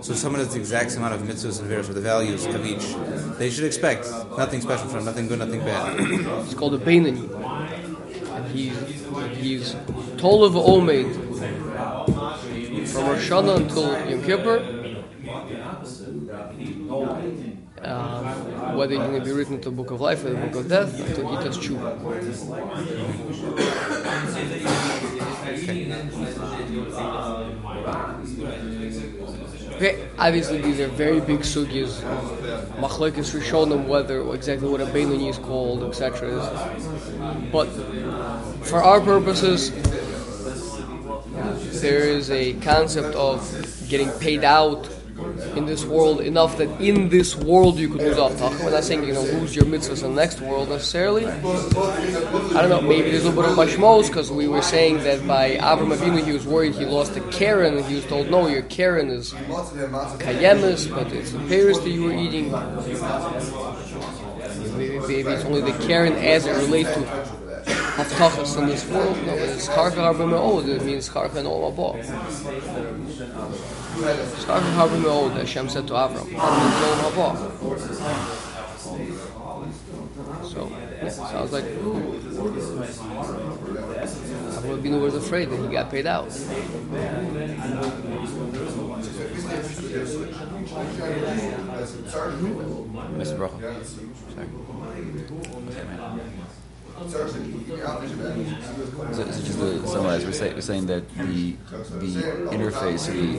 So 0.00 0.14
someone 0.14 0.40
has 0.40 0.54
the 0.54 0.58
exact 0.58 0.92
same 0.92 1.02
amount 1.02 1.20
of 1.20 1.28
mitzvahs 1.28 1.60
and 1.60 1.68
various 1.68 1.88
or 1.88 1.94
the 1.94 2.00
values 2.00 2.46
of 2.46 2.64
each. 2.64 2.94
They 3.38 3.50
should 3.50 3.64
expect 3.64 4.10
nothing 4.38 4.60
special 4.60 4.88
from 4.88 5.04
nothing 5.04 5.28
good, 5.28 5.38
nothing 5.38 5.60
bad. 5.60 6.00
It's 6.44 6.54
called 6.54 6.74
a 6.74 6.78
Beinoni, 6.78 7.28
and 7.32 7.81
he's 8.52 8.78
he's 9.36 9.74
Tolav 10.20 10.54
Omed 10.54 11.14
from 12.88 13.06
Rosh 13.06 13.30
Hashanah 13.30 13.56
until 13.56 14.10
Yom 14.10 14.22
Kippur. 14.22 14.58
Um, 17.82 18.76
whether 18.76 18.94
he's 18.94 19.02
going 19.02 19.18
to 19.18 19.24
be 19.24 19.32
written 19.32 19.60
to 19.60 19.70
the 19.70 19.74
book 19.74 19.90
of 19.90 20.00
life 20.00 20.24
or 20.24 20.30
the 20.30 20.36
book 20.36 20.54
of 20.54 20.68
death 20.68 21.00
until 21.00 21.36
he 21.36 21.44
does 21.44 21.58
tshuva. 21.58 21.98
Okay, 25.52 25.84
obviously 30.18 30.60
these 30.60 30.80
are 30.80 30.88
very 30.88 31.20
big 31.20 31.40
sugyas. 31.40 32.00
Machlokes 32.80 33.34
Rishonim, 33.34 33.86
whether 33.86 34.22
exactly 34.32 34.68
what 34.68 34.80
a 34.80 34.86
Beinoni 34.86 35.28
is 35.28 35.38
called, 35.38 35.82
etc. 35.82 36.30
But 37.50 37.66
for 38.64 38.82
our 38.82 39.00
purposes, 39.00 39.70
there 41.80 42.04
is 42.04 42.30
a 42.30 42.54
concept 42.60 43.14
of 43.16 43.40
getting 43.88 44.10
paid 44.20 44.44
out 44.44 44.88
in 45.56 45.66
this 45.66 45.84
world 45.84 46.20
enough 46.20 46.56
that 46.58 46.68
in 46.80 47.08
this 47.08 47.36
world 47.36 47.78
you 47.78 47.88
could 47.88 48.00
lose 48.00 48.18
off 48.18 48.40
We're 48.40 48.70
not 48.70 48.84
saying 48.84 49.04
you're 49.04 49.14
going 49.14 49.26
to 49.26 49.36
lose 49.36 49.54
your 49.54 49.66
mitzvahs 49.66 50.02
in 50.02 50.14
the 50.14 50.20
next 50.20 50.40
world 50.40 50.70
necessarily. 50.70 51.26
I 51.26 52.60
don't 52.60 52.70
know, 52.70 52.80
maybe 52.80 53.10
there's 53.10 53.24
a 53.24 53.30
little 53.30 53.42
bit 53.42 53.52
of 53.52 53.58
mashmos 53.58 54.08
because 54.08 54.30
we 54.30 54.48
were 54.48 54.62
saying 54.62 54.98
that 55.04 55.26
by 55.26 55.56
Avram 55.56 55.94
Avinu 55.94 56.24
he 56.24 56.32
was 56.32 56.46
worried 56.46 56.74
he 56.74 56.86
lost 56.86 57.14
the 57.14 57.20
keren 57.32 57.76
and 57.76 57.84
he 57.84 57.96
was 57.96 58.06
told, 58.06 58.30
no, 58.30 58.48
your 58.48 58.62
keren 58.62 59.10
is 59.10 59.32
kayemis, 59.32 60.88
but 60.90 61.12
it's 61.12 61.32
the 61.32 61.38
pears 61.40 61.78
that 61.80 61.90
you 61.90 62.04
were 62.04 62.14
eating. 62.14 62.50
Maybe, 64.76 65.30
it's 65.30 65.44
only 65.44 65.60
the 65.60 65.78
keren 65.86 66.14
as 66.14 66.46
it 66.46 66.52
relates 66.52 66.92
to 66.94 67.00
Haftachas 67.92 68.58
in 68.58 68.66
this 68.66 68.88
world. 68.88 69.16
No, 69.26 69.34
it's 69.34 69.68
Charka 69.68 69.96
Harba 69.96 70.26
Me'od, 70.28 70.68
it 70.68 70.84
means 70.84 71.08
Charka 71.08 71.36
and 71.36 71.46
Olam 71.46 71.76
Haba. 74.02 74.26
Charka 74.44 74.70
Harba 74.74 74.98
Me'od, 75.00 75.32
Hashem 75.32 75.68
said 75.68 75.86
to 75.88 75.94
Avram. 75.94 76.26
That 76.30 76.52
means 76.58 76.74
Olam 76.82 77.12
Haba. 77.12 77.36
So, 80.44 80.68
yeah, 80.68 81.08
sounds 81.08 81.52
like 81.52 81.64
Avram 84.52 84.78
Avinu 84.78 85.00
was 85.00 85.14
afraid 85.14 85.50
that 85.50 85.58
he 85.60 85.68
got 85.68 85.90
paid 85.90 86.06
out. 86.06 86.28
Mr. 93.18 93.36
Bracha. 93.38 93.84
Sorry. 94.34 94.48
So, 97.08 97.28
so 99.12 99.24
just 99.24 99.58
to 99.58 99.86
summarize, 99.86 100.24
we're, 100.24 100.32
say, 100.32 100.54
we're 100.54 100.60
saying 100.60 100.86
that 100.86 101.08
the 101.16 101.56
the 101.98 102.22
interface, 102.50 103.06
the, 103.06 103.36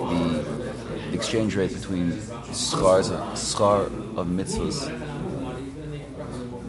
the, 1.09 1.13
exchange 1.13 1.55
rate 1.55 1.73
between 1.73 2.19
scars 2.53 3.09
of, 3.09 3.19
schar 3.33 3.85
of 4.17 4.27
mitzvahs, 4.27 4.89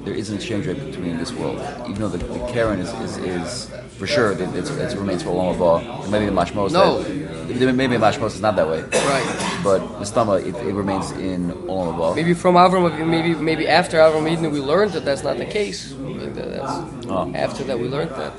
there 0.04 0.14
is 0.14 0.30
an 0.30 0.36
exchange 0.36 0.66
rate 0.66 0.84
between 0.84 1.16
this 1.16 1.32
world. 1.32 1.60
Even 1.88 1.94
though 1.94 2.08
the, 2.08 2.18
the 2.18 2.46
keren 2.52 2.78
is, 2.78 2.92
is, 3.00 3.16
is 3.18 3.70
for 3.96 4.06
sure, 4.06 4.34
that 4.34 4.54
it's, 4.54 4.70
it 4.70 4.96
remains 4.98 5.22
for 5.22 5.30
Olam. 5.30 6.02
And 6.02 6.12
maybe 6.12 6.26
the 6.26 6.32
Mashmos, 6.32 6.72
No. 6.72 7.02
that, 7.02 7.23
maybe 7.54 7.96
Mashmos 7.96 8.34
is 8.34 8.40
not 8.40 8.56
that 8.56 8.68
way. 8.68 8.82
Right. 8.82 9.60
But 9.62 9.78
the 9.98 10.04
Stama, 10.04 10.40
it, 10.40 10.54
it 10.56 10.74
remains 10.74 11.10
in 11.12 11.52
Olam 11.52 11.96
Haba. 11.96 12.16
Maybe 12.16 12.34
from 12.34 12.54
Avram, 12.56 13.06
maybe 13.06 13.34
maybe 13.34 13.68
after 13.68 13.98
Avram 13.98 14.30
Eden 14.30 14.50
we 14.50 14.60
learned 14.60 14.92
that 14.92 15.04
that's 15.04 15.22
not 15.22 15.38
the 15.38 15.46
case. 15.46 15.94
That's, 15.98 17.06
Oh. 17.06 17.30
After 17.34 17.64
that 17.64 17.78
we 17.78 17.88
learned 17.88 18.10
that. 18.10 18.32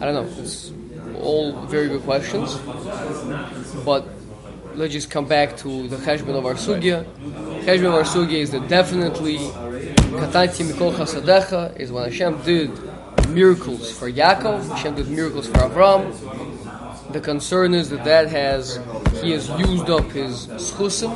I 0.00 0.04
don't 0.04 0.14
know. 0.14 0.42
It's 0.42 0.72
all 1.20 1.52
very 1.66 1.88
good 1.88 2.02
questions, 2.02 2.56
but 3.84 4.06
let's 4.74 4.92
just 4.92 5.10
come 5.10 5.26
back 5.26 5.56
to 5.58 5.88
the 5.88 5.96
cheshbon 5.96 6.36
of 6.36 6.44
our 6.46 6.54
sugya. 6.54 7.04
Cheshbon 7.64 7.86
of 7.86 7.94
our 7.94 8.02
sugya 8.02 8.38
is 8.40 8.50
that 8.52 8.68
definitely 8.68 9.38
katanti 9.38 10.64
mikol 10.70 10.92
chasadecha 10.94 11.76
is 11.78 11.90
when 11.92 12.04
Hashem 12.04 12.42
did 12.42 12.70
miracles 13.28 13.90
for 13.90 14.10
Yaakov. 14.10 14.68
Hashem 14.68 14.94
did 14.96 15.08
miracles 15.08 15.46
for 15.46 15.58
Avram. 15.58 16.12
The 17.12 17.20
concern 17.20 17.74
is 17.74 17.90
that 17.90 18.04
that 18.04 18.28
has 18.28 18.78
he 19.20 19.32
has 19.32 19.48
used 19.50 19.90
up 19.90 20.10
his 20.12 20.46
schusim, 20.46 21.10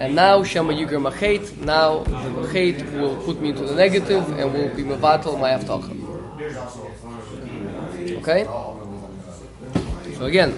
and 0.00 0.14
now 0.14 0.42
Shema 0.42 0.72
Yiger 0.72 1.00
Machet, 1.00 1.56
now 1.58 2.02
the 2.02 2.10
Machet 2.10 3.00
will 3.00 3.16
put 3.24 3.40
me 3.40 3.50
into 3.50 3.64
the 3.64 3.74
negative 3.74 4.28
and 4.38 4.52
will 4.52 4.74
be 4.74 4.82
Mevatel 4.82 5.38
my 5.40 5.50
Avtacha. 5.50 5.92
Okay? 8.18 8.44
So 10.18 10.24
again, 10.24 10.52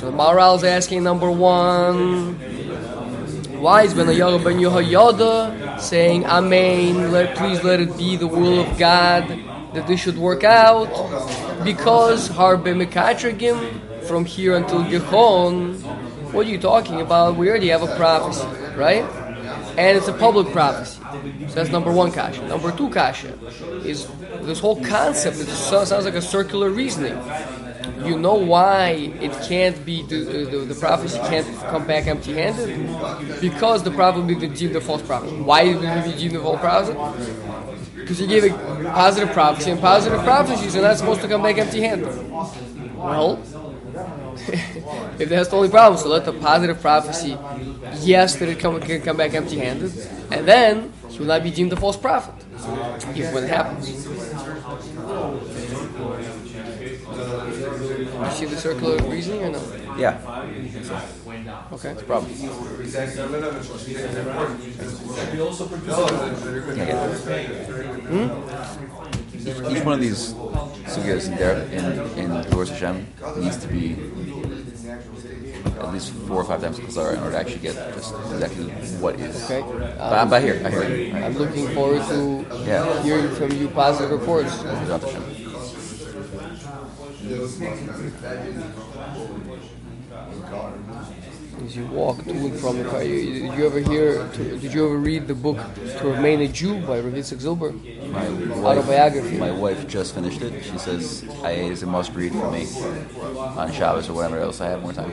So 0.00 0.10
the 0.10 0.16
Maharal 0.16 0.56
is 0.56 0.64
asking 0.64 1.02
number 1.02 1.30
one. 1.30 2.34
Why 3.60 3.82
is 3.82 3.92
Benayahu 3.92 4.42
Ben 4.42 4.56
Yehoyada 4.56 5.78
saying 5.78 6.24
Amen? 6.24 7.12
Let 7.12 7.36
please 7.36 7.62
let 7.62 7.80
it 7.80 7.98
be 7.98 8.16
the 8.16 8.26
will 8.26 8.60
of 8.60 8.78
God 8.78 9.28
that 9.74 9.86
this 9.86 10.00
should 10.00 10.16
work 10.16 10.42
out 10.42 10.88
because 11.64 12.28
Harbe 12.28 12.74
Mekatragim 12.74 13.80
from 14.04 14.24
here 14.24 14.56
until 14.56 14.82
Gichon. 14.84 15.80
What 16.32 16.46
are 16.46 16.50
you 16.50 16.58
talking 16.58 17.00
about? 17.00 17.36
We 17.36 17.48
already 17.48 17.68
have 17.68 17.82
a 17.82 17.94
prophecy, 17.96 18.46
right? 18.76 19.04
And 19.76 19.96
it's 19.96 20.08
a 20.08 20.12
public 20.12 20.52
prophecy. 20.52 21.00
So 21.48 21.54
that's 21.54 21.70
number 21.70 21.92
one 21.92 22.12
kasha. 22.12 22.46
Number 22.46 22.72
two 22.72 22.90
kasha 22.90 23.38
is 23.84 24.08
this 24.42 24.60
whole 24.60 24.82
concept. 24.84 25.38
It 25.38 25.46
sounds 25.46 25.90
like 25.90 26.14
a 26.14 26.22
circular 26.22 26.70
reasoning. 26.70 27.18
You 28.04 28.18
know 28.18 28.34
why 28.34 29.12
it 29.20 29.32
can't 29.48 29.84
be 29.84 30.02
the, 30.02 30.24
the, 30.24 30.58
the 30.58 30.74
prophecy 30.74 31.18
can't 31.18 31.46
come 31.70 31.86
back 31.86 32.06
empty-handed 32.06 33.40
because 33.40 33.82
the 33.82 33.90
prophet 33.90 34.20
will 34.20 34.38
be 34.38 34.74
a 34.74 34.80
false 34.80 35.02
prophet. 35.02 35.32
Why 35.40 35.64
will 35.74 36.02
be 36.04 36.16
deemed 36.16 36.36
a 36.36 36.40
false 36.40 36.60
prophet? 36.60 36.96
Because 38.00 38.18
he 38.18 38.26
gave 38.26 38.44
a 38.44 38.50
positive 38.90 39.32
prophecy, 39.32 39.70
and 39.70 39.80
positive 39.80 40.22
prophecies 40.22 40.76
are 40.76 40.82
not 40.82 40.96
supposed 40.96 41.20
to 41.22 41.28
come 41.28 41.42
back 41.42 41.58
empty-handed. 41.58 42.30
Well, 42.96 43.42
if 45.18 45.28
that's 45.28 45.48
the 45.48 45.56
only 45.56 45.68
problem, 45.68 46.00
so 46.00 46.08
let 46.08 46.24
the 46.24 46.32
positive 46.32 46.80
prophecy, 46.80 47.36
yes, 48.00 48.36
that 48.36 48.48
it 48.48 48.58
come, 48.58 48.80
can 48.80 49.02
come 49.02 49.16
back 49.16 49.34
empty-handed, 49.34 49.92
and 50.30 50.46
then 50.46 50.92
he 51.08 51.18
will 51.18 51.26
not 51.26 51.42
be 51.42 51.50
deemed 51.50 51.72
a 51.72 51.76
false 51.76 51.96
prophet 51.96 52.34
if 53.16 53.32
when 53.34 53.44
it 53.44 53.50
happens. 53.50 53.88
You 58.20 58.30
see 58.30 58.46
the 58.46 58.56
circular 58.56 58.96
reasoning 59.08 59.44
or 59.44 59.50
no? 59.50 59.79
Yeah, 59.98 60.18
Okay. 61.72 61.94
problem. 62.06 62.30
Hmm? 68.10 68.28
Each 69.70 69.84
one 69.84 69.94
of 69.94 70.00
these 70.00 70.34
sugyas 70.92 71.26
in 71.28 71.36
there 71.36 71.56
in 71.72 71.84
in 72.20 72.28
Gevuros 72.44 72.68
Hashem 72.70 73.06
needs 73.36 73.56
to 73.58 73.68
be 73.68 73.96
at 75.80 75.92
least 75.92 76.12
four 76.28 76.42
or 76.42 76.44
five 76.44 76.60
times 76.60 76.78
Chazara 76.78 77.14
in 77.14 77.20
order 77.20 77.32
to 77.32 77.38
actually 77.38 77.60
get 77.60 77.74
just 77.94 78.14
exactly 78.32 78.64
what 79.00 79.14
is. 79.18 79.36
Okay. 79.44 79.60
But, 79.62 80.24
but 80.28 80.32
I 80.34 80.40
hear, 80.40 80.60
I 80.64 80.70
hear. 80.70 81.14
I'm 81.16 81.36
looking 81.38 81.68
forward 81.74 82.02
to 82.08 82.44
Yeah. 82.66 83.02
hearing 83.02 83.30
from 83.34 83.52
you 83.52 83.68
positive 83.68 84.10
reports. 84.10 84.52
You 91.72 91.86
walk 91.86 92.24
to 92.24 92.30
and 92.30 92.58
from 92.58 92.78
the 92.78 92.84
car, 92.88 93.02
you, 93.04 93.48
did 93.48 93.58
you 93.58 93.64
ever 93.66 93.78
hear? 93.78 94.26
To, 94.26 94.58
did 94.58 94.72
you 94.74 94.86
ever 94.86 94.96
read 94.96 95.28
the 95.28 95.34
book 95.34 95.56
"To 95.98 96.08
Remain 96.08 96.40
a 96.40 96.48
Jew" 96.48 96.80
by 96.80 96.98
Rav 96.98 97.12
Yitzchak 97.12 97.38
Zilber? 97.40 97.70
My 98.10 98.26
Autobiography. 98.68 99.38
wife, 99.38 99.40
my 99.40 99.50
wife 99.52 99.86
just 99.86 100.14
finished 100.14 100.42
it. 100.42 100.64
She 100.64 100.78
says 100.78 101.24
I 101.44 101.52
it's 101.52 101.82
a 101.82 101.86
must 101.86 102.12
read 102.14 102.32
for 102.32 102.50
me 102.50 102.66
on 103.60 103.70
Shabbos 103.72 104.08
or 104.08 104.14
whatever 104.14 104.38
else 104.40 104.60
I 104.60 104.68
have 104.68 104.82
more 104.82 104.92
time. 104.92 105.10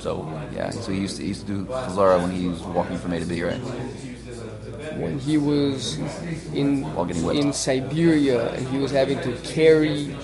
So 0.00 0.26
yeah, 0.52 0.70
so 0.70 0.90
he 0.90 0.98
used 1.00 1.16
to, 1.18 1.22
he 1.22 1.28
used 1.28 1.46
to 1.46 1.52
do 1.52 1.64
Chazara 1.66 2.20
when 2.20 2.30
he 2.32 2.48
was 2.48 2.60
walking 2.62 2.98
from 2.98 3.12
A 3.12 3.20
to 3.20 3.26
B, 3.26 3.42
right? 3.42 3.60
When 4.98 5.18
he 5.20 5.38
was 5.38 5.98
in 6.54 6.82
While 6.94 7.04
getting 7.04 7.24
whipped. 7.24 7.40
in 7.40 7.52
Siberia 7.52 8.50
and 8.52 8.66
he 8.68 8.78
was 8.78 8.90
having 8.90 9.20
to 9.20 9.32
carry 9.44 10.16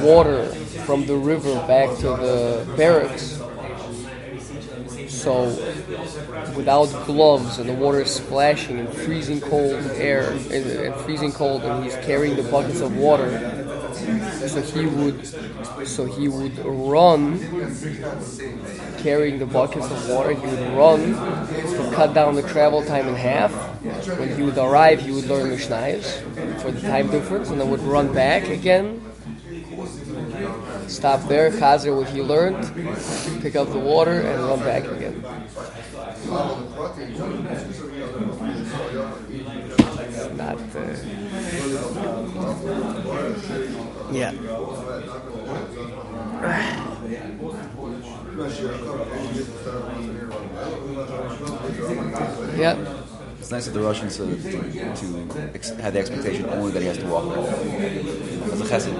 water 0.00 0.46
from 0.86 1.04
the 1.06 1.16
river 1.16 1.54
back 1.66 1.90
to 1.98 2.08
the 2.16 2.66
barracks. 2.76 3.42
So, 5.26 5.46
without 6.54 6.86
gloves 7.04 7.58
and 7.58 7.68
the 7.68 7.72
water 7.72 8.02
is 8.02 8.12
splashing 8.12 8.78
and 8.78 8.88
freezing 8.88 9.40
cold 9.40 9.74
air 9.96 10.30
and, 10.30 10.52
and 10.52 10.94
freezing 11.00 11.32
cold, 11.32 11.62
and 11.62 11.82
he's 11.82 11.96
carrying 12.06 12.36
the 12.36 12.44
buckets 12.44 12.80
of 12.80 12.96
water. 12.96 13.28
So 14.46 14.62
he 14.62 14.86
would, 14.86 15.26
so 15.84 16.04
he 16.04 16.28
would 16.28 16.56
run, 16.64 17.40
carrying 18.98 19.40
the 19.40 19.46
buckets 19.46 19.90
of 19.90 20.08
water. 20.08 20.32
He 20.32 20.46
would 20.46 20.76
run 20.76 21.14
to 21.16 21.90
cut 21.92 22.14
down 22.14 22.36
the 22.36 22.42
travel 22.42 22.84
time 22.84 23.08
in 23.08 23.16
half. 23.16 23.50
When 24.20 24.36
he 24.36 24.44
would 24.44 24.56
arrive, 24.56 25.00
he 25.00 25.10
would 25.10 25.26
learn 25.26 25.50
Mishnayos 25.50 26.60
for 26.62 26.70
the 26.70 26.82
time 26.82 27.10
difference, 27.10 27.50
and 27.50 27.60
then 27.60 27.68
would 27.68 27.82
run 27.82 28.14
back 28.14 28.44
again 28.44 29.05
stop 30.88 31.28
there, 31.28 31.50
chazer 31.50 31.96
what 31.96 32.08
he 32.08 32.22
learned, 32.22 32.62
pick 33.42 33.56
up 33.56 33.68
the 33.70 33.78
water, 33.78 34.20
and 34.20 34.42
run 34.44 34.58
back 34.60 34.84
again. 34.84 35.22
Not. 40.36 40.58
Uh, 40.74 40.96
yeah. 44.12 44.32
Yeah. 52.56 52.95
It's 53.46 53.52
nice 53.52 53.68
of 53.68 53.74
the 53.74 53.80
Russians 53.80 54.16
to, 54.16 54.26
to, 54.26 54.96
to 54.96 55.50
ex- 55.54 55.70
have 55.70 55.92
the 55.92 56.00
expectation 56.00 56.46
only 56.46 56.72
that 56.72 56.82
he 56.82 56.88
has 56.88 56.98
to 56.98 57.06
walk 57.06 57.32
there. 57.32 57.44
As 58.50 58.60
a 58.60 58.64
chesed. 58.64 58.90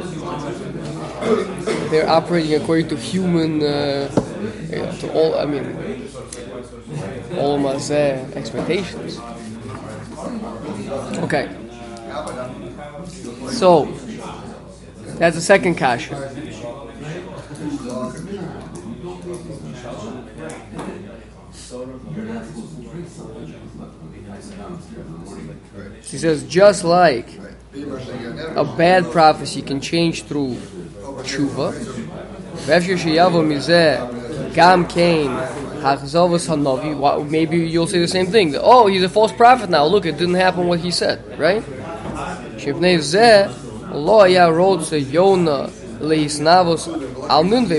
They're 1.90 2.08
operating 2.08 2.54
according 2.54 2.86
to 2.90 2.96
human, 2.96 3.60
uh, 3.60 4.06
to 5.00 5.12
all, 5.12 5.36
I 5.36 5.46
mean, 5.46 5.64
Olam 7.34 7.66
Hazeh 7.74 8.36
expectations. 8.36 9.18
Okay. 11.24 11.48
So, 13.50 13.86
that's 15.18 15.34
the 15.34 15.42
second 15.42 15.74
kasha. 15.74 16.14
He 26.02 26.18
says, 26.18 26.44
just 26.44 26.84
like 26.84 27.28
a 28.54 28.64
bad 28.76 29.10
prophecy 29.10 29.62
can 29.62 29.80
change 29.80 30.22
through 30.24 30.54
tshuva. 31.24 31.72
Maybe 37.30 37.58
you'll 37.58 37.86
say 37.86 37.98
the 37.98 38.08
same 38.08 38.26
thing. 38.26 38.52
That, 38.52 38.62
oh, 38.62 38.86
he's 38.86 39.02
a 39.02 39.08
false 39.08 39.32
prophet 39.32 39.68
now. 39.70 39.84
Look, 39.84 40.06
it 40.06 40.16
didn't 40.16 40.34
happen 40.34 40.66
what 40.66 40.80
he 40.80 40.90
said, 40.90 41.38
right? 41.38 41.62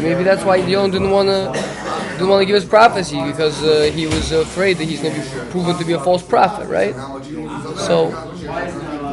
Maybe 0.04 0.24
that's 0.24 0.44
why 0.44 0.58
Yonah 0.58 0.92
didn't 0.92 1.12
want 1.12 1.28
to 1.28 1.87
didn't 2.18 2.30
want 2.30 2.42
to 2.42 2.46
give 2.46 2.56
his 2.56 2.66
prophecy 2.66 3.22
because 3.24 3.64
uh, 3.64 3.92
he 3.94 4.08
was 4.08 4.32
afraid 4.32 4.78
that 4.78 4.86
he's 4.86 5.02
going 5.02 5.14
to 5.14 5.22
be 5.22 5.52
proven 5.52 5.78
to 5.78 5.86
be 5.86 5.94
a 5.94 6.00
false 6.00 6.24
prophet, 6.24 6.68
right? 6.68 6.96
So, 7.88 8.10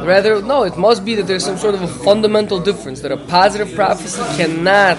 rather, 0.03 0.41
no, 0.41 0.63
it 0.63 0.77
must 0.77 1.05
be 1.05 1.13
that 1.15 1.27
there's 1.27 1.45
some 1.45 1.57
sort 1.57 1.75
of 1.75 1.83
a 1.83 1.87
fundamental 1.87 2.59
difference 2.59 3.01
that 3.01 3.11
a 3.11 3.17
positive 3.17 3.73
prophecy 3.75 4.21
cannot 4.37 4.97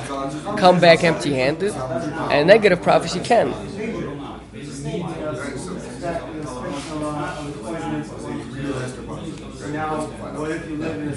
come 0.56 0.78
back 0.78 1.02
empty 1.02 1.34
handed, 1.34 1.74
and 1.74 2.32
a 2.32 2.44
negative 2.44 2.80
prophecy 2.80 3.20
can. 3.20 3.52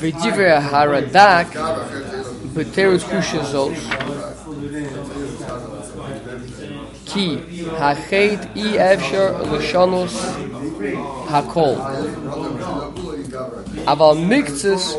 V'divrei 0.02 0.60
haradak 0.60 1.52
b'teretz 2.56 3.04
kusha 3.04 3.46
zos 7.09 7.12
ki 7.12 7.41
hachet 7.79 8.41
i 8.55 8.77
efshar 8.79 9.29
l'shanos 9.53 10.14
hakol 11.29 11.77
אבל 13.87 14.16
מקצס 14.18 14.97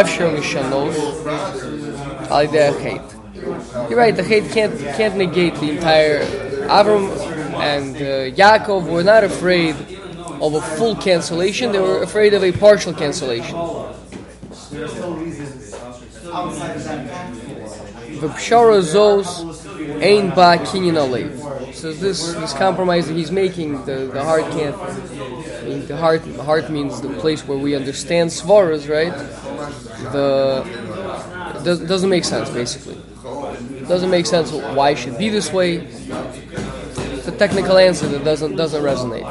אפשר 0.00 0.34
לשנות 0.34 0.94
על 2.30 2.44
ידי 2.44 2.60
החטא. 2.60 3.14
You're 3.90 3.98
right, 3.98 4.16
the 4.16 4.22
hate 4.22 4.44
can't, 4.50 4.78
can't 4.96 5.16
negate 5.16 5.54
the 5.56 5.70
entire... 5.70 6.20
Avram 6.78 7.10
and 7.60 7.94
uh, 7.96 8.34
Yaakov 8.40 8.88
were 8.88 9.04
not 9.04 9.22
afraid 9.22 9.76
of 10.40 10.54
a 10.54 10.62
full 10.76 10.96
cancellation, 10.96 11.72
they 11.72 11.78
were 11.78 12.02
afraid 12.02 12.32
of 12.32 12.42
a 12.42 12.52
partial 12.52 12.94
cancellation. 12.94 13.54
There's 14.70 14.92
still 14.92 15.14
reasons 15.14 15.74
outside 16.32 16.76
of 16.76 16.84
that. 16.84 17.32
V'pshara 18.20 18.80
zos 18.80 19.44
ein 20.02 20.30
ba 20.30 20.56
kinyan 20.68 20.96
alev. 21.04 21.44
So 21.73 21.93
this 21.93 22.33
this 22.33 22.53
compromise 22.53 23.07
that 23.07 23.15
he's 23.15 23.31
making, 23.31 23.85
the, 23.85 24.09
the 24.13 24.23
heart 24.23 24.43
can't. 24.51 24.75
I 24.75 25.63
mean, 25.63 25.85
the 25.87 25.97
heart 25.97 26.21
heart 26.37 26.69
means 26.69 27.01
the 27.01 27.09
place 27.19 27.47
where 27.47 27.57
we 27.57 27.75
understand 27.75 28.29
svaras, 28.29 28.89
right? 28.89 29.13
The 30.13 30.63
does, 31.63 31.79
doesn't 31.81 32.09
make 32.09 32.25
sense 32.25 32.49
basically. 32.49 32.97
doesn't 33.87 34.09
make 34.09 34.25
sense 34.25 34.51
why 34.51 34.91
it 34.91 34.97
should 34.97 35.17
be 35.17 35.29
this 35.29 35.51
way. 35.51 35.77
It's 35.77 37.27
a 37.27 37.35
technical 37.37 37.77
answer 37.77 38.07
that 38.07 38.23
doesn't 38.23 38.55
doesn't 38.55 38.83
resonate. 38.83 39.27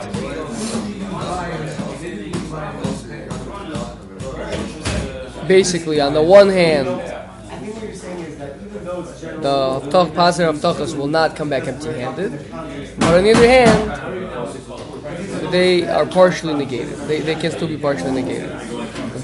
Basically, 5.47 6.01
on 6.01 6.13
the 6.13 6.23
one 6.23 6.51
hand, 6.51 6.89
I 6.89 7.57
think 7.59 7.75
what 7.75 7.85
you're 7.85 7.95
saying 7.95 8.19
is 8.21 8.37
that 8.37 8.57
even 8.61 8.85
though 8.85 9.01
it's 9.01 9.08
general, 9.08 9.08
the 9.18 9.80
Haftach, 9.82 10.14
positive 10.14 10.56
Haftachas 10.56 10.96
will 10.96 11.08
not 11.08 11.36
come 11.36 11.50
back 11.50 11.68
empty-handed. 11.68 12.32
But 13.00 13.18
on 13.18 13.24
the 13.24 13.32
other 13.32 13.48
hand, 13.48 13.92
they 15.52 15.88
are 15.88 16.06
partially 16.06 16.54
negated. 16.54 16.96
They, 17.08 17.22
they 17.22 17.36
can 17.36 17.52
still 17.52 17.68
be 17.68 17.78
partially 17.78 18.22
negated. 18.22 18.52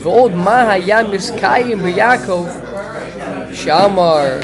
ועוד 0.04 0.36
מה 0.36 0.72
היה 0.72 1.04
מסקיים 1.04 1.84
ביעקב 1.84 2.48
שאמר 3.54 4.40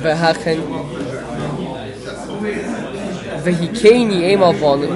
והכן 0.00 0.60
והיקני 3.42 4.24
אימה 4.24 4.52
בנו 4.52 4.86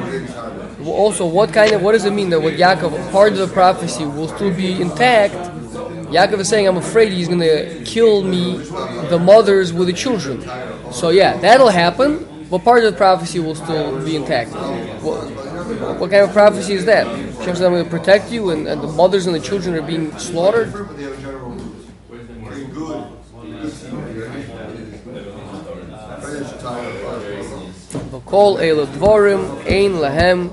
also 0.87 1.27
what 1.27 1.53
kind 1.53 1.73
of 1.73 1.83
what 1.83 1.93
does 1.93 2.05
it 2.05 2.13
mean 2.13 2.29
that 2.31 2.41
with 2.41 2.59
Yaakov 2.59 3.11
part 3.11 3.33
of 3.33 3.39
the 3.39 3.47
prophecy 3.47 4.05
will 4.05 4.29
still 4.29 4.53
be 4.55 4.81
intact 4.81 5.35
Yaakov 6.10 6.40
is 6.40 6.50
saying 6.50 6.68
I'm 6.68 6.78
afraid 6.78 7.12
he's 7.12 7.28
going 7.28 7.40
to 7.40 7.84
kill 7.86 8.24
me 8.24 8.58
the 9.10 9.20
mothers 9.20 9.72
with 9.72 9.88
the 9.88 9.94
children. 9.94 10.42
So 10.92 11.10
yeah 11.10 11.38
that'll 11.38 11.70
happen 11.70 12.26
but 12.50 12.64
part 12.64 12.84
of 12.84 12.92
the 12.92 12.98
prophecy 12.98 13.40
will 13.40 13.54
still 13.54 14.04
be 14.04 14.16
intact. 14.16 14.52
What, 15.04 15.30
what 16.00 16.10
kind 16.10 16.24
of 16.24 16.32
prophecy 16.32 16.74
is 16.74 16.86
that? 16.86 17.06
Hashem 17.06 17.56
says 17.56 17.62
I'm 17.62 17.74
going 17.74 17.84
to 17.84 17.90
protect 17.90 18.32
you 18.32 18.50
and, 18.50 18.68
and 18.68 18.82
the 18.82 18.88
mothers 18.88 19.28
and 19.28 19.36
the 19.36 19.40
children 19.40 19.76
are 19.76 19.84
being 19.84 20.18
slaughtered? 20.18 20.70
V'kol 28.10 28.60
el 28.62 28.88
dvorim 28.88 29.66
ein 29.68 29.94
lahem 29.94 30.50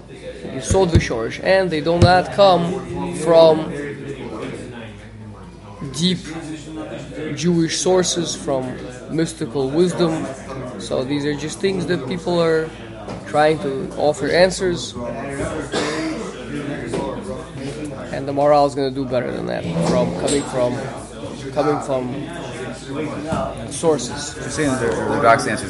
yisod 0.55 0.89
v'shorish, 0.89 1.43
and 1.43 1.71
they 1.71 1.81
do 1.81 1.99
not 1.99 2.33
come 2.33 3.15
from 3.17 3.73
deep 5.97 6.19
Jewish 7.35 7.79
sources, 7.79 8.35
from 8.37 8.77
mystical 9.15 9.71
wisdom. 9.71 10.27
So 10.79 11.05
these 11.05 11.25
are 11.25 11.35
just 11.35 11.61
things 11.61 11.87
that 11.87 12.07
people 12.07 12.39
are 12.41 12.69
trying 13.27 13.59
to 13.61 13.91
offer 13.97 14.29
answers, 14.29 14.93
and 18.13 18.29
the 18.29 18.33
Maharal 18.33 18.67
is 18.67 18.75
going 18.75 18.93
to 18.93 18.95
do 18.95 19.09
better 19.09 19.33
than 19.33 19.47
that 19.47 19.65
from 19.89 20.15
coming 20.21 20.43
from 20.43 20.77
coming 21.53 21.81
from 21.81 22.13
sources. 23.73 24.37
Saying 24.55 24.71
the, 24.81 24.87
the 24.87 25.09
Orthodox 25.09 25.47
answer 25.47 25.55
is 25.55 25.65